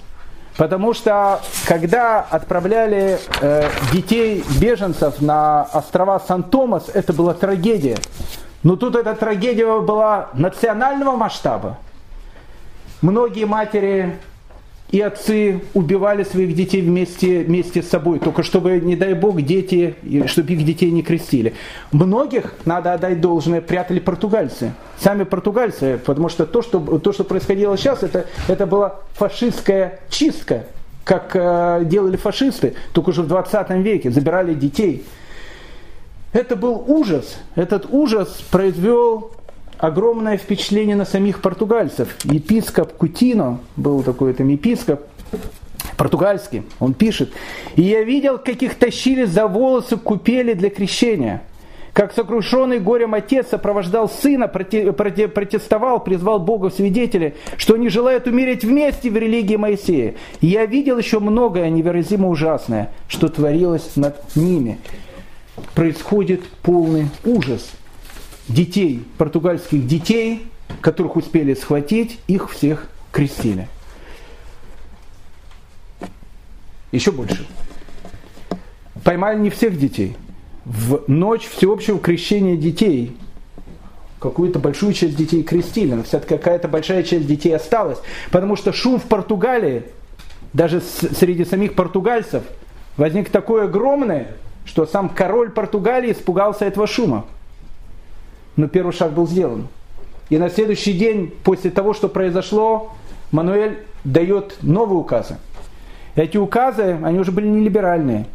Потому 0.58 0.94
что 0.94 1.40
когда 1.66 2.20
отправляли 2.20 3.18
э, 3.40 3.70
детей 3.94 4.44
беженцев 4.60 5.22
на 5.22 5.64
острова 5.72 6.20
Сан-Томас, 6.20 6.90
это 6.94 7.14
была 7.14 7.34
трагедия. 7.34 7.98
Но 8.62 8.76
тут 8.76 8.98
эта 8.98 9.16
трагедия 9.16 9.80
была 9.80 10.28
национального 10.34 11.16
масштаба. 11.16 11.78
Многие 13.02 13.46
матери 13.46 14.20
и 14.92 15.02
отцы 15.02 15.62
убивали 15.74 16.24
своих 16.24 16.56
детей 16.56 16.82
вместе, 16.82 17.44
вместе 17.44 17.84
с 17.84 17.90
собой, 17.90 18.20
только 18.20 18.42
чтобы, 18.42 18.80
не 18.80 18.96
дай 18.96 19.14
бог, 19.14 19.42
дети, 19.42 19.96
чтобы 20.26 20.54
их 20.54 20.66
детей 20.66 20.90
не 20.90 21.04
крестили. 21.04 21.54
Многих, 21.92 22.56
надо 22.66 22.94
отдать 22.94 23.22
должное, 23.22 23.62
прятали 23.62 24.00
португальцы. 24.00 24.74
Сами 25.00 25.24
португальцы, 25.24 26.00
потому 26.04 26.30
что 26.30 26.46
то, 26.46 26.62
что, 26.62 26.80
то, 27.00 27.14
что 27.14 27.24
происходило 27.24 27.78
сейчас, 27.78 28.02
это, 28.02 28.26
это 28.48 28.66
была 28.66 29.02
фашистская 29.14 30.00
чистка, 30.10 30.66
как 31.04 31.36
э, 31.36 31.82
делали 31.86 32.18
фашисты, 32.18 32.74
только 32.92 33.10
уже 33.10 33.22
в 33.22 33.28
20 33.28 33.70
веке, 33.72 34.10
забирали 34.10 34.56
детей. 34.56 35.06
Это 36.34 36.56
был 36.56 36.84
ужас. 36.88 37.38
Этот 37.56 37.88
ужас 37.92 38.44
произвел 38.52 39.32
огромное 39.80 40.38
впечатление 40.38 40.96
на 40.96 41.06
самих 41.06 41.42
португальцев. 41.42 42.16
Епископ 42.26 42.94
Кутино, 42.94 43.60
был 43.76 44.04
такой 44.04 44.34
там 44.34 44.50
епископ, 44.50 45.02
португальский, 45.98 46.64
он 46.80 46.94
пишет, 46.94 47.32
«И 47.76 47.82
я 47.82 48.04
видел, 48.04 48.38
как 48.38 48.62
их 48.62 48.76
тащили 48.76 49.24
за 49.24 49.48
волосы 49.48 49.98
купели 49.98 50.54
для 50.54 50.70
крещения, 50.70 51.44
как 51.94 52.14
сокрушенный 52.14 52.80
горем 52.80 53.14
отец 53.14 53.48
сопровождал 53.50 54.10
сына, 54.10 54.48
протестовал, 54.48 56.02
призвал 56.02 56.40
Бога 56.40 56.70
в 56.70 56.74
свидетели, 56.74 57.36
что 57.58 57.74
они 57.74 57.90
желают 57.90 58.28
умереть 58.28 58.64
вместе 58.64 59.10
в 59.10 59.18
религии 59.18 59.56
Моисея. 59.56 60.16
И 60.40 60.48
я 60.48 60.66
видел 60.66 60.98
еще 60.98 61.20
многое 61.20 61.70
невыразимо 61.70 62.30
ужасное, 62.30 62.92
что 63.08 63.28
творилось 63.28 63.96
над 63.96 64.16
ними. 64.36 64.78
Происходит 65.74 66.44
полный 66.62 67.08
ужас– 67.26 67.72
детей, 68.50 69.04
португальских 69.18 69.88
детей 69.88 70.50
которых 70.82 71.16
успели 71.16 71.54
схватить, 71.54 72.20
их 72.28 72.50
всех 72.50 72.88
крестили. 73.12 73.68
Еще 76.92 77.12
больше. 77.12 77.46
Поймали 79.04 79.40
не 79.40 79.50
всех 79.50 79.78
детей. 79.78 80.16
В 80.66 81.04
ночь 81.08 81.48
всеобщего 81.48 82.00
крещения 82.00 82.56
детей 82.56 83.16
какую-то 84.20 84.60
большую 84.60 84.94
часть 84.94 85.16
детей 85.16 85.44
крестили, 85.44 85.94
но 85.94 86.04
все-таки 86.04 86.36
какая-то 86.36 86.68
большая 86.68 87.04
часть 87.04 87.26
детей 87.26 87.56
осталась. 87.56 88.00
Потому 88.32 88.56
что 88.56 88.74
шум 88.74 89.00
в 89.00 89.04
Португалии, 89.04 89.84
даже 90.54 90.82
среди 90.82 91.46
самих 91.46 91.76
португальцев, 91.76 92.44
возник 92.98 93.30
такой 93.30 93.66
огромный, 93.66 94.28
что 94.66 94.86
сам 94.86 95.10
король 95.10 95.52
Португалии 95.52 96.12
испугался 96.12 96.66
этого 96.66 96.86
шума. 96.88 97.26
Но 98.60 98.68
первый 98.68 98.92
шаг 98.92 99.14
был 99.14 99.26
сделан. 99.26 99.70
И 100.30 100.38
на 100.38 100.50
следующий 100.50 100.92
день, 100.92 101.34
после 101.46 101.72
того, 101.72 101.94
что 101.94 102.10
произошло, 102.10 102.92
Мануэль 103.32 103.78
дает 104.04 104.58
новые 104.62 105.00
указы. 105.00 105.38
Эти 106.16 106.36
указы, 106.36 107.00
они 107.02 107.20
уже 107.20 107.32
были 107.32 107.48
не 107.48 107.62
либеральные. 107.62 108.26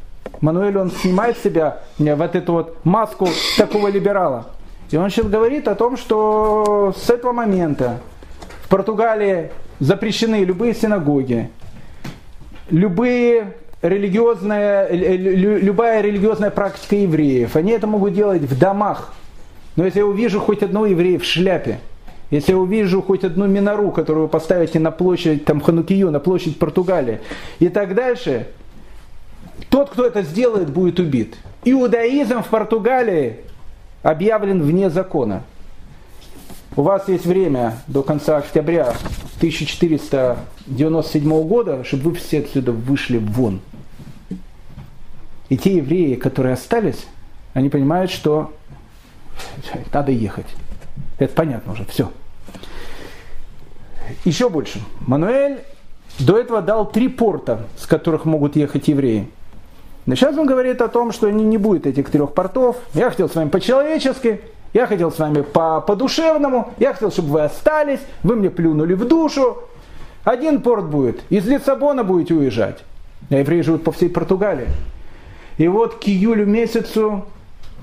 Мануэль, 0.41 0.79
он 0.79 0.91
снимает 0.91 1.37
с 1.37 1.43
себя 1.43 1.81
вот 1.99 2.35
эту 2.35 2.53
вот 2.55 2.79
маску 2.87 3.29
такого 3.59 3.89
либерала. 3.89 4.47
И 4.91 4.97
он 4.97 5.11
сейчас 5.11 5.27
говорит 5.27 5.68
о 5.68 5.75
том, 5.75 5.99
что 5.99 6.95
с 6.97 7.11
этого 7.11 7.33
момента 7.33 7.99
в 8.62 8.70
Португалии 8.70 9.51
запрещены 9.79 10.37
любые 10.37 10.75
синагоги, 10.75 11.51
любые 12.70 13.53
религиозная, 13.83 14.89
любая 14.91 16.01
религиозная 16.01 16.51
практика 16.51 16.97
евреев. 16.97 17.57
Они 17.57 17.72
это 17.72 17.87
могут 17.87 18.14
делать 18.14 18.41
в 18.41 18.59
домах. 18.59 19.12
Но 19.77 19.85
если 19.85 20.01
я 20.01 20.07
увижу 20.07 20.41
хоть 20.41 20.62
одного 20.62 20.87
еврея 20.87 21.18
в 21.18 21.25
шляпе, 21.25 21.81
если 22.31 22.53
я 22.53 22.59
увижу 22.59 23.03
хоть 23.03 23.25
одну 23.25 23.47
минору, 23.47 23.91
которую 23.91 24.25
вы 24.25 24.31
поставите 24.31 24.79
на 24.79 24.91
площадь 24.91 25.45
там, 25.45 25.61
Ханукию, 25.61 26.11
на 26.11 26.20
площадь 26.20 26.59
Португалии 26.59 27.20
и 27.59 27.68
так 27.68 27.95
дальше, 27.95 28.47
тот, 29.68 29.91
кто 29.91 30.07
это 30.07 30.22
сделает, 30.22 30.70
будет 30.70 30.99
убит. 31.01 31.37
Иудаизм 31.64 32.43
в 32.43 32.49
Португалии 32.49 33.41
объявлен 34.03 34.62
вне 34.62 34.89
закона. 34.91 35.43
У 36.77 36.83
вас 36.83 37.09
есть 37.09 37.25
время 37.25 37.79
до 37.87 38.03
конца 38.03 38.39
октября 38.39 38.97
1497 39.37 41.47
года, 41.47 41.85
чтобы 41.85 42.11
вы 42.11 42.16
все 42.16 42.41
отсюда 42.41 42.72
вышли 42.72 43.18
вон. 43.18 43.61
И 45.49 45.57
те 45.57 45.77
евреи, 45.77 46.16
которые 46.16 46.55
остались, 46.55 47.07
они 47.53 47.68
понимают, 47.68 48.11
что 48.11 48.53
надо 49.93 50.12
ехать. 50.12 50.47
Это 51.18 51.35
понятно 51.35 51.72
уже, 51.72 51.85
все. 51.85 52.11
Еще 54.24 54.49
больше. 54.49 54.80
Мануэль 55.01 55.61
до 56.18 56.39
этого 56.39 56.62
дал 56.62 56.91
три 56.91 57.09
порта, 57.09 57.66
с 57.76 57.87
которых 57.87 58.24
могут 58.24 58.57
ехать 58.57 58.89
евреи. 58.89 59.28
Но 60.07 60.14
сейчас 60.14 60.37
он 60.37 60.47
говорит 60.47 60.82
о 60.82 60.89
том, 60.89 61.12
что 61.12 61.30
не, 61.30 61.57
будет 61.57 61.87
этих 61.87 62.11
трех 62.11 62.35
портов. 62.35 62.76
Я 62.93 63.11
хотел 63.11 63.28
с 63.28 63.35
вами 63.35 63.49
по-человечески, 63.49 64.41
я 64.74 64.87
хотел 64.87 65.11
с 65.11 65.18
вами 65.18 65.41
по, 65.41 65.80
по-душевному, 65.80 66.72
я 66.78 66.93
хотел, 66.93 67.11
чтобы 67.11 67.28
вы 67.28 67.43
остались, 67.45 68.01
вы 68.22 68.37
мне 68.37 68.51
плюнули 68.51 68.95
в 68.95 69.07
душу. 69.09 69.59
Один 70.24 70.61
порт 70.62 70.87
будет, 70.87 71.20
из 71.30 71.47
Лиссабона 71.47 72.05
будете 72.05 72.35
уезжать. 72.35 72.82
А 73.30 73.37
евреи 73.37 73.62
живут 73.62 73.85
по 73.85 73.93
всей 73.93 74.11
Португалии. 74.11 74.68
И 75.57 75.68
вот 75.68 75.97
к 75.97 76.09
июлю 76.09 76.47
месяцу 76.47 77.24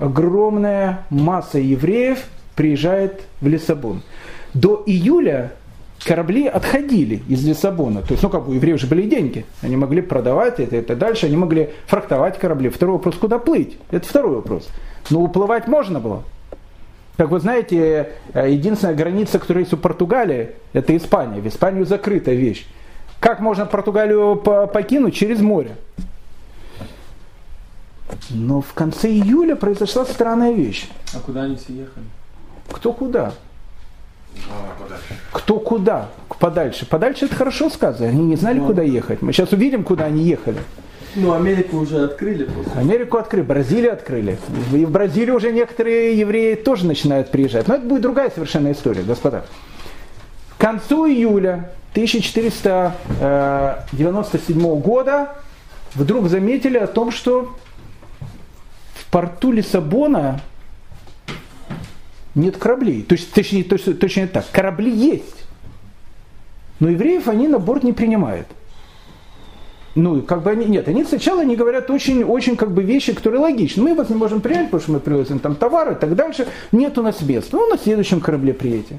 огромная 0.02 1.04
масса 1.10 1.58
евреев 1.58 2.24
приезжает 2.56 3.22
в 3.40 3.46
Лиссабон. 3.46 4.02
До 4.52 4.82
июля 4.84 5.52
корабли 6.04 6.46
отходили 6.48 7.22
из 7.28 7.46
Лиссабона. 7.46 8.02
То 8.02 8.10
есть, 8.10 8.22
ну 8.22 8.28
как 8.28 8.48
у 8.48 8.52
евреев 8.52 8.76
уже 8.76 8.88
были 8.88 9.02
деньги. 9.02 9.46
Они 9.62 9.76
могли 9.76 10.02
продавать 10.02 10.58
это, 10.58 10.76
это 10.76 10.96
дальше, 10.96 11.26
они 11.26 11.36
могли 11.36 11.70
фрактовать 11.86 12.38
корабли. 12.38 12.68
Второй 12.68 12.96
вопрос, 12.96 13.14
куда 13.14 13.38
плыть? 13.38 13.78
Это 13.92 14.06
второй 14.06 14.36
вопрос. 14.36 14.68
Но 15.10 15.22
уплывать 15.22 15.68
можно 15.68 16.00
было. 16.00 16.24
Как 17.16 17.30
вы 17.30 17.38
знаете, 17.38 18.10
э, 18.32 18.50
единственная 18.50 18.94
граница, 18.94 19.38
которая 19.38 19.62
есть 19.62 19.72
у 19.72 19.76
Португалии, 19.76 20.50
это 20.72 20.96
Испания. 20.96 21.40
В 21.40 21.46
Испанию 21.46 21.86
закрытая 21.86 22.34
вещь. 22.34 22.66
Как 23.20 23.38
можно 23.38 23.66
Португалию 23.66 24.34
покинуть? 24.36 25.14
Через 25.14 25.40
море. 25.40 25.76
Но 28.30 28.60
в 28.60 28.72
конце 28.74 29.08
июля 29.08 29.56
произошла 29.56 30.04
странная 30.04 30.52
вещь. 30.52 30.88
А 31.14 31.20
куда 31.20 31.42
они 31.42 31.56
все 31.56 31.72
ехали? 31.72 32.04
Кто 32.70 32.92
куда? 32.92 33.32
Кто 35.32 35.58
куда? 35.58 36.10
Подальше. 36.38 36.86
Подальше 36.86 37.24
это 37.26 37.34
хорошо 37.34 37.68
сказано. 37.70 38.08
Они 38.08 38.24
не 38.24 38.36
знали, 38.36 38.58
ну, 38.58 38.66
куда 38.66 38.82
ехать. 38.82 39.22
Мы 39.22 39.32
сейчас 39.32 39.52
увидим, 39.52 39.84
куда 39.84 40.06
они 40.06 40.24
ехали. 40.24 40.58
Ну, 41.14 41.32
Америку 41.32 41.76
уже 41.76 42.04
открыли. 42.04 42.44
Просто. 42.44 42.78
Америку 42.78 43.18
открыли, 43.18 43.44
Бразилию 43.44 43.92
открыли. 43.92 44.38
И 44.72 44.86
в 44.86 44.90
Бразилию 44.90 45.36
уже 45.36 45.52
некоторые 45.52 46.18
евреи 46.18 46.54
тоже 46.54 46.86
начинают 46.86 47.30
приезжать. 47.30 47.68
Но 47.68 47.74
это 47.74 47.86
будет 47.86 48.00
другая 48.02 48.30
совершенно 48.30 48.72
история, 48.72 49.02
господа. 49.02 49.44
К 50.56 50.60
концу 50.60 51.06
июля 51.06 51.70
1497 51.92 54.80
года 54.80 55.34
вдруг 55.94 56.28
заметили 56.28 56.78
о 56.78 56.86
том, 56.86 57.10
что 57.10 57.54
порту 59.12 59.52
Лиссабона 59.52 60.40
нет 62.34 62.56
кораблей. 62.56 63.02
То 63.02 63.14
есть, 63.14 63.30
точнее, 63.32 63.62
точнее, 63.62 63.94
точнее 63.94 64.26
так, 64.26 64.46
корабли 64.50 64.90
есть. 64.90 65.44
Но 66.80 66.88
евреев 66.88 67.28
они 67.28 67.46
на 67.46 67.60
борт 67.60 67.84
не 67.84 67.92
принимают. 67.92 68.48
Ну, 69.94 70.22
как 70.22 70.42
бы 70.42 70.50
они, 70.50 70.64
нет, 70.64 70.88
они 70.88 71.04
сначала 71.04 71.44
не 71.44 71.54
говорят 71.54 71.90
очень, 71.90 72.24
очень 72.24 72.56
как 72.56 72.72
бы 72.72 72.82
вещи, 72.82 73.12
которые 73.12 73.42
логичны. 73.42 73.82
Мы 73.82 73.94
вас 73.94 74.08
не 74.08 74.16
можем 74.16 74.40
принять, 74.40 74.70
потому 74.70 74.82
что 74.82 74.92
мы 74.92 75.00
привозим 75.00 75.38
там 75.38 75.54
товары 75.54 75.92
и 75.92 75.94
так 75.96 76.16
дальше. 76.16 76.48
Нет 76.72 76.96
у 76.96 77.02
нас 77.02 77.20
мест. 77.20 77.50
Ну, 77.52 77.68
на 77.68 77.76
следующем 77.76 78.20
корабле 78.20 78.54
приедете. 78.54 78.98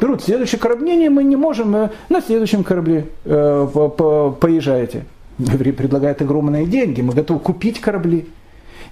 Берут 0.00 0.22
следующее 0.22 0.58
корабление, 0.58 1.10
мы 1.10 1.22
не 1.22 1.36
можем, 1.36 1.74
э, 1.74 1.90
на 2.08 2.20
следующем 2.20 2.64
корабле 2.64 3.06
э, 3.24 3.68
по, 3.72 3.88
по, 3.88 4.30
поезжаете. 4.30 5.04
Евреи 5.38 5.72
предлагают 5.72 6.20
огромные 6.20 6.66
деньги, 6.66 7.00
мы 7.00 7.12
готовы 7.14 7.38
купить 7.40 7.80
корабли. 7.80 8.26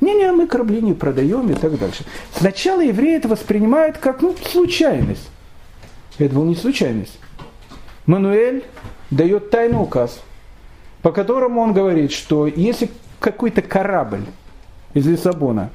Не-не, 0.00 0.32
мы 0.32 0.46
корабли 0.46 0.82
не 0.82 0.92
продаем 0.92 1.50
и 1.50 1.54
так 1.54 1.78
дальше. 1.78 2.04
Сначала 2.34 2.80
евреи 2.80 3.16
это 3.16 3.28
воспринимают 3.28 3.98
как 3.98 4.22
ну, 4.22 4.34
случайность. 4.50 5.28
Это 6.18 6.34
был 6.34 6.44
не 6.44 6.54
случайность. 6.54 7.18
Мануэль 8.06 8.64
дает 9.10 9.50
тайный 9.50 9.80
указ, 9.80 10.20
по 11.02 11.12
которому 11.12 11.60
он 11.60 11.72
говорит, 11.72 12.12
что 12.12 12.46
если 12.46 12.90
какой-то 13.20 13.62
корабль 13.62 14.24
из 14.94 15.06
Лиссабона 15.06 15.70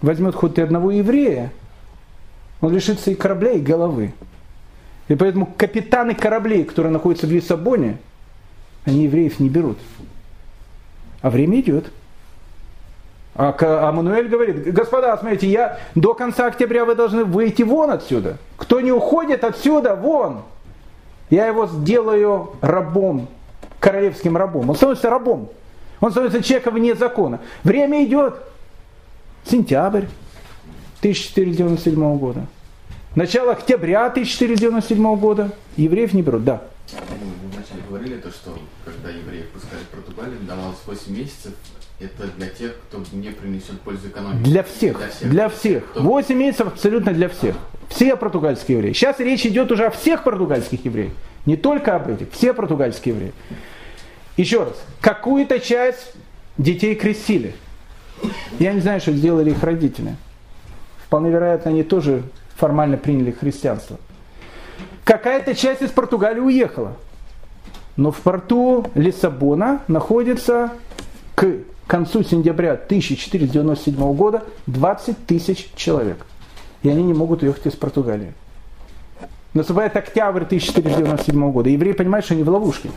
возьмет 0.00 0.34
хоть 0.34 0.58
и 0.58 0.62
одного 0.62 0.90
еврея, 0.90 1.52
он 2.60 2.72
лишится 2.72 3.10
и 3.10 3.14
корабля, 3.14 3.52
и 3.52 3.60
головы. 3.60 4.12
И 5.08 5.14
поэтому 5.14 5.46
капитаны 5.46 6.14
кораблей, 6.14 6.64
которые 6.64 6.92
находятся 6.92 7.26
в 7.26 7.32
Лиссабоне, 7.32 7.98
они 8.84 9.04
евреев 9.04 9.40
не 9.40 9.48
берут. 9.48 9.78
А 11.20 11.30
время 11.30 11.60
идет. 11.60 11.92
А, 13.34 13.56
а 13.58 13.92
Мануэль 13.92 14.28
говорит, 14.28 14.72
господа, 14.72 15.16
смотрите, 15.16 15.48
я 15.48 15.78
до 15.94 16.12
конца 16.12 16.46
октября 16.46 16.84
вы 16.84 16.94
должны 16.94 17.24
выйти 17.24 17.62
вон 17.62 17.90
отсюда. 17.90 18.36
Кто 18.56 18.80
не 18.80 18.92
уходит 18.92 19.42
отсюда, 19.44 19.94
вон. 19.94 20.42
Я 21.30 21.46
его 21.46 21.66
сделаю 21.66 22.50
рабом, 22.60 23.28
королевским 23.80 24.36
рабом. 24.36 24.68
Он 24.68 24.76
становится 24.76 25.08
рабом. 25.08 25.48
Он 26.00 26.10
становится 26.10 26.42
человеком 26.42 26.74
вне 26.74 26.94
закона. 26.94 27.40
Время 27.64 28.04
идет. 28.04 28.34
Сентябрь 29.44 30.04
1497 30.98 32.18
года. 32.18 32.46
Начало 33.14 33.52
октября 33.52 34.06
1497 34.06 35.16
года. 35.16 35.52
Евреев 35.76 36.12
не 36.12 36.22
берут, 36.22 36.44
да. 36.44 36.62
Вы 36.92 37.48
вначале 37.54 37.82
говорили 37.88 38.18
то, 38.18 38.30
что 38.30 38.58
когда 38.84 39.08
евреев 39.08 39.48
пускали 39.50 39.80
в 39.84 39.88
Португалию, 39.88 40.38
давалось 40.46 40.78
8 40.86 41.12
месяцев 41.16 41.52
это 42.00 42.26
для 42.36 42.48
тех, 42.48 42.74
кто 42.88 43.02
не 43.12 43.30
принесет 43.30 43.80
пользу 43.80 44.08
экономике? 44.08 44.42
Для 44.44 44.62
всех. 44.62 44.98
Для 44.98 45.08
всех. 45.08 45.30
Для 45.30 45.48
всех. 45.48 45.90
Кто... 45.90 46.02
8 46.02 46.36
месяцев 46.36 46.66
абсолютно 46.68 47.12
для 47.12 47.28
всех. 47.28 47.56
Все 47.88 48.16
португальские 48.16 48.78
евреи. 48.78 48.92
Сейчас 48.92 49.20
речь 49.20 49.46
идет 49.46 49.70
уже 49.70 49.86
о 49.86 49.90
всех 49.90 50.24
португальских 50.24 50.84
евреях. 50.84 51.12
Не 51.46 51.56
только 51.56 51.94
об 51.96 52.08
этих. 52.08 52.30
Все 52.32 52.54
португальские 52.54 53.14
евреи. 53.14 53.32
Еще 54.36 54.64
раз. 54.64 54.82
Какую-то 55.00 55.60
часть 55.60 56.12
детей 56.58 56.94
крестили. 56.94 57.54
Я 58.58 58.72
не 58.72 58.80
знаю, 58.80 59.00
что 59.00 59.12
сделали 59.12 59.50
их 59.50 59.62
родители. 59.62 60.16
Вполне 61.06 61.30
вероятно, 61.30 61.70
они 61.70 61.82
тоже 61.82 62.22
формально 62.56 62.96
приняли 62.96 63.32
христианство. 63.32 63.98
Какая-то 65.04 65.54
часть 65.54 65.82
из 65.82 65.90
Португалии 65.90 66.40
уехала. 66.40 66.96
Но 67.96 68.12
в 68.12 68.20
порту 68.20 68.86
Лиссабона 68.94 69.82
находится 69.88 70.72
к 71.34 71.46
концу 71.86 72.22
сентября 72.22 72.72
1497 72.72 74.14
года 74.14 74.44
20 74.66 75.26
тысяч 75.26 75.68
человек. 75.74 76.26
И 76.82 76.88
они 76.88 77.02
не 77.02 77.14
могут 77.14 77.42
уехать 77.42 77.66
из 77.66 77.72
Португалии. 77.72 78.34
Наступает 79.54 79.96
октябрь 79.96 80.42
1497 80.42 81.52
года. 81.52 81.68
Евреи 81.68 81.92
понимают, 81.92 82.24
что 82.24 82.34
они 82.34 82.42
в 82.42 82.48
ловушке. 82.48 82.90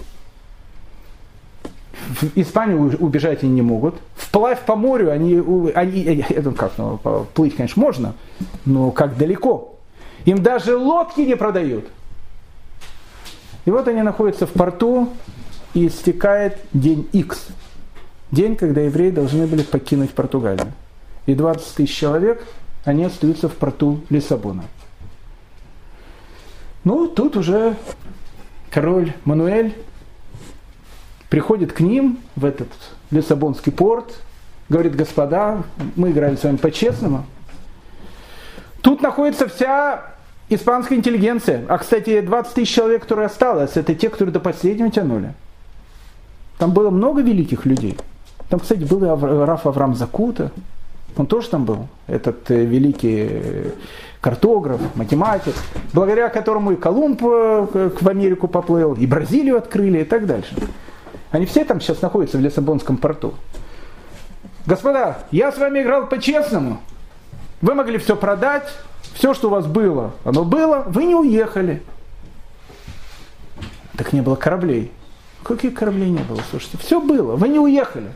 В 2.07 2.23
Испанию 2.35 2.97
убежать 2.99 3.43
они 3.43 3.51
не 3.51 3.61
могут. 3.61 3.95
Вплавь 4.15 4.61
по 4.61 4.75
морю 4.75 5.11
они, 5.11 5.37
они 5.73 6.25
это 6.29 6.51
как, 6.51 6.73
ну, 6.77 6.99
плыть, 7.33 7.55
конечно, 7.55 7.81
можно, 7.81 8.13
но 8.65 8.91
как 8.91 9.17
далеко. 9.17 9.75
Им 10.25 10.41
даже 10.41 10.77
лодки 10.77 11.21
не 11.21 11.35
продают. 11.35 11.85
И 13.65 13.71
вот 13.71 13.87
они 13.87 14.01
находятся 14.01 14.45
в 14.45 14.51
порту, 14.51 15.09
и 15.75 15.87
истекает 15.87 16.57
день 16.73 17.07
X. 17.11 17.47
День, 18.31 18.55
когда 18.55 18.81
евреи 18.81 19.11
должны 19.11 19.47
были 19.47 19.61
покинуть 19.63 20.11
Португалию. 20.11 20.71
И 21.25 21.35
20 21.35 21.75
тысяч 21.75 21.95
человек, 21.95 22.43
они 22.83 23.03
остаются 23.03 23.49
в 23.49 23.53
порту 23.53 24.01
Лиссабона. 24.09 24.63
Ну, 26.83 27.07
тут 27.07 27.35
уже 27.35 27.75
король 28.69 29.13
Мануэль 29.25 29.73
приходит 31.29 31.73
к 31.73 31.79
ним 31.79 32.19
в 32.35 32.45
этот 32.45 32.69
Лиссабонский 33.09 33.71
порт, 33.71 34.19
говорит, 34.69 34.95
господа, 34.95 35.63
мы 35.95 36.11
играли 36.11 36.35
с 36.35 36.43
вами 36.43 36.57
по-честному. 36.57 37.25
Тут 38.81 39.01
находится 39.01 39.47
вся 39.47 40.13
испанская 40.49 40.97
интеллигенция. 40.97 41.65
А, 41.67 41.77
кстати, 41.79 42.21
20 42.21 42.53
тысяч 42.53 42.73
человек, 42.73 43.01
которые 43.01 43.27
осталось, 43.27 43.77
это 43.77 43.95
те, 43.95 44.09
которые 44.09 44.31
до 44.31 44.39
последнего 44.39 44.91
тянули. 44.91 45.33
Там 46.59 46.71
было 46.71 46.89
много 46.91 47.21
великих 47.21 47.65
людей. 47.65 47.97
Там, 48.49 48.59
кстати, 48.59 48.83
был 48.83 49.03
и 49.03 49.45
Раф 49.45 49.65
Авраам 49.65 49.95
Закута. 49.95 50.51
Он 51.17 51.27
тоже 51.27 51.49
там 51.49 51.65
был. 51.65 51.87
Этот 52.07 52.51
э, 52.51 52.65
великий 52.65 53.27
э, 53.29 53.71
картограф, 54.21 54.81
математик, 54.95 55.55
благодаря 55.93 56.29
которому 56.29 56.71
и 56.71 56.75
Колумб 56.75 57.21
э, 57.23 57.89
в 57.99 58.07
Америку 58.07 58.47
поплыл, 58.47 58.93
и 58.93 59.07
Бразилию 59.07 59.57
открыли 59.57 59.99
и 59.99 60.03
так 60.03 60.25
дальше. 60.25 60.55
Они 61.31 61.45
все 61.45 61.63
там 61.63 61.79
сейчас 61.79 62.01
находятся 62.01 62.37
в 62.37 62.41
Лиссабонском 62.41 62.97
порту. 62.97 63.33
Господа, 64.65 65.19
я 65.31 65.51
с 65.51 65.57
вами 65.57 65.81
играл 65.81 66.07
по-честному. 66.07 66.79
Вы 67.61 67.73
могли 67.75 67.97
все 67.97 68.15
продать, 68.15 68.67
все, 69.13 69.33
что 69.33 69.47
у 69.47 69.51
вас 69.51 69.65
было, 69.65 70.11
оно 70.23 70.43
было, 70.43 70.83
вы 70.87 71.05
не 71.05 71.15
уехали. 71.15 71.81
Так 73.97 74.11
не 74.11 74.21
было 74.21 74.35
кораблей. 74.35 74.91
Каких 75.43 75.73
кораблей 75.73 76.09
не 76.09 76.23
было, 76.23 76.41
слушайте? 76.49 76.77
Все 76.77 76.99
было, 76.99 77.35
вы 77.35 77.47
не 77.47 77.59
уехали. 77.59 78.11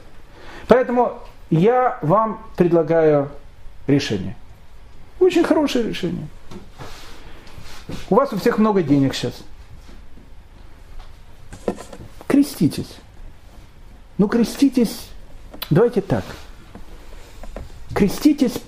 Поэтому 0.69 1.17
я 1.49 1.97
вам 2.03 2.39
предлагаю 2.55 3.31
решение. 3.87 4.37
Очень 5.19 5.43
хорошее 5.43 5.89
решение. 5.89 6.27
У 8.11 8.15
вас 8.15 8.31
у 8.31 8.37
всех 8.37 8.59
много 8.59 8.83
денег 8.83 9.15
сейчас. 9.15 9.33
Креститесь. 12.27 12.97
Ну, 14.19 14.27
креститесь, 14.27 15.07
давайте 15.71 16.01
так. 16.01 16.23
Креститесь 17.95 18.61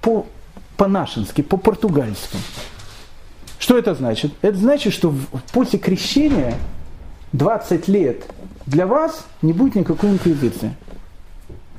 по, 0.00 0.26
по-нашенски, 0.78 1.42
по-португальски. 1.42 2.38
Что 3.58 3.76
это 3.76 3.94
значит? 3.94 4.32
Это 4.40 4.56
значит, 4.56 4.94
что 4.94 5.14
после 5.52 5.78
крещения 5.78 6.56
20 7.32 7.86
лет 7.88 8.24
для 8.64 8.86
вас 8.86 9.26
не 9.42 9.52
будет 9.52 9.74
никакой 9.74 10.08
инквизиции. 10.08 10.74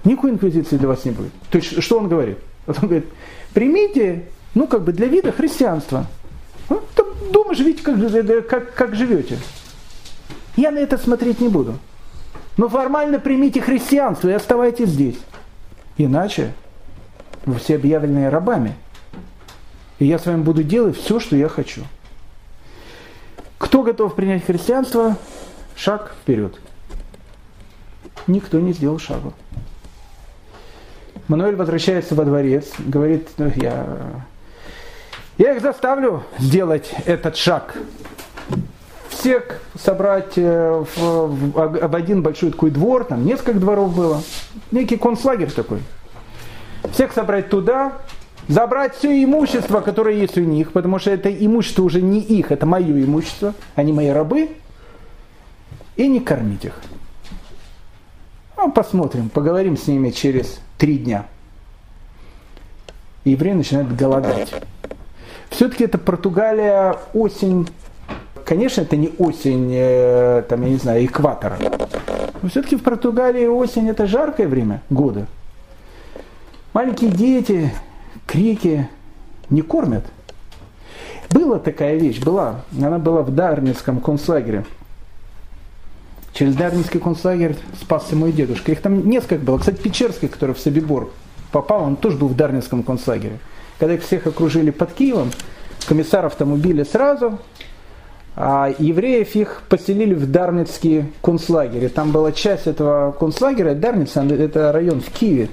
Никакой 0.05 0.31
инквизиции 0.31 0.77
для 0.77 0.87
вас 0.87 1.03
не 1.03 1.11
будет. 1.11 1.33
То 1.49 1.57
есть, 1.57 1.81
что 1.81 1.99
он 1.99 2.07
говорит? 2.07 2.37
Вот 2.67 2.77
он 2.81 2.87
говорит, 2.87 3.07
примите, 3.53 4.25
ну, 4.53 4.67
как 4.67 4.83
бы 4.83 4.93
для 4.93 5.07
вида 5.07 5.31
христианство. 5.31 6.05
Ну, 6.69 6.81
дома 7.31 7.53
живите, 7.53 7.83
как, 7.83 8.47
как, 8.47 8.73
как 8.73 8.95
живете. 8.95 9.37
Я 10.55 10.71
на 10.71 10.79
это 10.79 10.97
смотреть 10.97 11.41
не 11.41 11.49
буду. 11.49 11.77
Но 12.57 12.69
формально 12.69 13.19
примите 13.19 13.61
христианство 13.61 14.29
и 14.29 14.33
оставайтесь 14.33 14.89
здесь. 14.89 15.17
Иначе 15.97 16.53
вы 17.45 17.59
все 17.59 17.75
объявлены 17.75 18.29
рабами. 18.29 18.75
И 19.99 20.05
я 20.05 20.19
с 20.19 20.25
вами 20.25 20.41
буду 20.41 20.63
делать 20.63 20.97
все, 20.97 21.19
что 21.19 21.35
я 21.35 21.49
хочу. 21.49 21.81
Кто 23.57 23.83
готов 23.83 24.15
принять 24.15 24.45
христианство? 24.45 25.17
Шаг 25.75 26.15
вперед. 26.21 26.59
Никто 28.27 28.59
не 28.59 28.73
сделал 28.73 28.99
шагу. 28.99 29.33
Мануэль 31.27 31.55
возвращается 31.55 32.13
во 32.13 32.23
дворец, 32.23 32.71
говорит, 32.77 33.29
ну, 33.37 33.51
я, 33.55 33.87
я 35.37 35.55
их 35.55 35.61
заставлю 35.61 36.23
сделать 36.37 36.93
этот 37.05 37.35
шаг. 37.35 37.75
Всех 39.09 39.59
собрать 39.73 40.33
э, 40.35 40.83
в, 40.95 40.97
в, 40.97 41.87
в 41.87 41.95
один 41.95 42.21
большой 42.21 42.51
такой 42.51 42.69
двор, 42.69 43.05
там 43.05 43.25
несколько 43.25 43.59
дворов 43.59 43.95
было, 43.95 44.21
некий 44.71 44.97
концлагерь 44.97 45.49
такой. 45.49 45.79
Всех 46.91 47.11
собрать 47.13 47.49
туда, 47.49 47.93
забрать 48.47 48.95
все 48.95 49.23
имущество, 49.23 49.81
которое 49.81 50.15
есть 50.15 50.37
у 50.37 50.41
них, 50.41 50.73
потому 50.73 50.99
что 50.99 51.09
это 51.09 51.33
имущество 51.33 51.81
уже 51.81 52.03
не 52.03 52.19
их, 52.19 52.51
это 52.51 52.67
мое 52.67 53.03
имущество, 53.03 53.55
они 53.73 53.93
мои 53.93 54.09
рабы, 54.09 54.49
и 55.95 56.07
не 56.07 56.19
кормить 56.19 56.65
их. 56.65 56.79
Ну, 58.57 58.71
посмотрим, 58.71 59.29
поговорим 59.29 59.75
с 59.75 59.87
ними 59.87 60.11
через 60.11 60.59
три 60.77 60.97
дня. 60.97 61.25
И 63.23 63.31
евреи 63.31 63.53
начинают 63.53 63.95
голодать. 63.95 64.53
Все-таки 65.49 65.85
это 65.85 65.97
Португалия 65.97 66.97
осень, 67.13 67.67
конечно, 68.45 68.81
это 68.81 68.97
не 68.97 69.11
осень, 69.17 69.71
э, 69.73 70.43
там, 70.47 70.61
я 70.63 70.69
не 70.69 70.77
знаю, 70.77 71.05
экватора. 71.05 71.57
Но 72.41 72.49
все-таки 72.49 72.75
в 72.75 72.83
Португалии 72.83 73.45
осень 73.45 73.89
это 73.89 74.05
жаркое 74.05 74.47
время 74.47 74.81
года. 74.89 75.27
Маленькие 76.73 77.09
дети, 77.09 77.73
крики 78.27 78.89
не 79.49 79.61
кормят. 79.61 80.03
Была 81.31 81.57
такая 81.57 81.95
вещь, 81.95 82.19
была. 82.19 82.61
Она 82.77 82.99
была 82.99 83.21
в 83.21 83.33
Дарницком 83.33 83.99
концлагере. 83.99 84.65
Через 86.35 86.53
Дарницкий 86.55 86.99
концлагерь 86.99 87.55
спасся 87.79 88.13
мой 88.13 88.33
дедушка. 88.33 88.73
Их 88.73 88.81
там 88.81 89.09
несколько 89.09 89.45
было. 89.45 89.57
Кстати, 89.57 89.77
Печерский, 89.77 90.27
который 90.27 90.53
в 90.53 90.59
Собибор 90.59 91.09
попал, 91.53 91.83
он 91.83 91.95
тоже 91.95 92.17
был 92.17 92.27
в 92.27 92.35
Дарницком 92.35 92.83
концлагере. 92.83 93.39
Когда 93.79 93.93
их 93.93 94.03
всех 94.03 94.27
окружили 94.27 94.69
под 94.71 94.91
Киевом, 94.91 95.31
комиссаров 95.87 96.35
там 96.35 96.51
убили 96.51 96.83
сразу, 96.83 97.39
а 98.35 98.69
евреев 98.77 99.33
их 99.35 99.63
поселили 99.69 100.13
в 100.13 100.29
Дарницкий 100.29 101.05
концлагерь. 101.21 101.87
Там 101.87 102.11
была 102.11 102.33
часть 102.33 102.67
этого 102.67 103.13
концлагеря, 103.13 103.73
Дарница, 103.73 104.21
это 104.21 104.73
район 104.73 104.99
в 104.99 105.09
Киеве. 105.11 105.47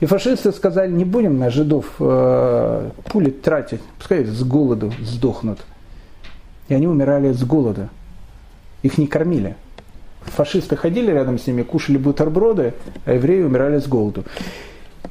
И 0.00 0.06
фашисты 0.06 0.50
сказали, 0.50 0.90
не 0.90 1.04
будем 1.04 1.38
на 1.38 1.50
жидов 1.50 1.86
э, 2.00 2.90
пули 3.04 3.30
тратить, 3.30 3.80
пускай 3.96 4.24
с 4.24 4.42
голоду 4.42 4.92
сдохнут. 5.00 5.60
И 6.66 6.74
они 6.74 6.88
умирали 6.88 7.32
с 7.32 7.44
голода. 7.44 7.90
Их 8.82 8.98
не 8.98 9.06
кормили. 9.06 9.54
Фашисты 10.28 10.76
ходили 10.76 11.10
рядом 11.10 11.38
с 11.38 11.46
ними, 11.46 11.62
кушали 11.62 11.98
бутерброды, 11.98 12.74
а 13.04 13.12
евреи 13.12 13.42
умирали 13.42 13.78
с 13.78 13.86
голоду. 13.86 14.24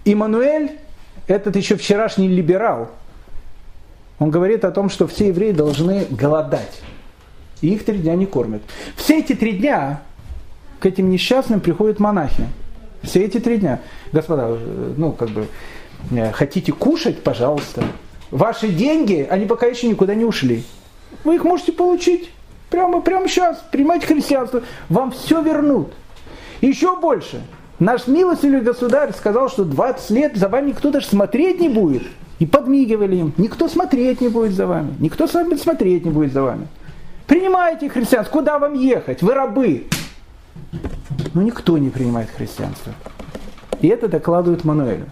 Иммануэль, 0.04 0.72
этот 1.28 1.56
еще 1.56 1.76
вчерашний 1.76 2.28
либерал, 2.28 2.90
он 4.20 4.30
говорит 4.30 4.64
о 4.64 4.72
том, 4.72 4.90
что 4.90 5.08
все 5.08 5.28
евреи 5.28 5.52
должны 5.52 6.06
голодать. 6.10 6.82
И 7.62 7.74
их 7.74 7.86
три 7.86 7.98
дня 7.98 8.16
не 8.16 8.26
кормят. 8.26 8.62
Все 8.96 9.20
эти 9.20 9.34
три 9.34 9.54
дня 9.54 10.02
к 10.80 10.86
этим 10.86 11.10
несчастным 11.10 11.60
приходят 11.60 12.00
монахи. 12.00 12.46
Все 13.02 13.24
эти 13.24 13.40
три 13.40 13.58
дня. 13.58 13.82
Господа, 14.12 14.58
ну 14.98 15.12
как 15.12 15.30
бы, 15.30 15.48
э, 16.12 16.32
хотите 16.32 16.72
кушать, 16.72 17.24
пожалуйста. 17.24 17.84
Ваши 18.32 18.70
деньги, 18.70 19.26
они 19.30 19.46
пока 19.46 19.66
еще 19.66 19.88
никуда 19.88 20.16
не 20.16 20.26
ушли. 20.26 20.64
Вы 21.24 21.36
их 21.36 21.44
можете 21.44 21.72
получить. 21.72 22.32
Прямо, 22.76 23.00
прямо 23.00 23.26
сейчас 23.30 23.64
принимайте 23.72 24.06
христианство, 24.06 24.62
вам 24.90 25.12
все 25.12 25.42
вернут. 25.42 25.94
Еще 26.60 27.00
больше. 27.00 27.42
Наш 27.80 28.06
милостивый 28.06 28.60
государь 28.60 29.14
сказал, 29.14 29.48
что 29.48 29.64
20 29.64 30.10
лет 30.10 30.36
за 30.36 30.50
вами 30.50 30.72
никто 30.72 30.92
даже 30.92 31.08
смотреть 31.08 31.62
не 31.62 31.70
будет. 31.70 32.04
И 32.40 32.46
подмигивали 32.46 33.16
им. 33.16 33.34
Никто 33.38 33.70
смотреть 33.70 34.20
не 34.20 34.28
будет 34.28 34.52
за 34.52 34.68
вами. 34.68 34.94
Никто 35.00 35.26
смотреть 35.26 36.04
не 36.04 36.12
будет 36.12 36.34
за 36.34 36.44
вами. 36.44 36.68
Принимайте 37.28 37.88
христианство. 37.88 38.40
Куда 38.40 38.60
вам 38.60 38.74
ехать? 38.74 39.22
Вы 39.22 39.34
рабы. 39.34 39.88
Но 41.34 41.44
никто 41.44 41.78
не 41.78 41.90
принимает 41.90 42.30
христианство. 42.30 42.92
И 43.80 43.88
это 43.88 44.10
докладывает 44.10 44.66
Мануэлю. 44.66 45.06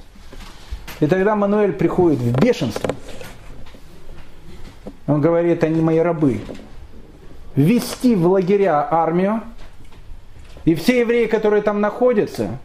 И 1.00 1.08
тогда 1.08 1.38
Мануэль 1.38 1.72
приходит 1.72 2.20
в 2.20 2.38
бешенство. 2.42 2.94
Он 5.08 5.22
говорит, 5.22 5.64
они 5.64 5.80
мои 5.80 6.00
рабы 6.00 6.42
ввести 7.56 8.16
в 8.16 8.28
лагеря 8.28 8.88
армию, 8.90 9.42
и 10.66 10.76
все 10.76 11.02
евреи, 11.02 11.26
которые 11.26 11.62
там 11.62 11.82
находятся, 11.82 12.58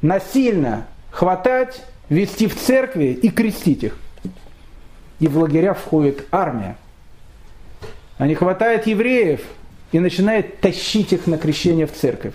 насильно 0.00 0.86
хватать, 1.10 1.82
вести 2.08 2.46
в 2.46 2.56
церкви 2.56 3.06
и 3.06 3.28
крестить 3.28 3.84
их. 3.84 3.96
И 5.20 5.28
в 5.28 5.38
лагеря 5.38 5.74
входит 5.74 6.26
армия. 6.32 6.76
Они 8.18 8.34
хватают 8.34 8.86
евреев 8.86 9.40
и 9.92 9.98
начинают 9.98 10.60
тащить 10.60 11.12
их 11.12 11.26
на 11.26 11.38
крещение 11.38 11.86
в 11.86 11.92
церковь. 11.92 12.34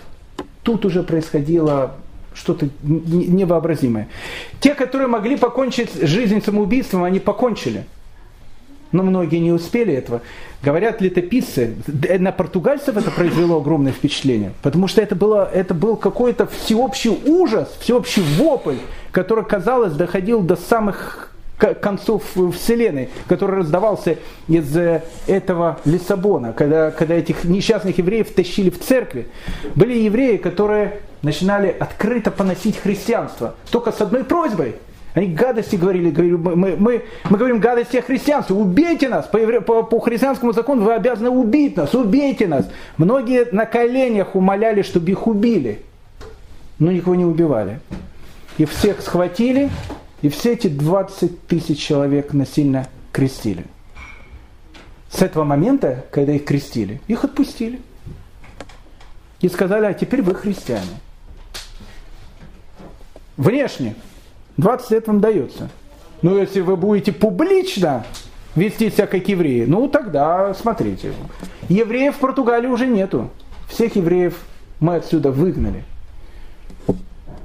Тут 0.62 0.84
уже 0.84 1.02
происходило 1.02 1.96
что-то 2.34 2.68
невообразимое. 2.82 4.08
Те, 4.60 4.74
которые 4.74 5.08
могли 5.08 5.36
покончить 5.36 5.92
жизнь 5.94 6.42
самоубийством, 6.42 7.04
они 7.04 7.18
покончили. 7.18 7.84
Но 8.92 9.02
многие 9.02 9.38
не 9.38 9.52
успели 9.52 9.92
этого. 9.92 10.22
Говорят 10.62 11.00
летописцы, 11.00 11.74
на 11.86 12.32
португальцев 12.32 12.96
это 12.96 13.10
произвело 13.10 13.58
огромное 13.58 13.92
впечатление, 13.92 14.52
потому 14.62 14.88
что 14.88 15.00
это, 15.00 15.14
было, 15.14 15.48
это 15.52 15.74
был 15.74 15.96
какой-то 15.96 16.46
всеобщий 16.46 17.10
ужас, 17.26 17.68
всеобщий 17.80 18.22
вопль, 18.36 18.78
который, 19.12 19.44
казалось, 19.44 19.92
доходил 19.92 20.40
до 20.40 20.56
самых 20.56 21.32
концов 21.58 22.22
Вселенной, 22.54 23.08
который 23.26 23.58
раздавался 23.58 24.16
из 24.46 24.76
э, 24.76 25.02
этого 25.26 25.80
Лиссабона, 25.84 26.52
когда, 26.52 26.90
когда 26.90 27.14
этих 27.14 27.44
несчастных 27.44 27.98
евреев 27.98 28.32
тащили 28.32 28.70
в 28.70 28.78
церкви. 28.78 29.26
Были 29.74 29.98
евреи, 29.98 30.36
которые 30.36 31.00
начинали 31.22 31.74
открыто 31.78 32.30
поносить 32.30 32.78
христианство, 32.78 33.56
только 33.70 33.90
с 33.90 34.00
одной 34.00 34.24
просьбой. 34.24 34.76
Они 35.14 35.28
гадости 35.28 35.76
говорили, 35.76 36.10
говорили 36.10 36.36
мы, 36.36 36.76
мы, 36.76 37.02
мы, 37.24 37.38
говорим 37.38 37.60
гадости 37.60 37.96
о 37.96 38.02
христианстве, 38.02 38.54
убейте 38.54 39.08
нас, 39.08 39.26
по, 39.26 39.38
по, 39.60 39.82
по 39.82 40.00
христианскому 40.00 40.52
закону 40.52 40.84
вы 40.84 40.94
обязаны 40.94 41.30
убить 41.30 41.76
нас, 41.76 41.94
убейте 41.94 42.46
нас. 42.46 42.68
Многие 42.98 43.46
на 43.52 43.66
коленях 43.66 44.34
умоляли, 44.34 44.82
чтобы 44.82 45.10
их 45.10 45.26
убили, 45.26 45.82
но 46.78 46.92
никого 46.92 47.14
не 47.14 47.24
убивали. 47.24 47.80
И 48.58 48.64
всех 48.64 49.00
схватили, 49.00 49.70
и 50.20 50.28
все 50.28 50.52
эти 50.52 50.68
20 50.68 51.46
тысяч 51.46 51.78
человек 51.78 52.32
насильно 52.32 52.86
крестили. 53.12 53.64
С 55.10 55.22
этого 55.22 55.44
момента, 55.44 56.04
когда 56.10 56.32
их 56.32 56.44
крестили, 56.44 57.00
их 57.08 57.24
отпустили. 57.24 57.80
И 59.40 59.48
сказали, 59.48 59.86
а 59.86 59.94
теперь 59.94 60.20
вы 60.20 60.34
христиане. 60.34 61.00
Внешне 63.36 63.94
20 64.58 64.90
лет 64.90 65.06
вам 65.06 65.20
дается. 65.20 65.70
Но 66.20 66.36
если 66.36 66.60
вы 66.60 66.76
будете 66.76 67.12
публично 67.12 68.04
вести 68.54 68.90
себя 68.90 69.06
как 69.06 69.26
евреи, 69.28 69.64
ну 69.64 69.88
тогда 69.88 70.52
смотрите. 70.52 71.12
Евреев 71.68 72.16
в 72.16 72.18
Португалии 72.18 72.66
уже 72.66 72.86
нету. 72.86 73.30
Всех 73.68 73.96
евреев 73.96 74.34
мы 74.80 74.96
отсюда 74.96 75.30
выгнали. 75.30 75.84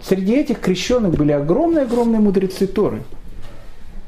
Среди 0.02 0.34
этих 0.34 0.60
крещенных 0.60 1.14
были 1.14 1.32
огромные-огромные 1.32 2.20
мудрецы 2.20 2.68
Торы, 2.68 3.04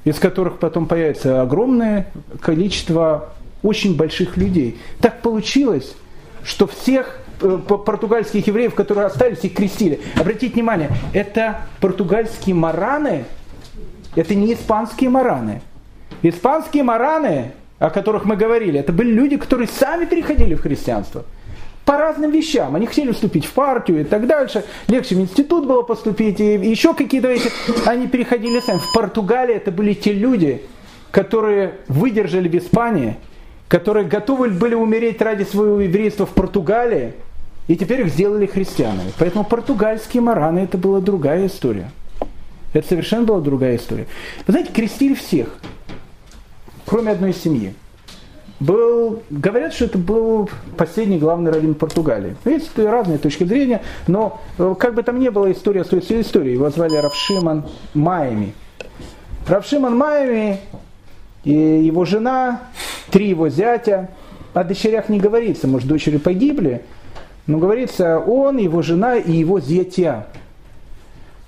из 0.04 0.20
которых 0.20 0.58
потом 0.58 0.88
появится 0.88 1.42
огромное 1.42 2.12
количество 2.42 3.30
очень 3.64 3.96
больших 3.96 4.36
людей. 4.36 4.78
Так 5.00 5.22
получилось, 5.22 5.96
что 6.44 6.68
всех 6.68 7.20
португальских 7.40 8.48
евреев, 8.48 8.74
которые 8.74 9.08
остались, 9.08 9.44
их 9.44 9.54
крестили. 9.54 10.02
Обратите 10.16 10.54
внимание, 10.54 10.90
это 11.14 11.62
португальские 11.82 12.56
мараны, 12.56 13.26
это 14.16 14.36
не 14.36 14.54
испанские 14.54 15.10
мараны. 15.10 15.62
Испанские 16.22 16.84
мараны, 16.84 17.52
о 17.80 17.90
которых 17.90 18.26
мы 18.26 18.36
говорили, 18.36 18.80
это 18.80 18.94
были 18.94 19.12
люди, 19.12 19.38
которые 19.38 19.68
сами 19.68 20.06
переходили 20.06 20.56
в 20.56 20.62
христианство 20.62 21.26
по 21.86 21.98
разным 21.98 22.32
вещам. 22.32 22.76
Они 22.76 22.88
хотели 22.88 23.12
вступить 23.12 23.46
в 23.46 23.54
партию 23.54 24.02
и 24.02 24.04
так 24.04 24.26
дальше. 24.28 24.66
Легче 24.88 25.16
в 25.16 25.20
институт 25.20 25.68
было 25.68 25.84
поступить, 25.84 26.40
и 26.40 26.56
еще 26.56 26.94
какие-то 26.94 27.30
вещи. 27.30 27.52
Они 27.86 28.08
переходили 28.08 28.60
сами. 28.60 28.80
В 28.80 28.92
Португалии 28.92 29.56
это 29.56 29.72
были 29.72 29.94
те 29.94 30.12
люди, 30.12 30.64
которые 31.12 31.76
выдержали 31.88 32.50
в 32.50 32.56
Испании, 32.56 33.18
которые 33.68 34.06
готовы 34.06 34.50
были 34.50 34.76
умереть 34.76 35.22
ради 35.22 35.44
своего 35.44 35.80
еврейства 35.80 36.26
в 36.26 36.32
Португалии, 36.32 37.14
и 37.68 37.76
теперь 37.76 38.02
их 38.02 38.10
сделали 38.10 38.46
христианами. 38.46 39.12
Поэтому 39.18 39.44
португальские 39.44 40.22
мараны 40.22 40.60
это 40.60 40.78
была 40.78 41.00
другая 41.00 41.48
история. 41.48 41.92
Это 42.74 42.88
совершенно 42.88 43.24
была 43.24 43.40
другая 43.40 43.78
история. 43.78 44.06
Вы 44.46 44.52
знаете, 44.52 44.72
крестили 44.72 45.14
всех, 45.14 45.48
кроме 46.86 47.12
одной 47.12 47.34
семьи 47.34 47.74
был, 48.60 49.24
говорят, 49.30 49.74
что 49.74 49.86
это 49.86 49.98
был 49.98 50.50
последний 50.78 51.18
главный 51.18 51.52
раввин 51.52 51.74
Португалии. 51.74 52.36
Есть 52.46 52.78
разные 52.78 53.18
точки 53.18 53.44
зрения, 53.44 53.82
но 54.08 54.40
э, 54.58 54.76
как 54.80 54.94
бы 54.94 55.04
там 55.04 55.20
ни 55.20 55.30
было, 55.30 55.52
история 55.52 55.82
остается 55.82 56.20
историей. 56.22 56.54
Его 56.54 56.70
звали 56.70 56.96
Равшиман 56.96 57.66
Майами. 57.94 58.54
Равшиман 59.48 59.98
Майами 59.98 60.60
и 61.46 61.54
его 61.54 62.04
жена, 62.04 62.64
три 63.12 63.30
его 63.30 63.48
зятя. 63.48 64.10
О 64.54 64.64
дочерях 64.64 65.08
не 65.08 65.20
говорится, 65.20 65.68
может, 65.68 65.88
дочери 65.88 66.18
погибли, 66.18 66.82
но 67.48 67.58
говорится 67.58 68.20
он, 68.20 68.58
его 68.58 68.82
жена 68.82 69.16
и 69.16 69.32
его 69.32 69.62
зятя. 69.62 70.28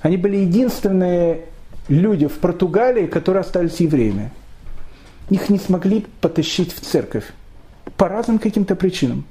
Они 0.02 0.16
были 0.16 0.38
единственные 0.38 1.42
люди 1.90 2.28
в 2.28 2.38
Португалии, 2.40 3.08
которые 3.08 3.42
остались 3.42 3.80
евреями 3.80 4.32
их 5.30 5.50
не 5.50 5.60
смогли 5.60 6.06
потащить 6.22 6.74
в 6.74 6.80
церковь 6.80 7.26
по 7.98 8.08
разным 8.08 8.40
каким-то 8.40 8.76
причинам. 8.76 9.26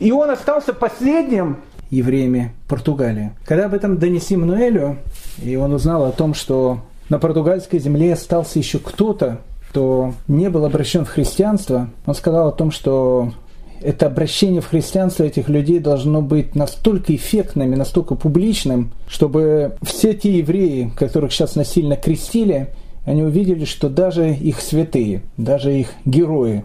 И 0.00 0.12
он 0.12 0.30
остался 0.30 0.72
последним 0.72 1.58
евреями 1.90 2.52
Португалии. 2.68 3.32
Когда 3.44 3.66
об 3.66 3.74
этом 3.74 3.98
донесли 3.98 4.36
Мануэлю, 4.36 4.98
и 5.42 5.56
он 5.56 5.72
узнал 5.72 6.06
о 6.06 6.12
том, 6.12 6.34
что 6.34 6.80
на 7.12 7.18
португальской 7.18 7.78
земле 7.78 8.14
остался 8.14 8.58
еще 8.58 8.78
кто-то, 8.78 9.42
кто 9.68 10.14
не 10.28 10.48
был 10.48 10.64
обращен 10.64 11.04
в 11.04 11.10
христианство, 11.10 11.90
он 12.06 12.14
сказал 12.14 12.48
о 12.48 12.52
том, 12.52 12.70
что 12.70 13.34
это 13.82 14.06
обращение 14.06 14.62
в 14.62 14.68
христианство 14.68 15.24
этих 15.24 15.50
людей 15.50 15.78
должно 15.78 16.22
быть 16.22 16.54
настолько 16.54 17.14
эффектным 17.14 17.70
и 17.70 17.76
настолько 17.76 18.14
публичным, 18.14 18.92
чтобы 19.06 19.76
все 19.82 20.14
те 20.14 20.38
евреи, 20.38 20.90
которых 20.96 21.32
сейчас 21.32 21.54
насильно 21.54 21.96
крестили, 21.96 22.68
они 23.04 23.22
увидели, 23.22 23.66
что 23.66 23.90
даже 23.90 24.32
их 24.32 24.62
святые, 24.62 25.20
даже 25.36 25.78
их 25.78 25.88
герои, 26.06 26.64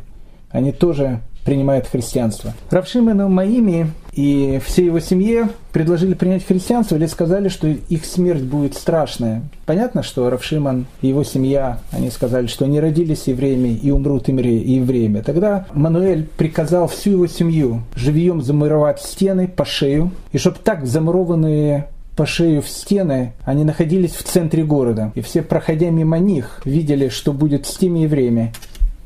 они 0.50 0.72
тоже 0.72 1.20
принимают 1.44 1.88
христианство. 1.88 2.54
Равшиману 2.70 3.28
Маими 3.28 3.92
и 4.18 4.60
всей 4.66 4.86
его 4.86 5.00
семье 5.00 5.50
предложили 5.72 6.16
принять 6.16 6.44
христианство 6.44 6.96
или 6.96 7.06
сказали, 7.06 7.50
что 7.50 7.68
их 7.68 8.04
смерть 8.04 8.42
будет 8.42 8.74
страшная. 8.74 9.44
Понятно, 9.68 10.02
что 10.02 10.28
Равшиман 10.32 10.88
и 11.04 11.08
его 11.10 11.24
семья, 11.24 11.78
они 11.92 12.10
сказали, 12.10 12.48
что 12.48 12.66
они 12.66 12.80
родились 12.80 13.28
евреями 13.28 13.70
и 13.70 13.92
умрут 13.92 14.28
евреями. 14.28 15.22
Тогда 15.22 15.68
Мануэль 15.72 16.28
приказал 16.36 16.88
всю 16.88 17.12
его 17.12 17.28
семью 17.28 17.84
живьем 17.96 18.42
замуровать 18.42 19.00
стены 19.02 19.48
по 19.48 19.66
шею, 19.66 20.12
и 20.32 20.40
чтобы 20.40 20.58
так 20.64 20.88
замурованные 20.88 21.88
по 22.16 22.26
шею 22.26 22.64
в 22.64 22.70
стены, 22.70 23.34
они 23.46 23.64
находились 23.64 24.14
в 24.14 24.24
центре 24.24 24.64
города. 24.64 25.12
И 25.14 25.22
все, 25.22 25.44
проходя 25.44 25.92
мимо 25.92 26.18
них, 26.18 26.62
видели, 26.66 27.10
что 27.10 27.34
будет 27.34 27.68
с 27.68 27.78
теми 27.78 28.00
евреями, 28.00 28.52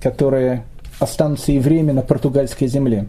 которые 0.01 0.63
останутся 0.99 1.51
евреями 1.51 1.91
на 1.91 2.01
португальской 2.01 2.69
земле. 2.69 3.07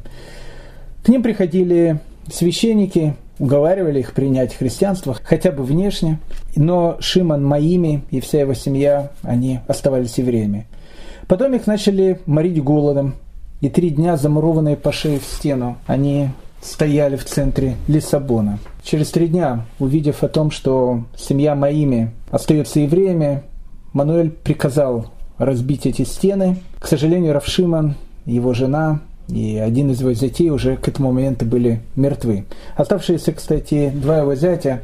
К 1.02 1.08
ним 1.08 1.22
приходили 1.22 1.98
священники, 2.32 3.14
уговаривали 3.38 4.00
их 4.00 4.12
принять 4.12 4.54
христианство, 4.54 5.16
хотя 5.22 5.50
бы 5.50 5.64
внешне. 5.64 6.20
Но 6.54 6.96
Шиман 7.00 7.44
Маими 7.44 8.04
и 8.10 8.20
вся 8.20 8.40
его 8.40 8.54
семья, 8.54 9.10
они 9.22 9.60
оставались 9.66 10.18
евреями. 10.18 10.66
Потом 11.26 11.54
их 11.54 11.66
начали 11.66 12.20
морить 12.26 12.62
голодом, 12.62 13.14
и 13.60 13.68
три 13.68 13.90
дня 13.90 14.16
замурованные 14.16 14.76
по 14.76 14.92
шею 14.92 15.20
в 15.20 15.24
стену, 15.24 15.76
они 15.86 16.28
стояли 16.60 17.16
в 17.16 17.24
центре 17.24 17.76
Лиссабона. 17.88 18.58
Через 18.84 19.10
три 19.10 19.28
дня, 19.28 19.66
увидев 19.78 20.22
о 20.22 20.28
том, 20.28 20.50
что 20.50 21.04
семья 21.16 21.54
Маими 21.54 22.12
остается 22.30 22.80
евреями, 22.80 23.42
Мануэль 23.92 24.30
приказал 24.30 25.06
разбить 25.38 25.86
эти 25.86 26.02
стены. 26.02 26.56
К 26.78 26.86
сожалению, 26.86 27.32
Равшиман, 27.32 27.94
его 28.24 28.54
жена 28.54 29.00
и 29.32 29.58
один 29.58 29.90
из 29.90 30.00
его 30.00 30.12
зятей 30.12 30.50
уже 30.50 30.76
к 30.76 30.88
этому 30.88 31.12
моменту 31.12 31.46
были 31.46 31.80
мертвы. 31.96 32.44
Оставшиеся, 32.76 33.32
кстати, 33.32 33.90
два 33.94 34.18
его 34.18 34.34
зятя, 34.34 34.82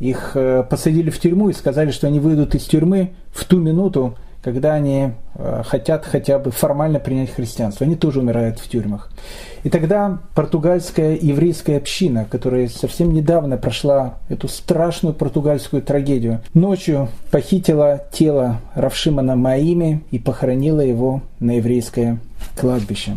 их 0.00 0.32
э, 0.34 0.64
посадили 0.68 1.10
в 1.10 1.20
тюрьму 1.20 1.50
и 1.50 1.52
сказали, 1.52 1.90
что 1.90 2.06
они 2.06 2.18
выйдут 2.18 2.54
из 2.54 2.64
тюрьмы 2.64 3.10
в 3.32 3.44
ту 3.44 3.58
минуту, 3.58 4.16
когда 4.42 4.74
они 4.74 5.12
э, 5.34 5.62
хотят 5.64 6.04
хотя 6.04 6.38
бы 6.38 6.50
формально 6.50 6.98
принять 6.98 7.32
христианство. 7.32 7.86
Они 7.86 7.96
тоже 7.96 8.20
умирают 8.20 8.58
в 8.58 8.68
тюрьмах. 8.68 9.10
И 9.62 9.70
тогда 9.70 10.18
португальская 10.34 11.16
еврейская 11.20 11.78
община, 11.78 12.26
которая 12.30 12.68
совсем 12.68 13.14
недавно 13.14 13.56
прошла 13.56 14.18
эту 14.28 14.48
страшную 14.48 15.14
португальскую 15.14 15.80
трагедию, 15.80 16.40
ночью 16.52 17.08
похитила 17.30 18.04
тело 18.12 18.60
Равшимана 18.74 19.36
Маими 19.36 20.02
и 20.10 20.18
похоронила 20.18 20.80
его 20.80 21.22
на 21.40 21.52
еврейское 21.52 22.18
кладбище. 22.54 23.16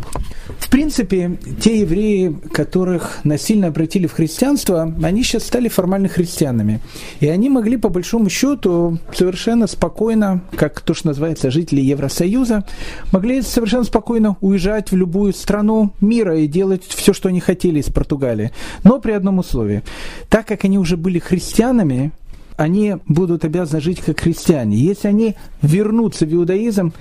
Принципе, 0.78 1.36
те 1.60 1.80
евреи, 1.80 2.38
которых 2.52 3.18
насильно 3.24 3.66
обратили 3.66 4.06
в 4.06 4.12
христианство, 4.12 4.94
они 5.02 5.24
сейчас 5.24 5.42
стали 5.42 5.66
формально 5.66 6.06
христианами. 6.06 6.80
И 7.18 7.26
они 7.26 7.50
могли, 7.50 7.76
по 7.76 7.88
большому 7.88 8.30
счету, 8.30 9.00
совершенно 9.12 9.66
спокойно, 9.66 10.44
как 10.54 10.80
то, 10.80 10.94
что 10.94 11.08
называется 11.08 11.50
жители 11.50 11.80
Евросоюза, 11.80 12.64
могли 13.10 13.42
совершенно 13.42 13.82
спокойно 13.82 14.36
уезжать 14.40 14.92
в 14.92 14.96
любую 14.96 15.32
страну 15.32 15.90
мира 16.00 16.38
и 16.38 16.46
делать 16.46 16.84
все, 16.84 17.12
что 17.12 17.28
они 17.28 17.40
хотели 17.40 17.80
из 17.80 17.86
Португалии. 17.86 18.52
Но 18.84 19.00
при 19.00 19.10
одном 19.10 19.40
условии. 19.40 19.82
Так 20.28 20.46
как 20.46 20.64
они 20.64 20.78
уже 20.78 20.96
были 20.96 21.18
христианами, 21.18 22.12
они 22.56 22.98
будут 23.08 23.44
обязаны 23.44 23.80
жить 23.80 24.00
как 24.00 24.20
христиане. 24.20 24.76
Если 24.76 25.08
они 25.08 25.34
вернутся 25.60 26.24
в 26.24 26.32
иудаизм, 26.32 26.92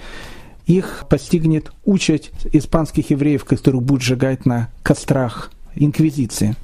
их 0.68 1.06
постигнет 1.10 1.72
участь 1.86 2.32
испанских 2.52 3.10
евреев, 3.10 3.46
которых 3.46 3.82
будут 3.82 4.04
сжигать 4.04 4.46
на 4.46 4.70
кострах 4.84 5.52
инквизиции. 5.76 6.56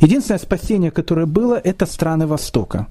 Единственное 0.00 0.38
спасение, 0.38 0.90
которое 0.90 1.26
было, 1.26 1.54
это 1.54 1.86
страны 1.86 2.26
Востока. 2.26 2.88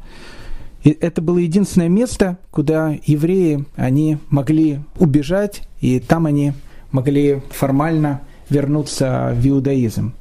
И 0.83 0.91
это 0.91 1.21
было 1.21 1.39
единственное 1.39 1.89
место, 1.89 2.37
куда 2.51 2.95
евреи 3.05 3.65
они 3.75 4.19
могли 4.29 4.79
убежать, 4.99 5.67
и 5.81 5.99
там 5.99 6.27
они 6.27 6.53
могли 6.91 7.41
формально 7.49 8.21
вернуться 8.49 9.33
в 9.35 9.47
иудаизм. 9.47 10.13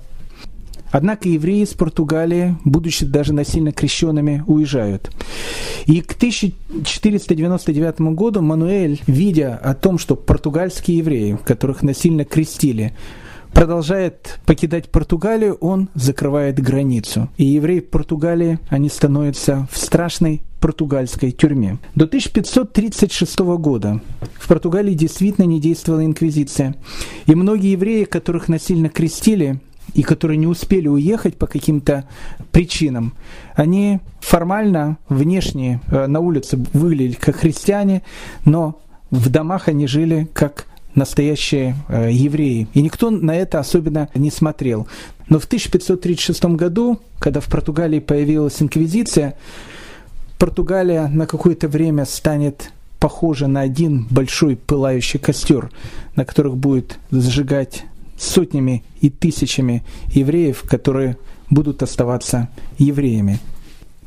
Однако 0.95 1.29
евреи 1.29 1.63
из 1.65 1.71
Португалии, 1.71 2.57
будучи 2.65 3.05
даже 3.05 3.35
насильно 3.35 3.73
крещенными, 3.73 4.45
уезжают. 4.47 5.11
И 5.87 6.01
к 6.01 6.13
1499 6.13 8.01
году 8.15 8.43
Мануэль, 8.43 9.01
видя 9.09 9.57
о 9.57 9.75
том, 9.75 9.99
что 9.99 10.15
португальские 10.15 10.99
евреи, 10.99 11.37
которых 11.45 11.83
насильно 11.83 12.25
крестили, 12.25 12.95
продолжает 13.53 14.39
покидать 14.47 14.89
Португалию, 14.89 15.55
он 15.55 15.89
закрывает 15.95 16.63
границу. 16.63 17.29
И 17.39 17.45
евреи 17.45 17.81
в 17.81 17.89
Португалии, 17.89 18.61
они 18.69 18.89
становятся 18.89 19.67
в 19.73 19.79
страшной 19.79 20.43
португальской 20.61 21.33
тюрьме. 21.33 21.79
До 21.97 22.05
1536 22.05 23.41
года 23.59 24.01
в 24.39 24.47
Португалии 24.47 24.95
действительно 24.95 25.47
не 25.47 25.61
действовала 25.61 26.05
инквизиция. 26.05 26.77
И 27.27 27.35
многие 27.35 27.73
евреи, 27.73 28.05
которых 28.05 28.47
насильно 28.47 28.89
крестили, 28.89 29.61
и 29.93 30.03
которые 30.03 30.39
не 30.39 30.47
успели 30.47 30.89
уехать 30.89 31.37
по 31.37 31.47
каким-то 31.47 32.09
причинам, 32.53 33.15
они 33.55 34.01
формально, 34.21 34.99
внешне 35.09 35.81
э, 35.89 36.07
на 36.07 36.21
улице 36.21 36.59
выглядели 36.73 37.15
как 37.15 37.37
христиане, 37.37 38.03
но 38.45 38.81
в 39.11 39.29
домах 39.29 39.69
они 39.69 39.87
жили 39.87 40.29
как 40.33 40.67
настоящие 40.95 41.77
э, 41.89 42.11
евреи. 42.11 42.69
И 42.73 42.83
никто 42.83 43.11
на 43.11 43.37
это 43.37 43.59
особенно 43.59 44.09
не 44.15 44.31
смотрел. 44.31 44.87
Но 45.29 45.39
в 45.39 45.45
1536 45.45 46.45
году, 46.57 47.01
когда 47.19 47.41
в 47.41 47.47
Португалии 47.47 48.01
появилась 48.01 48.61
инквизиция, 48.61 49.37
Португалия 50.39 51.09
на 51.09 51.27
какое-то 51.27 51.69
время 51.69 52.05
станет 52.05 52.71
похожа 52.99 53.47
на 53.47 53.61
один 53.61 54.07
большой 54.11 54.57
пылающий 54.57 55.19
костер, 55.19 55.71
на 56.17 56.25
которых 56.25 56.57
будет 56.57 56.99
зажигать 57.11 57.85
сотнями 58.17 58.85
и 59.01 59.11
тысячами 59.11 59.85
евреев, 60.09 60.63
которые 60.63 61.17
будут 61.51 61.83
оставаться 61.83 62.49
евреями. 62.79 63.39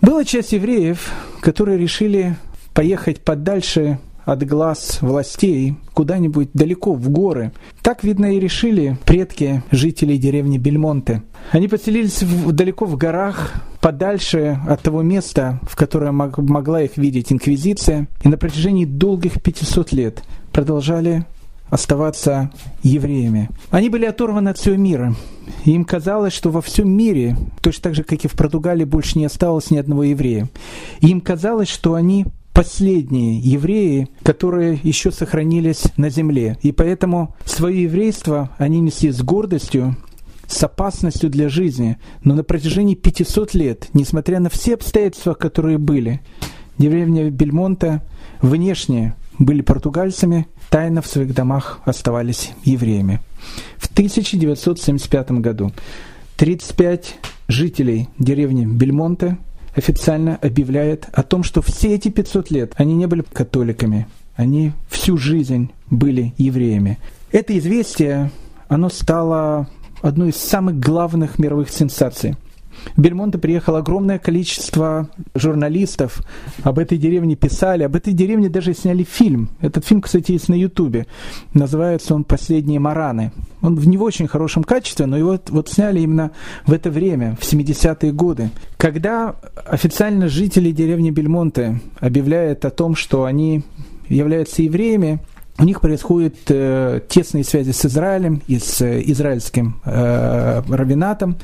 Была 0.01 0.23
часть 0.25 0.53
евреев, 0.53 1.11
которые 1.41 1.77
решили 1.77 2.35
поехать 2.73 3.21
подальше 3.21 3.99
от 4.27 4.45
глаз 4.45 4.99
властей 5.01 5.77
куда-нибудь 5.93 6.49
далеко 6.53 6.93
в 6.93 7.09
горы. 7.09 7.53
Так, 7.81 8.03
видно, 8.03 8.35
и 8.35 8.39
решили 8.41 8.97
предки 9.05 9.63
жителей 9.71 10.17
деревни 10.17 10.57
Бельмонте. 10.57 11.23
Они 11.51 11.69
поселились 11.69 12.21
в, 12.21 12.51
далеко 12.51 12.85
в 12.85 12.97
горах, 12.97 13.53
подальше 13.79 14.59
от 14.67 14.81
того 14.81 15.01
места, 15.01 15.61
в 15.63 15.77
которое 15.77 16.11
мог, 16.11 16.37
могла 16.39 16.81
их 16.81 16.97
видеть 16.97 17.31
инквизиция, 17.31 18.07
и 18.21 18.27
на 18.27 18.37
протяжении 18.37 18.83
долгих 18.83 19.41
500 19.41 19.93
лет 19.93 20.23
продолжали 20.51 21.25
оставаться 21.69 22.51
евреями. 22.83 23.49
Они 23.69 23.89
были 23.89 24.05
оторваны 24.05 24.49
от 24.49 24.57
всего 24.57 24.75
мира. 24.75 25.15
Им 25.65 25.85
казалось, 25.85 26.33
что 26.33 26.49
во 26.49 26.61
всем 26.61 26.89
мире, 26.89 27.35
точно 27.61 27.83
так 27.83 27.95
же, 27.95 28.03
как 28.03 28.23
и 28.23 28.27
в 28.27 28.33
Португалии, 28.33 28.85
больше 28.85 29.17
не 29.17 29.25
осталось 29.25 29.71
ни 29.71 29.77
одного 29.77 30.03
еврея. 30.03 30.49
Им 31.01 31.21
казалось, 31.21 31.69
что 31.69 31.93
они 31.93 32.25
последние 32.53 33.37
евреи, 33.37 34.07
которые 34.23 34.79
еще 34.81 35.11
сохранились 35.11 35.83
на 35.95 36.09
земле. 36.09 36.57
И 36.63 36.71
поэтому 36.71 37.35
свое 37.45 37.83
еврейство 37.83 38.49
они 38.57 38.79
несли 38.79 39.11
с 39.11 39.21
гордостью, 39.21 39.95
с 40.47 40.63
опасностью 40.63 41.29
для 41.29 41.49
жизни. 41.49 41.97
Но 42.23 42.33
на 42.33 42.43
протяжении 42.43 42.95
500 42.95 43.53
лет, 43.53 43.89
несмотря 43.93 44.39
на 44.39 44.49
все 44.49 44.73
обстоятельства, 44.73 45.33
которые 45.35 45.77
были, 45.77 46.21
деревня 46.79 47.29
Бельмонта 47.29 48.01
внешне 48.41 49.15
были 49.39 49.61
португальцами, 49.61 50.47
тайно 50.69 51.01
в 51.01 51.07
своих 51.07 51.33
домах 51.33 51.79
оставались 51.85 52.51
евреями. 52.63 53.19
В 53.77 53.87
1975 53.91 55.31
году 55.31 55.71
35 56.37 57.15
жителей 57.47 58.09
деревни 58.19 58.65
Бельмонте 58.65 59.37
официально 59.75 60.35
объявляет 60.35 61.07
о 61.13 61.23
том, 61.23 61.43
что 61.43 61.61
все 61.61 61.93
эти 61.93 62.09
500 62.09 62.51
лет 62.51 62.73
они 62.77 62.95
не 62.95 63.05
были 63.05 63.21
католиками, 63.21 64.07
они 64.35 64.73
всю 64.89 65.17
жизнь 65.17 65.71
были 65.89 66.33
евреями. 66.37 66.97
Это 67.31 67.57
известие, 67.57 68.31
оно 68.67 68.89
стало 68.89 69.67
одной 70.01 70.29
из 70.29 70.37
самых 70.37 70.79
главных 70.79 71.39
мировых 71.39 71.69
сенсаций– 71.69 72.35
в 72.95 73.01
Бельмонте 73.01 73.37
приехало 73.37 73.79
огромное 73.79 74.19
количество 74.19 75.09
журналистов, 75.35 76.21
об 76.63 76.79
этой 76.79 76.97
деревне 76.97 77.35
писали, 77.35 77.83
об 77.83 77.95
этой 77.95 78.13
деревне 78.13 78.49
даже 78.49 78.73
сняли 78.73 79.03
фильм. 79.03 79.49
Этот 79.61 79.85
фильм, 79.85 80.01
кстати, 80.01 80.31
есть 80.31 80.49
на 80.49 80.55
Ютубе. 80.55 81.07
Называется 81.53 82.15
он 82.15 82.23
«Последние 82.23 82.79
мараны». 82.79 83.31
Он 83.61 83.75
в 83.75 83.87
не 83.87 83.97
очень 83.97 84.27
хорошем 84.27 84.63
качестве, 84.63 85.05
но 85.05 85.17
его 85.17 85.39
вот 85.49 85.69
сняли 85.69 85.99
именно 85.99 86.31
в 86.65 86.73
это 86.73 86.89
время, 86.89 87.37
в 87.39 87.43
70-е 87.43 88.11
годы. 88.11 88.49
Когда 88.77 89.35
официально 89.65 90.27
жители 90.27 90.71
деревни 90.71 91.11
Бельмонте 91.11 91.81
объявляют 91.99 92.65
о 92.65 92.69
том, 92.69 92.95
что 92.95 93.25
они 93.25 93.63
являются 94.09 94.61
евреями, 94.61 95.19
у 95.59 95.63
них 95.63 95.81
происходят 95.81 96.35
э, 96.49 97.01
тесные 97.09 97.43
связи 97.43 97.71
с 97.71 97.85
Израилем 97.85 98.41
и 98.47 98.59
с 98.59 98.79
э, 98.81 99.01
израильским 99.05 99.81
э, 99.85 100.61
равенатом. 100.69 101.37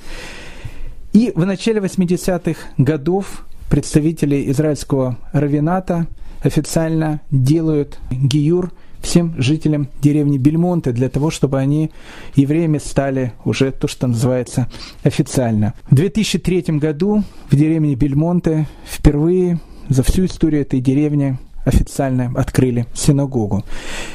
И 1.13 1.31
в 1.35 1.45
начале 1.45 1.79
80-х 1.79 2.59
годов 2.79 3.45
представители 3.69 4.49
израильского 4.49 5.17
равината 5.31 6.07
официально 6.41 7.21
делают 7.29 7.99
гиюр 8.11 8.71
всем 8.99 9.35
жителям 9.37 9.89
деревни 10.01 10.39
Бельмонте 10.39 10.91
для 10.91 11.09
того, 11.09 11.29
чтобы 11.29 11.59
они 11.59 11.91
евреями 12.35 12.79
стали 12.79 13.33
уже 13.45 13.71
то, 13.71 13.87
что 13.87 14.07
называется 14.07 14.69
официально. 15.03 15.75
В 15.89 15.93
2003 15.93 16.79
году 16.79 17.23
в 17.49 17.55
деревне 17.55 17.93
Бельмонте 17.93 18.67
впервые 18.83 19.59
за 19.89 20.01
всю 20.01 20.25
историю 20.25 20.61
этой 20.61 20.79
деревни 20.79 21.37
официально 21.65 22.31
открыли 22.35 22.85
синагогу. 22.93 23.63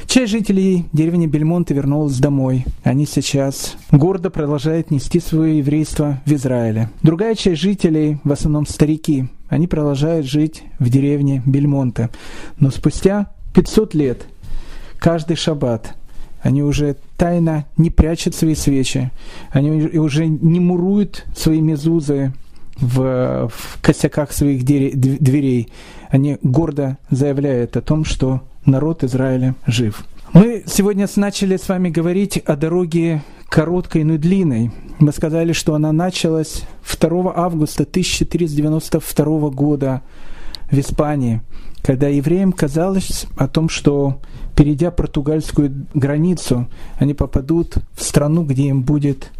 Часть 0.06 0.32
жителей 0.32 0.86
деревни 0.92 1.26
Бельмонте 1.26 1.74
вернулась 1.74 2.18
домой. 2.18 2.64
Они 2.82 3.06
сейчас 3.06 3.76
гордо 3.90 4.30
продолжают 4.30 4.90
нести 4.90 5.20
свое 5.20 5.58
еврейство 5.58 6.20
в 6.24 6.32
Израиле. 6.32 6.90
Другая 7.02 7.34
часть 7.34 7.60
жителей, 7.60 8.18
в 8.24 8.32
основном 8.32 8.66
старики, 8.66 9.28
они 9.48 9.66
продолжают 9.66 10.26
жить 10.26 10.62
в 10.78 10.88
деревне 10.90 11.42
Бельмонте. 11.46 12.10
Но 12.58 12.70
спустя 12.70 13.30
500 13.54 13.94
лет, 13.94 14.26
каждый 14.98 15.36
шаббат, 15.36 15.94
они 16.40 16.62
уже 16.62 16.96
тайно 17.16 17.64
не 17.76 17.90
прячут 17.90 18.34
свои 18.34 18.54
свечи, 18.54 19.10
они 19.50 19.98
уже 19.98 20.26
не 20.26 20.60
муруют 20.60 21.26
свои 21.34 21.60
мезузы 21.60 22.32
в, 22.80 23.48
в 23.48 23.82
косяках 23.82 24.32
своих 24.32 24.64
дверей 24.64 25.68
они 26.10 26.38
гордо 26.42 26.98
заявляют 27.10 27.76
о 27.76 27.82
том, 27.82 28.04
что 28.04 28.42
народ 28.64 29.04
Израиля 29.04 29.54
жив. 29.66 30.04
Мы 30.32 30.64
сегодня 30.66 31.08
начали 31.16 31.56
с 31.56 31.68
вами 31.68 31.88
говорить 31.88 32.38
о 32.38 32.56
дороге 32.56 33.22
короткой, 33.48 34.04
но 34.04 34.18
длинной. 34.18 34.70
Мы 34.98 35.12
сказали, 35.12 35.52
что 35.52 35.74
она 35.74 35.92
началась 35.92 36.64
2 37.00 37.32
августа 37.34 37.84
1492 37.84 39.50
года 39.50 40.02
в 40.70 40.78
Испании, 40.78 41.40
когда 41.82 42.08
евреям 42.08 42.52
казалось 42.52 43.26
о 43.38 43.48
том, 43.48 43.68
что 43.68 44.20
перейдя 44.54 44.90
португальскую 44.90 45.86
границу, 45.94 46.68
они 46.98 47.14
попадут 47.14 47.76
в 47.94 48.02
страну, 48.02 48.44
где 48.44 48.64
им 48.64 48.82
будет 48.82 49.30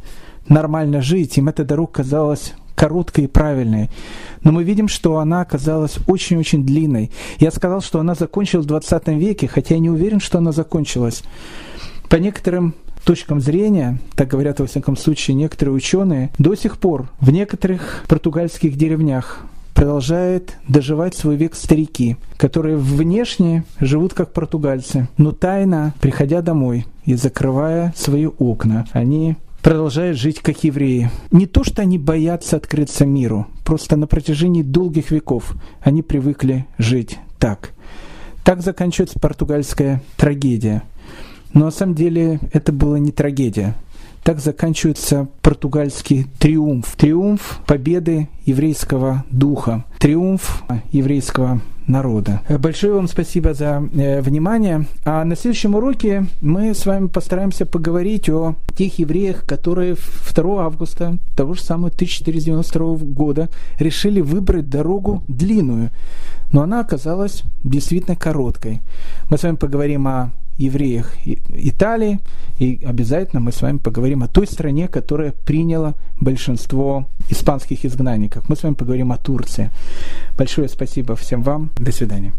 нормально 0.49 1.03
жить. 1.03 1.37
Им 1.37 1.49
эта 1.49 1.65
дорога 1.65 1.93
казалась 1.93 2.55
короткой 2.79 3.25
и 3.25 3.27
правильной. 3.27 3.91
Но 4.45 4.53
мы 4.53 4.63
видим, 4.63 4.87
что 4.87 5.19
она 5.19 5.41
оказалась 5.41 5.99
очень-очень 6.07 6.65
длинной. 6.65 7.11
Я 7.41 7.51
сказал, 7.51 7.83
что 7.83 7.99
она 7.99 8.15
закончилась 8.15 8.65
в 8.65 8.69
20 8.69 9.09
веке, 9.09 9.49
хотя 9.49 9.75
я 9.75 9.81
не 9.81 9.91
уверен, 9.91 10.21
что 10.21 10.39
она 10.39 10.53
закончилась. 10.53 11.25
По 12.09 12.17
некоторым 12.17 12.75
точкам 13.05 13.41
зрения, 13.41 13.99
так 14.15 14.29
говорят 14.29 14.61
во 14.61 14.67
всяком 14.67 14.97
случае 14.97 15.35
некоторые 15.35 15.75
ученые, 15.75 16.31
до 16.39 16.55
сих 16.55 16.79
пор 16.79 17.09
в 17.21 17.31
некоторых 17.31 18.05
португальских 18.07 18.77
деревнях 18.77 19.41
продолжают 19.75 20.57
доживать 20.67 21.15
свой 21.15 21.37
век 21.37 21.55
старики, 21.55 22.17
которые 22.37 22.77
внешне 22.77 23.65
живут 23.81 24.15
как 24.15 24.33
португальцы, 24.33 25.09
но 25.17 25.33
тайно, 25.33 25.95
приходя 26.01 26.43
домой 26.43 26.87
и 27.05 27.15
закрывая 27.15 27.93
свои 27.97 28.27
окна, 28.27 28.87
они 28.93 29.37
продолжают 29.63 30.19
жить 30.19 30.41
как 30.41 30.65
евреи. 30.65 31.11
Не 31.31 31.47
то, 31.47 31.65
что 31.65 31.83
они 31.83 31.99
боятся 31.99 32.57
открыться 32.57 33.07
миру, 33.07 33.47
просто 33.65 33.97
на 33.97 34.07
протяжении 34.07 34.63
долгих 34.63 35.11
веков 35.11 35.55
они 35.81 36.03
привыкли 36.03 36.67
жить 36.79 37.19
так. 37.39 37.73
Так 38.45 38.63
заканчивается 38.63 39.19
португальская 39.19 40.03
трагедия. 40.17 40.83
Но 41.53 41.67
на 41.67 41.71
самом 41.71 41.95
деле 41.95 42.41
это 42.53 42.73
была 42.73 42.99
не 42.99 43.13
трагедия. 43.13 43.75
Так 44.29 44.41
заканчивается 44.41 45.27
португальский 45.41 46.27
триумф. 46.39 46.97
Триумф 46.97 47.61
победы 47.67 48.29
еврейского 48.45 49.25
духа. 49.31 49.87
Триумф 50.01 50.65
еврейского 50.93 51.63
народа. 51.87 52.43
Большое 52.59 52.93
вам 52.93 53.09
спасибо 53.09 53.55
за 53.55 53.83
э, 53.95 54.21
внимание. 54.21 54.85
А 55.07 55.25
на 55.25 55.35
следующем 55.35 55.77
уроке 55.77 56.27
мы 56.43 56.75
с 56.75 56.85
вами 56.85 57.07
постараемся 57.07 57.65
поговорить 57.65 58.29
о 58.29 58.55
тех 58.77 58.99
евреях, 58.99 59.47
которые 59.47 59.97
2 60.35 60.63
августа 60.63 61.17
того 61.35 61.55
же 61.55 61.63
самого 61.63 61.89
1492 61.89 62.97
года 63.15 63.49
решили 63.79 64.21
выбрать 64.21 64.69
дорогу 64.69 65.23
длинную, 65.27 65.89
но 66.53 66.65
она 66.65 66.81
оказалась 66.81 67.45
действительно 67.65 68.15
короткой. 68.15 68.83
Мы 69.31 69.39
с 69.39 69.43
вами 69.43 69.57
поговорим 69.57 70.07
о 70.07 70.33
евреях 70.59 71.13
Италии, 71.25 72.21
и 72.59 72.81
обязательно 72.85 73.41
мы 73.41 73.53
с 73.53 73.63
вами 73.63 73.79
поговорим 73.79 74.23
о 74.23 74.29
той 74.29 74.47
стране, 74.47 74.89
которая 74.89 75.33
приняла 75.33 75.95
большинство 76.21 77.09
испанских 77.31 77.85
изгнанников. 77.85 78.49
Мы 78.49 78.57
с 78.57 78.63
вами 78.63 78.75
поговорим 78.75 79.13
о 79.13 79.17
Турции. 79.17 79.71
Большое 80.37 80.69
спасибо 80.69 81.15
всем 81.17 81.43
вам. 81.43 81.71
До 81.77 81.93
свидания. 81.93 82.33